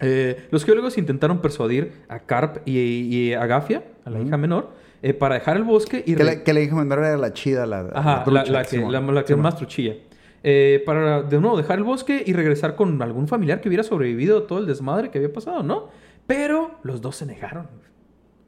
eh, 0.00 0.48
los 0.50 0.64
geólogos 0.64 0.98
intentaron 0.98 1.40
persuadir 1.40 1.92
a 2.08 2.20
Carp 2.20 2.66
y, 2.66 2.78
y 2.78 3.32
a 3.32 3.46
Gafia, 3.46 3.84
a 4.04 4.10
la 4.10 4.20
hija 4.20 4.36
menor, 4.36 4.70
eh, 5.06 5.12
para 5.12 5.34
dejar 5.34 5.58
el 5.58 5.64
bosque 5.64 6.02
y... 6.06 6.14
Que 6.14 6.24
la, 6.24 6.42
que 6.42 6.54
la 6.54 6.60
hija 6.60 6.74
menor 6.74 7.00
era 7.00 7.18
la 7.18 7.34
chida, 7.34 7.66
la, 7.66 7.90
Ajá, 7.92 8.16
la, 8.16 8.24
trucha, 8.24 8.44
la 8.50 8.64
que, 8.64 8.78
la, 8.78 9.00
la 9.02 9.22
que 9.22 9.36
más 9.36 9.54
truchilla. 9.54 9.96
Eh, 10.42 10.82
para 10.86 11.22
de 11.22 11.38
nuevo 11.42 11.58
dejar 11.58 11.76
el 11.76 11.84
bosque 11.84 12.24
y 12.26 12.32
regresar 12.32 12.74
con 12.74 13.02
algún 13.02 13.28
familiar 13.28 13.60
que 13.60 13.68
hubiera 13.68 13.84
sobrevivido 13.84 14.38
a 14.38 14.46
todo 14.46 14.60
el 14.60 14.66
desmadre 14.66 15.10
que 15.10 15.18
había 15.18 15.30
pasado, 15.30 15.62
¿no? 15.62 15.90
Pero 16.26 16.78
los 16.84 17.02
dos 17.02 17.16
se 17.16 17.26
negaron. 17.26 17.68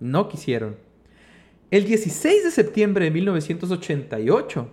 No 0.00 0.30
quisieron. 0.30 0.76
El 1.70 1.84
16 1.84 2.44
de 2.44 2.50
septiembre 2.50 3.04
de 3.04 3.10
1988, 3.10 4.68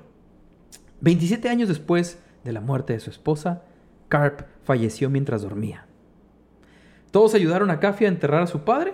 27 1.01 1.49
años 1.49 1.67
después 1.67 2.17
de 2.45 2.53
la 2.53 2.61
muerte 2.61 2.93
de 2.93 3.01
su 3.01 3.09
esposa, 3.09 3.63
Carp 4.07 4.43
falleció 4.63 5.09
mientras 5.09 5.41
dormía. 5.41 5.86
Todos 7.11 7.34
ayudaron 7.34 7.71
a 7.71 7.81
Cafia 7.81 8.07
a 8.07 8.11
enterrar 8.11 8.41
a 8.41 8.47
su 8.47 8.61
padre 8.61 8.93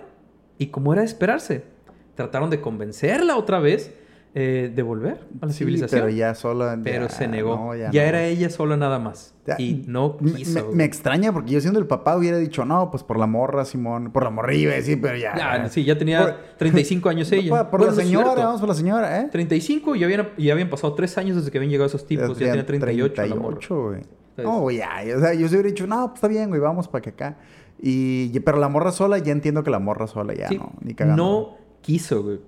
y 0.58 0.66
como 0.68 0.92
era 0.92 1.02
de 1.02 1.06
esperarse, 1.06 1.78
trataron 2.22 2.50
de 2.50 2.60
convencerla 2.60 3.36
otra 3.36 3.58
vez 3.60 3.94
eh, 4.32 4.70
de 4.72 4.82
volver 4.82 5.26
a 5.40 5.46
la 5.46 5.52
Sí, 5.52 5.58
civilización. 5.58 6.02
pero 6.02 6.12
ya 6.14 6.34
sola. 6.36 6.78
Pero 6.84 7.06
ya 7.06 7.08
se 7.08 7.26
negó. 7.26 7.56
no, 7.56 7.74
ya 7.74 7.90
no. 7.90 7.98
era 8.00 8.22
ella 8.24 8.48
sola 8.48 8.76
nada 8.76 9.00
más. 9.00 9.34
Ya, 9.44 9.56
y 9.58 9.82
no 9.88 10.16
quiso. 10.18 10.70
Me, 10.72 10.84
extraña 10.84 11.32
porque 11.32 11.50
yo 11.50 11.60
siendo 11.60 11.80
el 11.80 11.86
papá 11.88 12.16
hubiera 12.16 12.36
dicho, 12.38 12.64
no, 12.64 12.92
pues 12.92 13.02
por 13.02 13.18
la 13.18 13.26
morra, 13.26 13.64
Simón. 13.64 14.12
Por 14.12 14.22
la 14.22 14.30
morra 14.30 14.54
iba 14.54 14.70
a 14.72 14.76
decir, 14.76 15.00
pero 15.00 15.16
ya. 15.16 15.36
Ya, 15.36 15.68
sí, 15.68 15.82
ya 15.84 15.98
tenía 15.98 16.20
Por- 16.22 16.36
35 16.58 17.08
años 17.08 17.32
ella. 17.32 17.50
Por, 17.50 17.70
por 17.70 17.80
Bueno, 17.80 17.96
la 17.96 18.02
señora, 18.04 18.34
vamos 18.44 18.60
por 18.60 18.68
la 18.68 18.74
señora, 18.76 19.20
¿eh? 19.20 19.28
35 19.32 19.96
y 19.96 20.04
habían, 20.04 20.28
y 20.36 20.50
habían 20.50 20.70
pasado 20.70 20.94
3 20.94 21.18
años 21.18 21.36
desde 21.38 21.50
que 21.50 21.58
habían 21.58 21.70
llegado 21.72 21.88
esos 21.88 22.06
tipos. 22.06 22.38
Ya, 22.38 22.46
tenía 22.50 22.64
38, 22.66 23.22
la 23.22 23.34
morra. 23.34 23.58
38, 23.58 23.82
güey. 23.88 24.00
No, 24.36 24.70
ya. 24.70 24.90
O 25.16 25.20
sea, 25.20 25.34
yo 25.34 25.48
se 25.48 25.54
hubiera 25.56 25.68
dicho, 25.70 25.88
no, 25.88 26.06
pues 26.06 26.18
está 26.18 26.28
bien, 26.28 26.48
güey, 26.50 26.60
vamos 26.60 26.86
para 26.86 27.02
que 27.02 27.10
acá. 27.10 27.36
Y, 27.82 28.38
pero 28.40 28.58
la 28.58 28.68
morra 28.68 28.92
sola, 28.92 29.18
ya 29.18 29.32
entiendo 29.32 29.64
que 29.64 29.70
la 29.70 29.78
morra 29.80 30.06
sola 30.06 30.34
ya 30.34 30.48
Sí, 30.48 30.56
no, 30.58 30.72
ni 30.82 30.94
cagando. 30.94 31.22
no 31.24 31.59
quiso, 31.82 32.22
güey. 32.22 32.38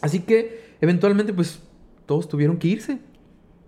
Así 0.00 0.20
que 0.20 0.74
eventualmente, 0.80 1.32
pues, 1.32 1.60
todos 2.06 2.28
tuvieron 2.28 2.58
que 2.58 2.68
irse. 2.68 2.98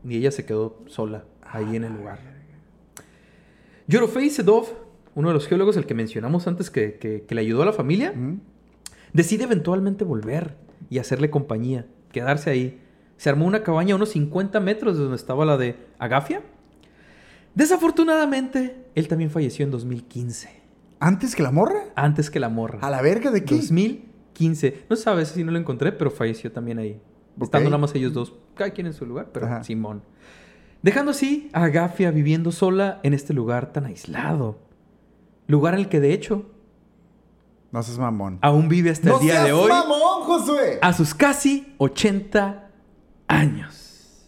Y 0.04 0.16
ella 0.16 0.30
se 0.30 0.44
quedó 0.46 0.82
sola 0.86 1.24
ahí 1.42 1.76
en 1.76 1.84
el 1.84 1.92
lugar. 1.94 2.18
Yorofei 3.86 4.30
Sedov, 4.30 4.66
uno 5.14 5.28
de 5.28 5.34
los 5.34 5.46
geólogos, 5.48 5.76
el 5.76 5.86
que 5.86 5.94
mencionamos 5.94 6.46
antes 6.46 6.70
que, 6.70 6.94
que- 6.94 7.24
que 7.26 7.34
le 7.34 7.40
ayudó 7.40 7.62
a 7.62 7.66
la 7.66 7.72
familia, 7.72 8.14
decide 9.12 9.44
eventualmente 9.44 10.04
volver 10.04 10.56
y 10.88 10.98
hacerle 10.98 11.30
compañía, 11.30 11.86
quedarse 12.12 12.50
ahí. 12.50 12.80
Se 13.16 13.28
armó 13.28 13.44
una 13.46 13.62
cabaña 13.62 13.92
a 13.94 13.96
unos 13.96 14.10
50 14.10 14.60
metros 14.60 14.96
de 14.96 15.02
donde 15.02 15.16
estaba 15.16 15.44
la 15.44 15.56
de 15.58 15.76
Agafia. 15.98 16.42
Desafortunadamente, 17.54 18.76
él 18.94 19.08
también 19.08 19.30
falleció 19.30 19.64
en 19.64 19.70
2015, 19.72 20.48
¿Antes 21.00 21.34
que 21.34 21.42
la 21.42 21.50
morra? 21.50 21.84
antes 21.96 22.30
que 22.30 22.38
la 22.40 22.48
morra. 22.48 22.78
¿A 22.82 22.90
la 22.90 23.02
verga 23.02 23.30
de 23.30 23.44
qué? 23.44 23.56
2015. 24.40 24.84
No 24.88 24.96
sabes 24.96 25.28
si 25.28 25.44
no 25.44 25.52
lo 25.52 25.58
encontré, 25.58 25.92
pero 25.92 26.10
falleció 26.10 26.50
también 26.52 26.78
ahí. 26.78 27.00
Ok. 27.36 27.44
Estando 27.44 27.70
nada 27.70 27.78
más 27.80 27.94
ellos 27.94 28.12
dos, 28.12 28.34
cada 28.54 28.70
quien 28.70 28.86
en 28.86 28.92
su 28.94 29.06
lugar, 29.06 29.30
pero 29.32 29.46
Ajá. 29.46 29.64
Simón. 29.64 30.02
Dejando 30.82 31.10
así 31.10 31.50
a 31.52 31.64
Agafia 31.64 32.10
viviendo 32.10 32.52
sola 32.52 33.00
en 33.02 33.12
este 33.14 33.34
lugar 33.34 33.72
tan 33.72 33.84
aislado. 33.84 34.58
Lugar 35.46 35.74
en 35.74 35.80
el 35.80 35.88
que 35.88 36.00
de 36.00 36.12
hecho 36.12 36.46
No 37.72 37.82
seas 37.82 37.98
mamón. 37.98 38.38
aún 38.40 38.68
vive 38.68 38.90
hasta 38.90 39.08
¡No 39.08 39.16
el 39.16 39.22
día 39.22 39.32
seas 39.34 39.44
de 39.46 39.52
hoy 39.52 39.68
mamón, 39.68 40.22
Josué! 40.22 40.78
a 40.80 40.92
sus 40.92 41.12
casi 41.14 41.74
80 41.78 42.70
años. 43.28 44.26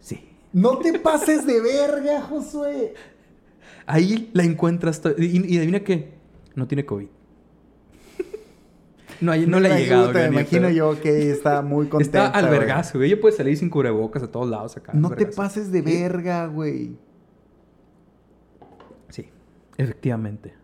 Sí. 0.00 0.28
No 0.52 0.78
te 0.78 0.98
pases 0.98 1.46
de 1.46 1.60
verga, 1.60 2.20
Josué. 2.22 2.94
Ahí 3.86 4.30
la 4.34 4.44
encuentras. 4.44 5.00
Y, 5.18 5.54
y 5.54 5.58
adivina 5.58 5.80
qué. 5.80 6.19
No 6.54 6.66
tiene 6.66 6.86
COVID. 6.86 7.08
No, 9.20 9.34
le 9.60 9.68
ha 9.70 9.78
llegado. 9.78 10.10
imagino- 10.26 10.68
Me 10.68 10.74
yo 10.74 10.98
que 11.00 11.30
está 11.30 11.60
muy 11.62 11.88
contenta. 11.88 12.26
Está 12.26 12.38
al 12.38 12.48
vergazo, 12.48 12.98
güey. 12.98 13.12
Ella 13.12 13.20
puede 13.20 13.36
salir 13.36 13.54
sin 13.56 13.68
cubrebocas 13.68 14.22
a 14.22 14.30
todos 14.30 14.48
lados 14.48 14.76
acá. 14.78 14.92
No 14.94 15.10
te 15.10 15.26
pases 15.26 15.70
de 15.70 15.82
verga, 15.82 16.46
güey. 16.46 16.96
Sí, 19.10 19.28
efectivamente. 19.76 20.54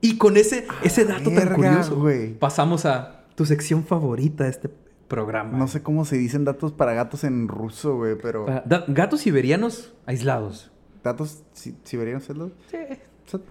Y 0.00 0.16
con 0.18 0.36
ese, 0.36 0.66
ese 0.82 1.04
dato 1.04 1.24
tan 1.24 1.34
verga, 1.34 1.54
curioso, 1.54 1.96
güey. 2.00 2.38
pasamos 2.38 2.86
a 2.86 3.24
tu 3.34 3.44
sección 3.44 3.84
favorita 3.84 4.44
de 4.44 4.50
este 4.50 4.70
programa. 5.08 5.58
No 5.58 5.68
sé 5.68 5.82
cómo 5.82 6.04
se 6.04 6.16
dicen 6.16 6.44
datos 6.44 6.72
para 6.72 6.94
gatos 6.94 7.24
en 7.24 7.48
ruso, 7.48 7.96
güey, 7.96 8.16
pero... 8.16 8.46
Da- 8.64 8.84
Gatos 8.88 9.20
siberianos 9.20 9.94
aislados. 10.06 10.70
¿Datos 11.02 11.42
si- 11.52 11.76
siberianos 11.84 12.28
los- 12.30 12.52
Sí, 12.70 12.78
son- 13.26 13.42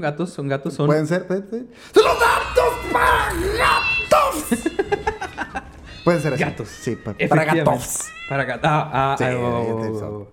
gatos, 0.00 0.30
son 0.30 0.48
gatos, 0.48 0.74
son... 0.74 0.86
¿Pueden 0.86 1.06
ser? 1.06 1.26
¡Son 1.28 2.04
los 2.04 2.20
datos 2.20 2.74
para 2.92 3.32
gatos! 3.58 4.44
Pueden 6.04 6.22
ser 6.22 6.34
así. 6.34 6.42
Gatos. 6.42 6.68
Sí, 6.68 6.96
pa- 6.96 7.14
para 7.28 7.44
gatos. 7.44 8.06
Para 8.28 8.44
gatos. 8.44 8.62
Ah, 8.64 8.90
ah, 9.12 9.16
Sí, 9.18 9.24
ah, 9.24 10.08
oh. 10.10 10.28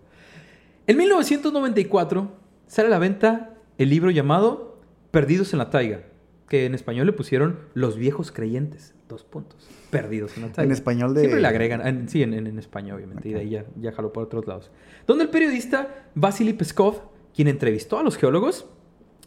En 0.88 0.98
1994 0.98 2.32
sale 2.68 2.88
a 2.88 2.92
la 2.92 3.00
venta 3.00 3.56
el 3.78 3.90
libro 3.90 4.10
llamado 4.12 4.80
Perdidos 5.12 5.52
en 5.54 5.60
la 5.60 5.70
Taiga. 5.70 6.02
Que 6.48 6.66
en 6.66 6.76
español 6.76 7.08
le 7.08 7.14
pusieron 7.14 7.60
Los 7.74 7.98
viejos 7.98 8.32
creyentes. 8.32 8.94
Dos 9.10 9.24
puntos. 9.24 9.68
Perdidos 9.90 10.36
en 10.38 10.44
la 10.44 10.52
talla. 10.52 10.66
En 10.66 10.72
español 10.72 11.14
de- 11.14 11.22
Siempre 11.22 11.42
le 11.42 11.48
agregan. 11.48 11.86
en- 11.86 12.08
sí, 12.10 12.24
en, 12.24 12.34
en- 12.34 12.48
en 12.48 12.60
español, 12.60 12.98
obviamente. 12.98 13.28
Y 13.30 13.34
de 13.34 13.40
ahí 13.40 13.50
ya, 13.50 13.66
ya 13.80 13.92
jaló 13.92 14.14
por 14.14 14.24
otros 14.24 14.46
lados. 14.48 14.72
Donde 15.08 15.26
el 15.26 15.30
periodista 15.30 16.06
Vasily 16.16 16.54
Peskov, 16.54 17.02
quien 17.36 17.48
entrevistó 17.48 18.00
a 18.00 18.04
los 18.04 18.18
geólogos, 18.18 18.66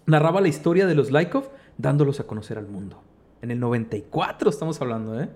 narraba 0.07 0.41
la 0.41 0.49
historia 0.49 0.87
de 0.87 0.95
los 0.95 1.11
Laikov, 1.11 1.51
dándolos 1.77 2.21
a 2.21 2.25
conocer 2.25 2.59
al 2.59 2.67
mundo. 2.67 3.03
En 3.43 3.51
el 3.51 3.61
94 3.61 4.51
estamos 4.51 4.81
hablando, 4.81 5.21
¿eh? 5.21 5.29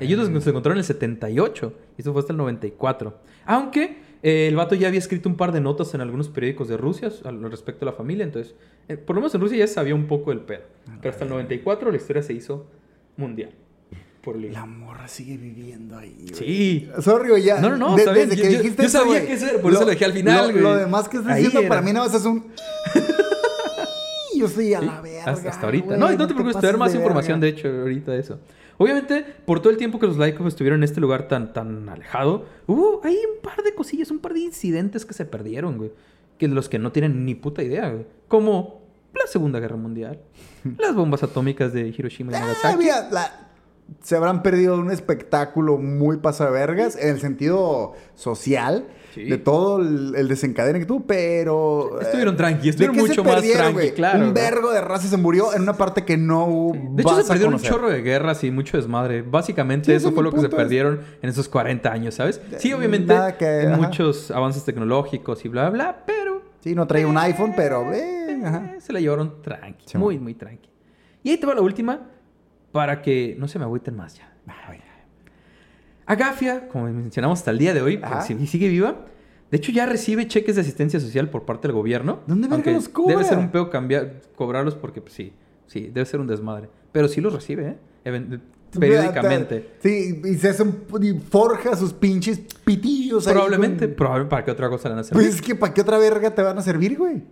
Ellos 0.00 0.26
se 0.26 0.50
encontraron 0.50 0.76
en 0.76 0.80
el 0.80 0.84
78. 0.84 1.74
Y 1.96 2.00
eso 2.00 2.12
fue 2.12 2.20
hasta 2.20 2.32
el 2.32 2.36
94. 2.36 3.18
Aunque 3.46 3.98
eh, 4.22 4.48
el 4.48 4.56
vato 4.56 4.74
ya 4.74 4.88
había 4.88 4.98
escrito 4.98 5.28
un 5.28 5.36
par 5.36 5.52
de 5.52 5.60
notas 5.60 5.94
en 5.94 6.00
algunos 6.00 6.28
periódicos 6.28 6.68
de 6.68 6.76
Rusia 6.76 7.10
al 7.24 7.50
respecto 7.50 7.84
a 7.84 7.86
la 7.86 7.92
familia. 7.92 8.24
Entonces, 8.24 8.54
eh, 8.88 8.96
por 8.96 9.16
lo 9.16 9.22
menos 9.22 9.34
en 9.34 9.40
Rusia 9.40 9.58
ya 9.58 9.66
sabía 9.66 9.94
un 9.94 10.06
poco 10.06 10.30
del 10.30 10.40
pedo. 10.40 10.62
Pero 11.00 11.10
hasta 11.10 11.24
el 11.24 11.30
94 11.30 11.90
la 11.90 11.96
historia 11.96 12.22
se 12.22 12.32
hizo 12.32 12.66
mundial. 13.16 13.50
Por. 14.22 14.36
La 14.40 14.66
morra 14.66 15.08
sigue 15.08 15.36
viviendo 15.36 15.98
ahí. 15.98 16.14
güey. 16.30 16.34
Sí. 16.34 16.88
Sorry, 17.00 17.42
ya. 17.42 17.60
No, 17.60 17.70
no, 17.70 17.76
no, 17.76 17.94
de- 17.96 18.02
está 18.02 18.12
bien. 18.12 18.28
Desde 18.28 18.42
Yo- 18.42 18.48
que 18.48 18.54
yo- 18.54 18.58
dijiste 18.62 18.82
yo 18.82 18.88
eso, 18.88 18.98
sabía 18.98 19.26
que 19.26 19.32
eso 19.32 19.46
era, 19.48 19.60
por 19.60 19.72
eso 19.72 19.80
lo 19.82 19.86
dejé 19.88 20.04
al 20.04 20.12
final, 20.12 20.46
lo, 20.46 20.52
güey. 20.52 20.62
Lo 20.62 20.76
demás 20.76 21.08
que 21.08 21.16
estás 21.16 21.32
Ahí 21.32 21.42
diciendo 21.44 21.60
era. 21.60 21.68
para 21.68 21.82
mí 21.82 21.92
nada 21.92 22.06
más 22.06 22.14
es 22.14 22.24
un. 22.24 22.46
Yo 24.34 24.46
estoy 24.46 24.72
a 24.74 24.80
Sí, 24.80 24.86
la 24.86 25.00
verga. 25.00 25.24
hasta, 25.30 25.50
hasta 25.50 25.66
ahorita. 25.66 25.86
güey, 25.86 25.98
no, 25.98 26.12
y 26.12 26.16
no 26.16 26.26
te 26.26 26.34
preocupes, 26.34 26.54
te 26.56 26.60
voy 26.60 26.68
a 26.68 26.72
dar 26.72 26.78
más 26.78 26.92
de 26.92 26.98
información, 26.98 27.38
de 27.40 27.48
hecho, 27.48 27.68
ahorita 27.68 28.12
de 28.12 28.20
eso. 28.20 28.40
Obviamente, 28.78 29.24
por 29.44 29.60
todo 29.60 29.70
el 29.70 29.76
tiempo 29.76 29.98
que 30.00 30.06
los 30.06 30.16
Laikov 30.16 30.48
estuvieron 30.48 30.80
en 30.80 30.84
este 30.84 31.00
lugar 31.00 31.28
tan, 31.28 31.52
tan 31.52 31.88
alejado, 31.88 32.46
hubo 32.66 33.00
ahí 33.04 33.16
un 33.16 33.42
par 33.42 33.62
de 33.62 33.74
cosillas, 33.74 34.10
un 34.10 34.18
par 34.20 34.32
de 34.32 34.40
incidentes 34.40 35.04
que 35.04 35.12
se 35.14 35.26
perdieron, 35.26 35.76
güey. 35.76 35.92
Que 36.38 36.48
de 36.48 36.54
los 36.54 36.68
que 36.68 36.78
no 36.78 36.90
tienen 36.92 37.24
ni 37.26 37.34
puta 37.34 37.62
idea, 37.62 37.90
güey. 37.90 38.06
Como 38.26 38.82
la 39.14 39.26
Segunda 39.26 39.60
Guerra 39.60 39.76
Mundial, 39.76 40.18
las 40.78 40.94
bombas 40.94 41.22
atómicas 41.22 41.72
de 41.72 41.88
Hiroshima 41.88 42.32
y 42.32 42.34
Ah, 42.36 42.40
Nagasaki. 42.40 42.78
mira, 42.78 43.08
la- 43.10 43.48
se 44.02 44.16
habrán 44.16 44.42
perdido 44.42 44.78
un 44.78 44.90
espectáculo 44.90 45.76
muy 45.78 46.16
pasado 46.18 46.52
de 46.52 46.58
vergas 46.58 46.96
en 46.96 47.10
el 47.10 47.20
sentido 47.20 47.92
social 48.14 48.86
Sí. 49.14 49.24
de 49.24 49.36
todo 49.36 49.78
el, 49.82 50.14
el 50.16 50.26
que 50.80 50.86
tuvo, 50.86 51.00
pero. 51.06 51.98
eh, 52.00 52.04
Estuvieron 52.04 52.34
tranqui, 52.34 52.62
¿de 52.62 52.70
estuvieron 52.70 52.96
mucho 52.96 53.22
más 53.22 53.42
tranqui, 53.42 53.90
claro. 53.90 54.24
Un 54.24 54.32
vergo 54.32 54.72
de 54.72 54.80
raza 54.80 55.06
se 55.06 55.18
murió 55.18 55.52
en 55.54 55.60
una 55.60 55.74
parte 55.74 56.06
que 56.06 56.16
no. 56.16 56.72
De 56.72 57.02
hecho, 57.02 57.14
vas 57.16 57.26
se 57.26 57.28
perdieron 57.28 57.52
un 57.52 57.60
chorro 57.60 57.90
de 57.90 58.00
guerras 58.00 58.42
y 58.42 58.50
mucho 58.50 58.78
desmadre. 58.78 59.20
Básicamente, 59.20 59.84
Sí, 59.90 59.92
eso 59.92 60.08
es 60.08 60.14
fue 60.14 60.24
lo 60.24 60.32
que 60.32 60.40
se 60.40 60.48
perdieron 60.48 61.02
en 61.20 61.28
esos 61.28 61.46
40 61.50 61.92
años, 61.92 62.14
¿sabes? 62.14 62.40
Sí, 62.56 62.70
Eh, 62.70 62.74
obviamente, 62.74 63.14
que- 63.38 63.68
muchos 63.76 64.30
avances 64.30 64.64
tecnológicos 64.64 65.44
y 65.44 65.48
bla, 65.48 65.68
bla, 65.68 66.04
pero 66.06 66.40
Sí, 66.60 66.74
no 66.74 66.86
traía 66.86 67.06
un 67.06 67.18
iPhone, 67.18 67.52
pero. 67.54 67.92
eh, 67.92 68.40
ajá. 68.46 68.72
Eh, 68.76 68.80
se 68.80 68.94
la 68.94 69.00
llevaron 69.00 69.42
tranqui. 69.42 69.84
Sí, 69.88 69.98
muy, 69.98 70.18
muy 70.18 70.32
tranqui. 70.32 70.70
Y 71.22 71.28
ahí 71.32 71.36
te 71.36 71.46
va 71.46 71.54
la 71.54 71.60
última 71.60 72.00
para 72.72 73.02
que 73.02 73.36
no 73.38 73.46
se 73.48 73.58
me 73.58 73.64
agüiten 73.64 73.94
más 73.96 74.16
ya. 74.16 74.28
Agafia, 76.04 76.68
como 76.68 76.86
mencionamos 76.86 77.38
hasta 77.38 77.52
el 77.52 77.58
día 77.58 77.72
de 77.74 77.80
hoy, 77.80 77.96
pues, 77.98 78.24
si 78.26 78.46
sigue 78.46 78.68
viva. 78.68 79.06
De 79.50 79.58
hecho, 79.58 79.70
ya 79.70 79.86
recibe 79.86 80.26
cheques 80.26 80.56
de 80.56 80.62
asistencia 80.62 80.98
social 80.98 81.28
por 81.30 81.44
parte 81.44 81.68
del 81.68 81.76
gobierno. 81.76 82.20
¿Dónde 82.26 82.48
verga 82.48 82.72
los 82.72 82.88
cobra? 82.88 83.12
Debe 83.14 83.24
ser 83.24 83.38
un 83.38 83.50
peo 83.50 83.70
cambiar, 83.70 84.20
cobrarlos 84.34 84.74
porque, 84.74 85.00
pues, 85.00 85.14
sí, 85.14 85.32
sí, 85.66 85.90
debe 85.92 86.04
ser 86.06 86.20
un 86.20 86.26
desmadre. 86.26 86.68
Pero 86.90 87.06
sí 87.08 87.20
los 87.20 87.32
recibe, 87.32 87.68
¿eh? 87.68 87.76
Even- 88.04 88.40
periódicamente. 88.78 89.74
Sí, 89.80 90.22
y 90.24 90.34
se 90.34 90.48
hace 90.48 90.62
un, 90.62 90.82
y 91.02 91.12
forja 91.20 91.76
sus 91.76 91.92
pinches 91.92 92.40
pitillos 92.64 93.26
ahí 93.26 93.34
Probablemente, 93.34 93.86
con- 93.88 93.96
probablemente 93.96 94.30
para 94.30 94.44
qué 94.44 94.50
otra 94.50 94.68
cosa 94.70 94.88
le 94.88 94.92
van 94.94 94.98
a 94.98 95.00
hacer. 95.02 95.12
Pues 95.14 95.26
es 95.26 95.42
que 95.42 95.54
¿para 95.54 95.72
qué 95.74 95.82
otra 95.82 95.98
verga 95.98 96.34
te 96.34 96.42
van 96.42 96.58
a 96.58 96.62
servir, 96.62 96.96
güey? 96.96 97.22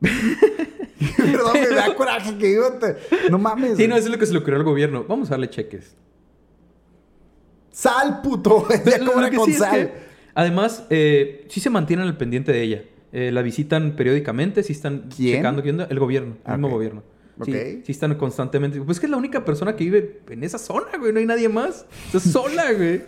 Perdón, 1.16 1.52
me 1.54 1.74
da 1.74 1.94
coraje 1.94 2.36
que 2.38 2.58
te... 2.80 3.30
No 3.30 3.38
mames. 3.38 3.76
Sí, 3.76 3.86
no, 3.88 3.96
eso 3.96 4.06
es 4.06 4.12
lo 4.12 4.18
que 4.18 4.26
se 4.26 4.32
le 4.32 4.38
ocurrió 4.38 4.56
al 4.56 4.64
gobierno. 4.64 5.04
Vamos 5.08 5.28
a 5.28 5.32
darle 5.32 5.48
cheques. 5.50 5.96
Sal, 7.70 8.20
puto. 8.22 8.66
ya 8.84 9.04
cobra 9.04 9.30
con 9.30 9.46
sí 9.46 9.52
es 9.52 9.58
sal. 9.58 9.70
que, 9.72 9.92
además, 10.34 10.84
eh, 10.90 11.46
sí 11.48 11.60
se 11.60 11.70
mantienen 11.70 12.06
al 12.06 12.16
pendiente 12.16 12.52
de 12.52 12.62
ella. 12.62 12.84
Eh, 13.12 13.30
la 13.32 13.40
visitan 13.42 13.96
periódicamente, 13.96 14.62
sí 14.62 14.72
están 14.72 15.08
¿Quién? 15.14 15.36
checando 15.36 15.62
onda. 15.62 15.86
El 15.88 15.98
gobierno, 15.98 16.36
el 16.44 16.52
mismo 16.52 16.68
gobierno. 16.68 17.02
Sí, 17.44 17.82
sí 17.84 17.92
están 17.92 18.14
constantemente. 18.16 18.80
Pues 18.80 18.96
es 18.96 19.00
que 19.00 19.06
es 19.06 19.10
la 19.10 19.16
única 19.16 19.44
persona 19.44 19.76
que 19.76 19.84
vive 19.84 20.20
en 20.28 20.42
esa 20.42 20.58
zona, 20.58 20.98
güey. 20.98 21.12
No 21.12 21.20
hay 21.20 21.26
nadie 21.26 21.48
más. 21.48 21.86
Está 22.06 22.18
sola, 22.18 22.72
güey. 22.72 23.02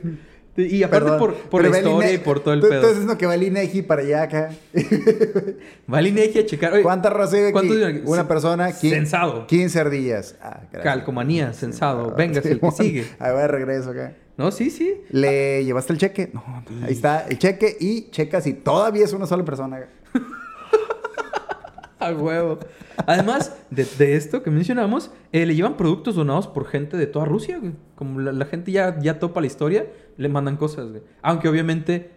Y 0.57 0.83
aparte 0.83 1.05
Perdón, 1.05 1.19
por, 1.19 1.35
por 1.49 1.63
la 1.63 1.69
el 1.69 1.87
historia 1.87 2.13
y 2.13 2.19
por 2.19 2.41
todo 2.41 2.53
el 2.55 2.61
Tú- 2.61 2.69
pedo. 2.69 2.81
Estás 2.81 2.91
diciendo 2.93 3.17
que 3.17 3.25
va 3.27 3.35
el 3.35 3.43
INEGI 3.45 3.83
para 3.83 4.03
allá 4.03 4.23
acá. 4.23 4.51
Va 5.93 5.99
al 5.99 6.07
INEGI 6.09 6.39
a 6.41 6.47
checar. 6.47 6.73
Oye, 6.75 6.83
¿Cuánta 6.83 7.09
raza 7.09 7.37
vive 7.37 7.49
aquí? 7.57 8.01
Una 8.05 8.27
persona. 8.29 8.73
¿quién- 8.73 8.95
Censado. 8.95 9.47
15 9.47 9.79
ardillas. 9.81 10.35
Ah. 10.43 10.61
Calcomanía, 10.83 11.53
censado. 11.53 12.15
Venga, 12.17 12.43
sí, 12.43 12.49
el 12.49 12.61
que 12.61 12.71
sigue. 12.73 13.05
Ahí 13.19 13.33
va 13.33 13.43
de 13.43 13.49
regreso 13.49 13.91
acá. 13.91 14.13
No, 14.37 14.51
sí, 14.51 14.71
sí. 14.71 15.01
¿Le 15.11 15.65
llevaste 15.65 15.93
el 15.93 15.99
cheque? 15.99 16.31
No, 16.33 16.43
ahí 16.87 16.93
está 16.95 17.27
el 17.29 17.39
cheque 17.39 17.77
y 17.79 18.11
checa 18.11 18.41
si 18.41 18.55
todavía 18.55 19.05
es 19.05 19.13
una 19.13 19.27
sola 19.27 19.45
persona. 19.45 19.85
A 21.99 22.13
huevo. 22.13 22.59
Además 23.07 23.57
de, 23.71 23.85
de 23.85 24.17
esto 24.17 24.43
que 24.43 24.51
mencionamos, 24.51 25.11
eh, 25.33 25.47
le 25.47 25.55
llevan 25.55 25.77
productos 25.77 26.15
donados 26.15 26.47
por 26.47 26.67
gente 26.67 26.97
de 26.97 27.07
toda 27.07 27.25
Rusia, 27.25 27.59
güey. 27.59 27.73
Como 27.95 28.21
la, 28.21 28.33
la 28.33 28.45
gente 28.47 28.73
ya, 28.73 28.99
ya 29.01 29.19
topa 29.19 29.41
la 29.41 29.47
historia, 29.47 29.87
le 30.17 30.29
mandan 30.29 30.57
cosas, 30.57 30.91
güey. 30.91 31.03
Aunque 31.23 31.49
obviamente 31.49 32.11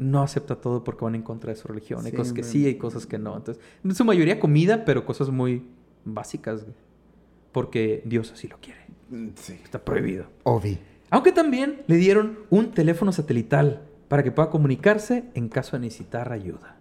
no 0.00 0.22
acepta 0.22 0.56
todo 0.56 0.82
porque 0.82 1.04
van 1.04 1.14
en 1.14 1.22
contra 1.22 1.52
de 1.52 1.56
su 1.56 1.68
religión. 1.68 2.04
Hay 2.06 2.12
cosas 2.12 2.32
que 2.32 2.42
sí, 2.42 2.66
hay 2.66 2.76
cosas 2.76 3.06
que 3.06 3.18
no. 3.18 3.36
Entonces, 3.36 3.62
en 3.84 3.94
su 3.94 4.04
mayoría 4.04 4.40
comida, 4.40 4.84
pero 4.84 5.04
cosas 5.04 5.28
muy 5.28 5.62
básicas, 6.04 6.62
güey. 6.62 6.74
Porque 7.52 8.02
Dios 8.06 8.32
así 8.32 8.48
lo 8.48 8.58
quiere. 8.58 8.80
Sí. 9.36 9.58
Está 9.62 9.84
prohibido. 9.84 10.26
Ovi. 10.44 10.78
Aunque 11.10 11.32
también 11.32 11.82
le 11.86 11.96
dieron 11.96 12.38
un 12.48 12.70
teléfono 12.70 13.12
satelital 13.12 13.82
para 14.08 14.22
que 14.22 14.32
pueda 14.32 14.48
comunicarse 14.48 15.24
en 15.34 15.48
caso 15.48 15.76
de 15.76 15.80
necesitar 15.80 16.32
ayuda. 16.32 16.76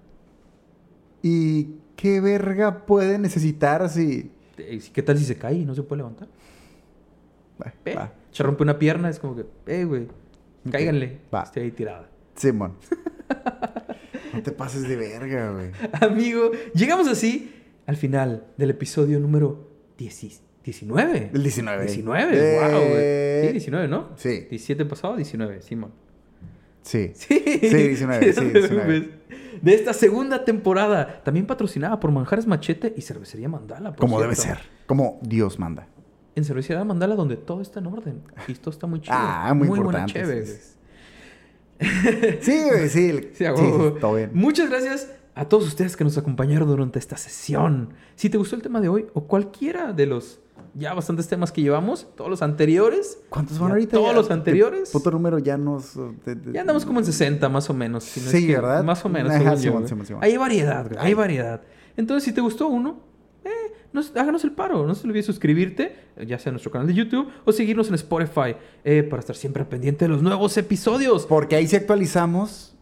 ¿Y 1.21 1.75
qué 1.99 2.21
verga 2.21 2.85
puede 2.85 3.19
necesitar 3.19 3.89
si... 3.89 4.31
Eh, 4.57 4.79
¿Qué 4.93 5.03
tal 5.03 5.17
si 5.17 5.25
se 5.25 5.35
cae 5.35 5.55
y 5.55 5.65
no 5.65 5.75
se 5.75 5.83
puede 5.83 5.97
levantar? 5.97 6.29
Va, 7.61 7.73
Eh, 7.83 7.93
va. 7.93 8.13
Se 8.31 8.41
rompe 8.41 8.63
una 8.63 8.79
pierna, 8.79 9.09
es 9.09 9.19
como 9.19 9.35
que, 9.35 9.45
eh, 9.67 9.83
güey, 9.83 10.07
cáiganle. 10.71 11.19
Va. 11.33 11.43
Estoy 11.43 11.63
ahí 11.63 11.71
tirada. 11.71 12.09
Simón. 12.35 12.75
no 14.33 14.41
te 14.41 14.51
pases 14.53 14.87
de 14.87 14.95
verga, 14.95 15.51
güey. 15.51 15.71
Amigo, 15.99 16.51
llegamos 16.73 17.07
así 17.09 17.53
al 17.85 17.97
final 17.97 18.45
del 18.55 18.69
episodio 18.69 19.19
número 19.19 19.69
10 19.97 20.41
19. 20.63 21.31
El 21.33 21.43
19. 21.43 21.85
19, 21.85 22.31
Eh, 22.33 22.59
wow, 22.59 22.79
güey. 22.89 23.47
Sí, 23.47 23.51
19, 23.53 23.87
¿no? 23.89 24.09
Sí. 24.15 24.45
17 24.49 24.85
pasado, 24.85 25.15
19, 25.17 25.61
Simón. 25.61 25.91
Sí. 26.81 27.11
Sí, 27.13 27.41
Sí, 27.43 27.75
19, 27.87 28.33
sí, 28.33 28.39
no 28.41 28.51
te 28.51 28.59
19. 28.59 29.09
De 29.61 29.73
esta 29.73 29.93
segunda 29.93 30.45
temporada, 30.45 31.21
también 31.23 31.45
patrocinada 31.45 31.99
por 31.99 32.11
Manjares 32.11 32.47
Machete 32.47 32.93
y 32.95 33.01
Cervecería 33.01 33.49
Mandala. 33.49 33.91
por 33.91 33.99
Como 33.99 34.21
debe 34.21 34.35
ser. 34.35 34.59
Como 34.85 35.19
Dios 35.21 35.59
manda. 35.59 35.87
En 36.35 36.45
Cervecería 36.45 36.83
Mandala, 36.83 37.15
donde 37.15 37.37
todo 37.37 37.61
está 37.61 37.79
en 37.79 37.87
orden. 37.87 38.21
Y 38.47 38.53
todo 38.53 38.71
está 38.71 38.87
muy 38.87 39.01
chido. 39.01 39.15
Ah, 39.17 39.53
muy 39.53 39.67
buena 39.67 39.83
importante, 39.83 40.13
cheve, 40.13 40.45
sí, 40.45 40.53
sí. 40.61 40.75
Sí, 42.41 42.59
sí. 42.89 43.45
todo 44.01 44.15
bien. 44.15 44.31
Muchas 44.33 44.69
gracias 44.69 45.09
a 45.35 45.45
todos 45.47 45.65
ustedes 45.67 45.95
que 45.95 46.03
nos 46.03 46.17
acompañaron 46.17 46.67
durante 46.67 46.99
esta 46.99 47.17
sesión. 47.17 47.93
Si 48.15 48.29
te 48.29 48.37
gustó 48.37 48.55
el 48.55 48.61
tema 48.61 48.81
de 48.81 48.89
hoy 48.89 49.07
o 49.13 49.25
cualquiera 49.25 49.93
de 49.93 50.05
los 50.05 50.39
ya 50.75 50.93
bastantes 50.93 51.27
temas 51.27 51.51
que 51.51 51.61
llevamos, 51.61 52.07
todos 52.15 52.29
los 52.29 52.41
anteriores. 52.43 53.19
¿Cuántos 53.29 53.57
van 53.57 53.71
ahorita? 53.71 53.93
Todos 53.97 54.09
Ya, 54.09 54.13
los 54.13 54.27
te- 54.27 54.33
anteriores. 54.33 54.89
Puto 54.91 55.09
número 55.11 55.39
ya 55.39 55.57
nos... 55.57 55.93
te- 56.23 56.35
te- 56.35 56.51
Ya 56.53 56.61
andamos 56.61 56.85
como 56.85 56.99
en 56.99 57.05
60 57.05 57.49
más 57.49 57.69
o 57.69 57.73
menos. 57.73 58.03
si 58.03 58.19
no 58.19 58.27
es 58.27 58.31
Sí, 58.31 58.45
que- 58.47 58.55
¿verdad? 58.55 58.83
Más 58.83 59.03
o 59.03 59.09
menos. 59.09 59.31
Ajá, 59.31 59.57
Simón, 59.57 59.77
güey. 59.79 59.87
Simón, 59.89 60.05
Simón. 60.05 60.23
Hay 60.23 60.37
variedad, 60.37 60.85
Hay 60.99 61.07
Ay. 61.07 61.13
variedad. 61.15 61.61
Entonces, 61.97 62.23
si 62.23 62.33
te 62.33 62.41
gustó 62.41 62.67
uno, 62.67 62.99
eh, 63.43 63.49
nos- 63.93 64.15
háganos 64.15 64.43
el 64.43 64.51
paro. 64.51 64.85
No 64.85 64.93
se 64.93 65.07
olvide 65.07 65.23
suscribirte, 65.23 65.95
eh, 66.17 66.25
ya 66.27 66.37
sea 66.37 66.51
en 66.51 66.53
nuestro 66.53 66.71
canal 66.71 66.87
de 66.87 66.93
YouTube 66.93 67.27
o 67.45 67.51
seguirnos 67.51 67.87
en 67.87 67.95
Spotify 67.95 68.55
eh, 68.83 69.01
para 69.03 69.21
estar 69.21 69.35
siempre 69.35 69.65
pendiente 69.65 70.05
de 70.05 70.09
los 70.09 70.21
nuevos 70.21 70.55
episodios. 70.57 71.25
Porque 71.25 71.55
ahí 71.55 71.67
sí 71.67 71.75
actualizamos 71.77 72.75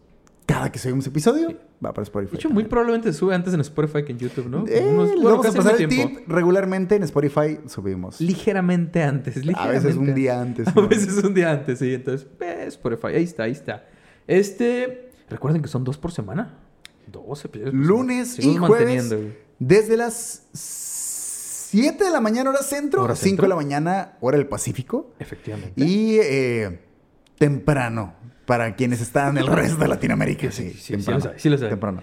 cada 0.48 0.72
que 0.72 0.78
subimos 0.78 1.06
episodio. 1.06 1.48
Sí. 1.50 1.56
Va 1.84 1.92
para 1.92 2.04
Spotify. 2.04 2.32
De 2.32 2.36
hecho, 2.38 2.48
muy 2.50 2.64
probablemente 2.64 3.12
sube 3.12 3.34
antes 3.34 3.52
en 3.52 3.60
Spotify 3.60 4.02
que 4.02 4.12
en 4.12 4.18
YouTube, 4.18 4.48
¿no? 4.48 4.64
Eh, 4.66 4.80
unos- 4.90 5.10
bueno, 5.14 5.30
vamos 5.38 5.46
a 5.46 5.52
pasar 5.52 5.78
el 5.80 5.88
tiempo. 5.88 6.18
tip. 6.20 6.28
Regularmente 6.28 6.96
en 6.96 7.02
Spotify 7.02 7.58
subimos. 7.66 8.18
Ligeramente 8.20 9.02
antes. 9.02 9.36
A 9.36 9.40
Ligeramente 9.40 9.84
veces 9.86 9.96
un 10.00 10.14
día 10.14 10.40
antes. 10.40 10.66
A 10.74 10.80
veces 10.80 11.22
un 11.22 11.34
día 11.34 11.50
antes, 11.52 11.78
sí. 11.78 11.92
Entonces, 11.92 12.26
eh, 12.40 12.64
Spotify. 12.68 13.08
Ahí 13.16 13.24
está, 13.24 13.42
ahí 13.42 13.52
está. 13.52 13.86
Este... 14.26 15.10
Recuerden 15.28 15.60
que 15.60 15.68
son 15.68 15.84
dos 15.84 15.98
por 15.98 16.12
semana. 16.12 16.54
Dos 17.12 17.44
episodios 17.44 17.74
por 17.74 17.78
Lunes 17.86 18.28
semana. 18.30 18.52
y 18.54 18.56
jueves. 18.56 19.08
güey. 19.12 19.36
Desde 19.58 19.96
las 19.98 20.46
7 20.54 22.02
de 22.04 22.10
la 22.10 22.20
mañana 22.20 22.48
hora 22.50 22.62
centro, 22.62 23.02
Hora 23.02 23.14
5 23.14 23.24
centro. 23.28 23.42
de 23.42 23.48
la 23.50 23.56
mañana 23.56 24.16
hora 24.20 24.38
del 24.38 24.46
Pacífico. 24.46 25.12
Efectivamente. 25.18 25.72
Y 25.84 26.18
eh, 26.22 26.80
temprano 27.38 28.14
para 28.48 28.74
quienes 28.76 29.02
están 29.02 29.36
en 29.36 29.44
el 29.44 29.46
resto 29.46 29.76
de 29.76 29.88
Latinoamérica. 29.88 30.50
Sí, 30.50 30.70
Sí, 30.70 30.72
sí, 30.72 30.78
sí, 30.78 30.92
temprano. 30.94 31.04
sí 31.04 31.12
lo 31.12 31.20
sabe, 31.28 31.38
sí 31.38 31.48
lo 31.50 31.58
sabe. 31.58 31.68
Temprano. 31.68 32.02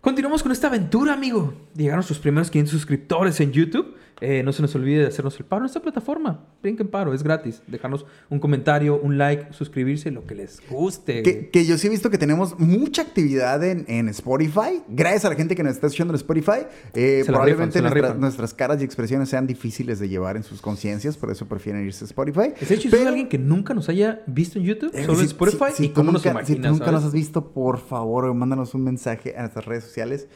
Continuamos 0.00 0.42
con 0.42 0.50
esta 0.50 0.68
aventura, 0.68 1.12
amigo. 1.12 1.52
Llegaron 1.76 2.02
sus 2.02 2.18
primeros 2.18 2.50
500 2.50 2.72
suscriptores 2.72 3.38
en 3.40 3.52
YouTube. 3.52 3.94
Eh, 4.20 4.42
no 4.42 4.52
se 4.52 4.62
nos 4.62 4.74
olvide 4.74 5.02
de 5.02 5.06
hacernos 5.06 5.38
el 5.38 5.46
paro 5.46 5.62
en 5.62 5.66
esta 5.66 5.80
plataforma. 5.80 6.44
Brinquen 6.60 6.88
paro, 6.88 7.14
es 7.14 7.22
gratis. 7.22 7.62
Dejarnos 7.68 8.04
un 8.28 8.40
comentario, 8.40 8.98
un 9.00 9.16
like, 9.16 9.52
suscribirse, 9.52 10.10
lo 10.10 10.26
que 10.26 10.34
les 10.34 10.60
guste. 10.68 11.22
Que, 11.22 11.50
que 11.50 11.64
yo 11.64 11.78
sí 11.78 11.86
he 11.86 11.90
visto 11.90 12.10
que 12.10 12.18
tenemos 12.18 12.58
mucha 12.58 13.02
actividad 13.02 13.62
en, 13.62 13.84
en 13.86 14.08
Spotify. 14.08 14.82
Gracias 14.88 15.24
a 15.24 15.28
la 15.28 15.36
gente 15.36 15.54
que 15.54 15.62
nos 15.62 15.74
está 15.74 15.86
escuchando 15.86 16.12
en 16.14 16.16
Spotify. 16.16 16.66
Eh, 16.94 17.22
probablemente 17.26 17.80
rifan, 17.80 17.92
nuestra- 17.92 18.14
nuestras 18.14 18.54
caras 18.54 18.80
y 18.80 18.84
expresiones 18.84 19.28
sean 19.28 19.46
difíciles 19.46 20.00
de 20.00 20.08
llevar 20.08 20.36
en 20.36 20.42
sus 20.42 20.60
conciencias, 20.60 21.16
por 21.16 21.30
eso 21.30 21.46
prefieren 21.46 21.84
irse 21.86 22.04
a 22.04 22.06
Spotify. 22.06 22.52
De 22.58 22.74
hecho, 22.74 22.82
si 22.82 22.88
Pero- 22.88 23.02
es 23.02 23.08
alguien 23.08 23.28
que 23.28 23.38
nunca 23.38 23.72
nos 23.72 23.88
haya 23.88 24.22
visto 24.26 24.58
en 24.58 24.64
YouTube, 24.64 24.90
Eh, 24.94 25.02
solo 25.04 25.14
si- 25.18 25.20
en 25.22 25.26
Spotify, 25.28 25.64
si- 25.74 25.84
y 25.86 25.88
nos 25.90 26.04
nunca- 26.04 26.44
Si 26.44 26.54
¿sabes? 26.56 26.80
nos 26.92 27.04
has 27.04 27.12
visto, 27.12 27.52
por 27.52 27.78
favor, 27.78 28.34
mándanos 28.34 28.74
un 28.74 28.82
mensaje 28.82 29.36
a 29.36 29.42
nuestras 29.42 29.64
redes 29.64 29.84
sociales 29.84 30.26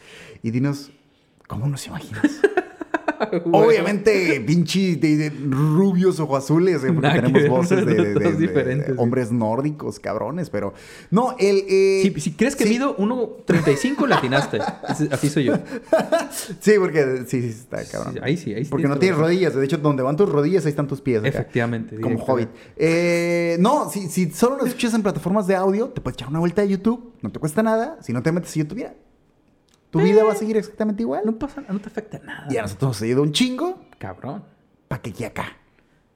y 0.41 0.53
dinos 0.53 0.93
cómo 1.49 1.67
nos 1.67 1.85
imaginas. 1.89 2.23
Obviamente, 3.53 4.41
pinche 4.47 4.97
de, 4.97 5.17
de 5.17 5.31
rubios 5.51 6.19
ojo 6.21 6.37
azules, 6.37 6.83
eh, 6.85 6.93
porque 6.93 7.09
tenemos 7.21 7.49
voces 7.49 7.87
de, 7.87 8.33
diferentes, 8.39 8.95
hombres 8.99 9.31
nórdicos, 9.33 9.99
cabrones, 10.01 10.51
pero 10.51 10.75
no, 11.11 11.35
el... 11.39 11.65
eh, 11.69 12.01
Si, 12.03 12.21
si 12.21 12.33
crees 12.33 12.57
que 12.57 12.65
sí, 12.65 12.71
mido 12.71 12.97
1.35, 12.97 14.07
latinaste. 14.07 14.59
Así- 14.61 15.29
soy 15.29 15.45
yo. 15.45 15.55
Sí, 16.61 16.73
porque 16.79 17.25
sí, 17.27 17.41
sí, 17.43 17.49
está 17.49 17.85
cabrón. 17.85 18.15
Sí, 18.15 18.21
ahí 18.23 18.37
sí, 18.37 18.55
ahí 18.55 18.65
sí 18.65 18.71
Porque 18.71 18.89
no 18.89 18.99
tienes 18.99 19.19
rodillas, 19.19 19.55
de 19.55 19.65
hecho, 19.65 19.79
donde 19.79 20.03
van 20.03 20.17
tus 20.17 20.29
rodillas, 20.29 20.65
ahí 20.65 20.71
están 20.71 20.87
tus 20.87 21.01
pies. 21.01 21.21
acá. 21.21 21.29
Efectivamente. 21.29 22.01
Como 22.01 22.19
hobbit. 22.25 22.49
Eh, 22.77 23.57
no, 23.61 23.89
si, 23.91 24.09
si 24.09 24.31
solo 24.31 24.57
nos 24.57 24.69
escuchas 24.69 24.95
en 24.95 25.03
plataformas 25.03 25.47
de 25.47 25.55
audio, 25.57 25.89
te 25.89 26.01
puedes 26.01 26.17
echar 26.17 26.29
una 26.29 26.39
vuelta 26.41 26.63
a 26.63 26.65
YouTube. 26.65 27.13
No 27.23 27.31
te 27.31 27.39
cuesta 27.39 27.63
nada. 27.63 27.99
Si 28.03 28.13
no 28.13 28.23
te 28.23 28.33
metes 28.33 28.55
a 28.57 28.59
YouTube, 28.61 28.77
mira. 28.79 28.95
Tu 29.93 30.01
vida 30.01 30.25
va 30.25 30.33
a 30.33 30.35
seguir 30.35 30.57
exactamente 30.57 31.03
igual. 31.03 31.21
No 31.27 31.39
pasa, 31.39 31.63
no 31.69 31.79
te 31.79 31.89
afecta 31.89 32.19
nada. 32.19 32.47
Y 32.51 32.57
a 32.57 32.63
nosotros 32.63 32.89
nos 32.93 33.03
ha 33.03 33.07
ido 33.07 33.23
un 33.23 33.33
chingo 33.33 33.85
Cabrón. 33.99 34.43
para 34.89 35.03
que 35.03 35.11
aquí 35.11 35.25
acá. 35.25 35.57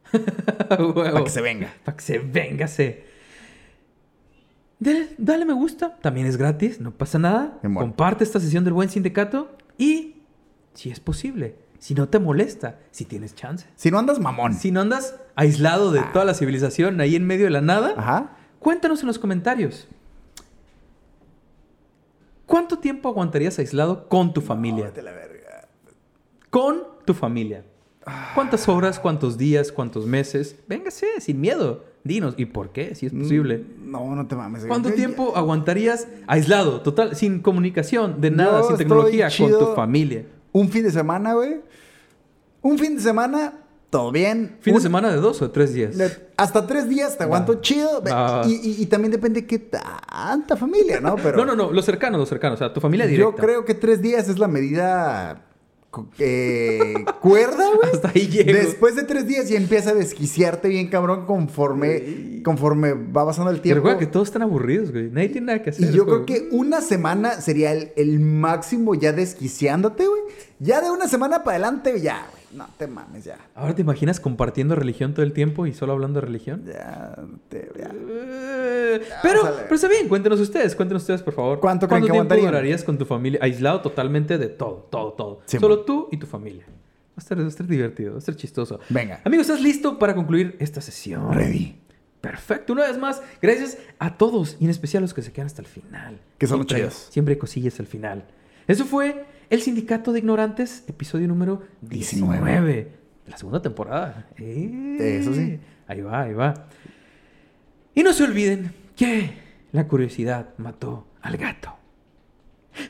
Para 0.69 1.25
que 1.25 1.31
se 1.31 1.43
venga. 1.43 1.75
Para 1.85 1.97
que 1.97 2.03
se 2.03 2.19
véngase. 2.19 3.05
Dale, 4.79 5.09
dale 5.19 5.45
me 5.45 5.53
gusta. 5.53 5.97
También 5.97 6.27
es 6.27 6.39
gratis. 6.39 6.81
No 6.81 6.93
pasa 6.93 7.19
nada. 7.19 7.59
Comparte 7.63 8.25
esta 8.25 8.41
sesión 8.41 8.65
del 8.65 8.73
buen 8.73 8.89
sindicato. 8.89 9.55
Y, 9.77 10.23
si 10.73 10.91
es 10.91 11.01
posible, 11.01 11.57
si 11.79 11.95
no 11.95 12.09
te 12.09 12.19
molesta, 12.19 12.79
si 12.93 13.05
tienes 13.05 13.35
chance. 13.35 13.67
Si 13.75 13.91
no 13.91 13.99
andas 13.99 14.21
mamón. 14.21 14.55
Si 14.55 14.71
no 14.71 14.81
andas 14.81 15.17
aislado 15.35 15.93
de 15.93 16.01
toda 16.15 16.25
la 16.25 16.33
civilización 16.33 16.99
ahí 17.03 17.15
en 17.15 17.27
medio 17.27 17.45
de 17.45 17.51
la 17.51 17.61
nada, 17.61 17.93
Ajá. 17.95 18.37
cuéntanos 18.59 19.01
en 19.01 19.09
los 19.09 19.19
comentarios. 19.19 19.87
¿Cuánto 22.47 22.79
tiempo 22.79 23.09
aguantarías 23.09 23.59
aislado 23.59 24.09
con 24.09 24.33
tu 24.33 24.41
familia? 24.41 24.93
A 24.97 25.03
la 25.03 25.13
verga. 25.13 25.69
Con 26.51 26.85
tu 27.05 27.13
familia. 27.13 27.65
¿Cuántas 28.35 28.69
horas, 28.69 29.01
cuántos 29.01 29.37
días, 29.37 29.73
cuántos 29.73 30.07
meses? 30.07 30.57
Véngase, 30.69 31.21
sin 31.21 31.41
miedo. 31.41 31.85
Dinos, 32.05 32.35
¿y 32.37 32.47
por 32.47 32.71
qué? 32.71 32.95
Si 32.95 33.07
es 33.07 33.13
posible. 33.13 33.65
No, 33.83 34.15
no 34.15 34.29
te 34.29 34.37
mames. 34.37 34.65
¿Cuánto 34.65 34.93
tiempo 34.93 35.33
aguantarías 35.35 36.07
aislado, 36.29 36.83
total, 36.83 37.17
sin 37.17 37.41
comunicación, 37.41 38.21
de 38.21 38.31
nada, 38.31 38.61
Yo 38.61 38.69
sin 38.69 38.77
tecnología, 38.77 39.29
con 39.37 39.51
tu 39.51 39.75
familia? 39.75 40.25
Un 40.53 40.69
fin 40.69 40.85
de 40.85 40.93
semana, 40.93 41.35
güey. 41.35 41.61
Un 42.63 42.79
fin 42.79 42.95
de 42.95 43.03
semana, 43.03 43.55
todo 43.91 44.11
bien. 44.13 44.57
¿Fin 44.61 44.73
de 44.75 44.79
Un- 44.79 44.83
semana 44.83 45.11
de 45.11 45.17
dos 45.17 45.41
o 45.43 45.51
tres 45.51 45.73
días? 45.73 45.95
Le- 45.97 46.11
Hasta 46.37 46.67
tres 46.67 46.89
días 46.89 47.17
te 47.17 47.25
aguanto 47.25 47.61
chido. 47.61 48.03
Y, 48.47 48.53
y- 48.55 48.83
y 48.83 48.87
también 48.87 49.13
depende 49.13 49.43
de 49.43 49.47
qué 49.47 49.59
tanta 49.59 50.57
familia, 50.57 51.01
¿no? 51.01 51.17
Pero 51.17 51.37
No, 51.45 51.45
no, 51.45 51.57
no, 51.57 51.73
los 51.73 51.85
cercanos, 51.85 52.19
los 52.19 52.29
cercanos, 52.29 52.57
o 52.57 52.59
sea, 52.59 52.73
tu 52.73 52.81
familia 52.81 53.07
Yo 53.07 53.11
directa. 53.13 53.43
creo 53.43 53.65
que 53.65 53.75
tres 53.75 54.03
días 54.03 54.29
es 54.29 54.39
la 54.39 54.49
medida 54.49 55.43
eh, 56.19 56.93
cuerda, 57.21 57.65
güey. 57.75 57.91
Hasta 57.93 58.11
ahí 58.15 58.27
llego. 58.29 58.53
Después 58.53 58.97
de 58.97 59.05
tres 59.05 59.27
días 59.27 59.49
ya 59.49 59.57
empieza 59.57 59.91
a 59.91 59.95
desquiciarte 59.95 60.69
bien, 60.69 60.89
cabrón, 60.89 61.25
conforme, 61.25 62.43
conforme 62.45 62.93
va 62.93 63.25
pasando 63.25 63.51
el 63.51 63.61
tiempo. 63.63 63.77
recuerda 63.77 63.99
que 63.99 64.07
todos 64.07 64.29
están 64.29 64.43
aburridos, 64.43 64.93
güey. 64.93 65.11
Nadie 65.11 65.31
tiene 65.31 65.47
nada 65.47 65.63
que 65.63 65.71
hacer. 65.71 65.89
Y 65.89 65.93
yo 65.93 66.05
creo 66.05 66.27
que 66.27 66.49
una 66.51 66.83
semana 66.83 67.41
sería 67.41 67.73
el, 67.73 67.93
el 67.97 68.21
máximo 68.21 68.95
ya 68.95 69.13
desquiciándote, 69.13 70.07
güey. 70.07 70.21
Ya 70.59 70.83
de 70.83 70.91
una 70.91 71.09
semana 71.09 71.45
para 71.45 71.57
adelante, 71.57 71.99
ya. 72.01 72.27
No 72.53 72.67
te 72.79 72.87
mames, 72.87 73.25
ya. 73.25 73.39
Ahora 73.55 73.75
te 73.75 73.83
imaginas 73.83 74.21
compartiendo 74.21 74.75
religión 74.77 75.13
todo 75.15 75.25
el 75.25 75.33
tiempo 75.33 75.67
y 75.67 75.75
solo 75.75 75.93
hablando 75.93 76.21
de 76.21 76.27
religión. 76.27 76.65
Ya, 76.65 77.17
te, 77.49 77.71
ya. 77.79 77.91
Eh, 77.93 79.03
Pero, 79.23 79.43
pero 79.63 79.75
está 79.75 79.89
bien, 79.89 80.09
cuéntenos 80.09 80.41
ustedes, 80.41 80.75
cuéntenos 80.77 81.03
ustedes, 81.03 81.23
por 81.23 81.35
favor. 81.35 81.61
¿Cuánto 81.61 81.89
creen 81.89 82.05
que 82.05 82.13
tiempo 82.13 82.35
durarías 82.37 82.85
con 82.85 82.97
tu 82.99 83.05
familia 83.05 83.41
aislado 83.43 83.81
totalmente 83.81 84.39
de 84.39 84.49
todo, 84.49 84.87
todo, 84.91 85.13
todo? 85.13 85.41
Sí, 85.47 85.59
Solo 85.59 85.77
man. 85.79 85.87
tú 85.87 86.09
y 86.13 86.17
tu 86.17 86.27
familia. 86.27 86.65
Va 86.67 87.15
a, 87.17 87.21
estar, 87.21 87.39
va 87.41 87.45
a 87.45 87.49
estar 87.49 87.67
divertido, 87.67 88.11
va 88.13 88.17
a 88.17 88.19
estar 88.21 88.37
chistoso. 88.37 88.79
Venga. 88.91 89.21
Amigo, 89.25 89.41
¿estás 89.41 89.61
listo 89.61 89.99
para 89.99 90.15
concluir 90.15 90.57
esta 90.61 90.81
sesión? 90.81 91.33
Ready. 91.33 91.81
Perfecto. 92.21 92.73
Una 92.73 92.83
vez 92.87 92.99
más, 92.99 93.23
gracias 93.41 93.79
a 93.99 94.17
todos 94.19 94.57
y 94.61 94.65
en 94.65 94.71
especial 94.71 95.01
a 95.01 95.05
los 95.05 95.15
que 95.15 95.23
se 95.23 95.33
quedan 95.33 95.47
hasta 95.47 95.63
el 95.63 95.69
final. 95.69 96.21
Que 96.39 96.47
son 96.47 96.59
los 96.59 96.67
chidos. 96.67 97.09
Siempre 97.11 97.35
hay 97.35 97.39
cosillas 97.39 97.79
al 97.81 97.87
final. 97.87 98.25
Eso 98.67 98.85
fue 98.85 99.25
El 99.49 99.63
Sindicato 99.63 100.13
de 100.13 100.19
Ignorantes, 100.19 100.85
episodio 100.89 101.29
número 101.29 101.63
19, 101.83 102.37
19. 102.39 102.75
de 102.75 103.31
la 103.31 103.37
segunda 103.37 103.63
temporada. 103.63 104.29
Eh, 104.39 105.19
Eso 105.21 105.33
sí. 105.35 105.59
Ahí 105.87 106.01
va, 106.01 106.23
ahí 106.23 106.33
va. 106.35 106.67
Y 107.95 108.03
no 108.03 108.13
se 108.13 108.25
olviden 108.25 108.73
que 108.97 109.31
la 109.73 109.87
curiosidad 109.87 110.49
mató 110.59 111.07
al 111.23 111.37
gato. 111.37 111.75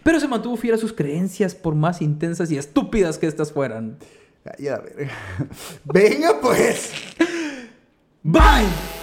Pero 0.03 0.19
se 0.19 0.29
mantuvo 0.29 0.57
fiel 0.57 0.75
a 0.75 0.79
sus 0.79 0.93
creencias 0.93 1.55
por 1.55 1.75
más 1.75 2.01
intensas 2.03 2.51
y 2.51 2.57
estúpidas 2.59 3.19
que 3.19 3.27
estas 3.27 3.53
fueran. 3.53 3.99
Ay, 4.59 4.69
a 4.69 4.79
ver. 4.79 5.09
Venga, 5.85 6.41
pues. 6.41 6.93
¡Bye! 8.23 8.96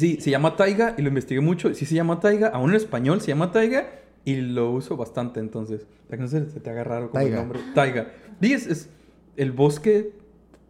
Sí, 0.00 0.16
se 0.18 0.30
llama 0.30 0.56
Taiga 0.56 0.94
y 0.96 1.02
lo 1.02 1.08
investigué 1.08 1.42
mucho. 1.42 1.74
Sí 1.74 1.84
se 1.84 1.94
llama 1.94 2.20
Taiga, 2.20 2.48
aún 2.48 2.70
en 2.70 2.76
español 2.76 3.20
se 3.20 3.28
llama 3.28 3.52
Taiga 3.52 3.86
y 4.24 4.36
lo 4.36 4.70
uso 4.70 4.96
bastante 4.96 5.40
entonces. 5.40 5.86
Para 6.08 6.16
que 6.16 6.22
no 6.22 6.28
se, 6.28 6.40
te 6.40 6.70
haga 6.70 6.84
raro 6.84 7.10
como 7.10 7.20
el 7.20 7.26
Taiga. 7.26 7.42
nombre. 7.42 7.60
Taiga. 7.74 8.10
Sí, 8.40 8.54
es, 8.54 8.66
es 8.66 8.88
el 9.36 9.52
bosque 9.52 10.14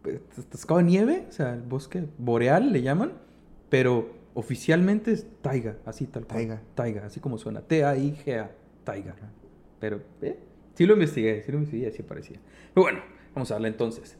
eh, 0.03 0.19
atascado 0.37 0.79
de 0.79 0.83
nieve, 0.85 1.27
o 1.29 1.31
sea, 1.31 1.53
el 1.53 1.61
bosque 1.61 2.03
boreal 2.17 2.73
le 2.73 2.81
llaman, 2.81 3.13
pero 3.69 4.11
oficialmente 4.33 5.13
es 5.13 5.25
Taiga, 5.41 5.77
así 5.85 6.07
tal 6.07 6.25
cual. 6.25 6.37
Taiga. 6.37 6.61
Taiga, 6.75 7.05
así 7.05 7.21
como 7.21 7.37
suena. 7.37 7.61
T-A-I-G-A. 7.61 8.51
Taiga. 8.83 9.15
Pero, 9.79 10.01
¿eh? 10.21 10.37
Sí 10.73 10.85
lo 10.85 10.95
investigué, 10.95 11.41
sí 11.41 11.53
lo 11.53 11.59
investigué, 11.59 11.87
así 11.87 12.03
parecía. 12.03 12.37
Pero 12.73 12.83
bueno, 12.83 12.99
vamos 13.33 13.49
a 13.51 13.53
darle 13.53 13.69
entonces. 13.69 14.17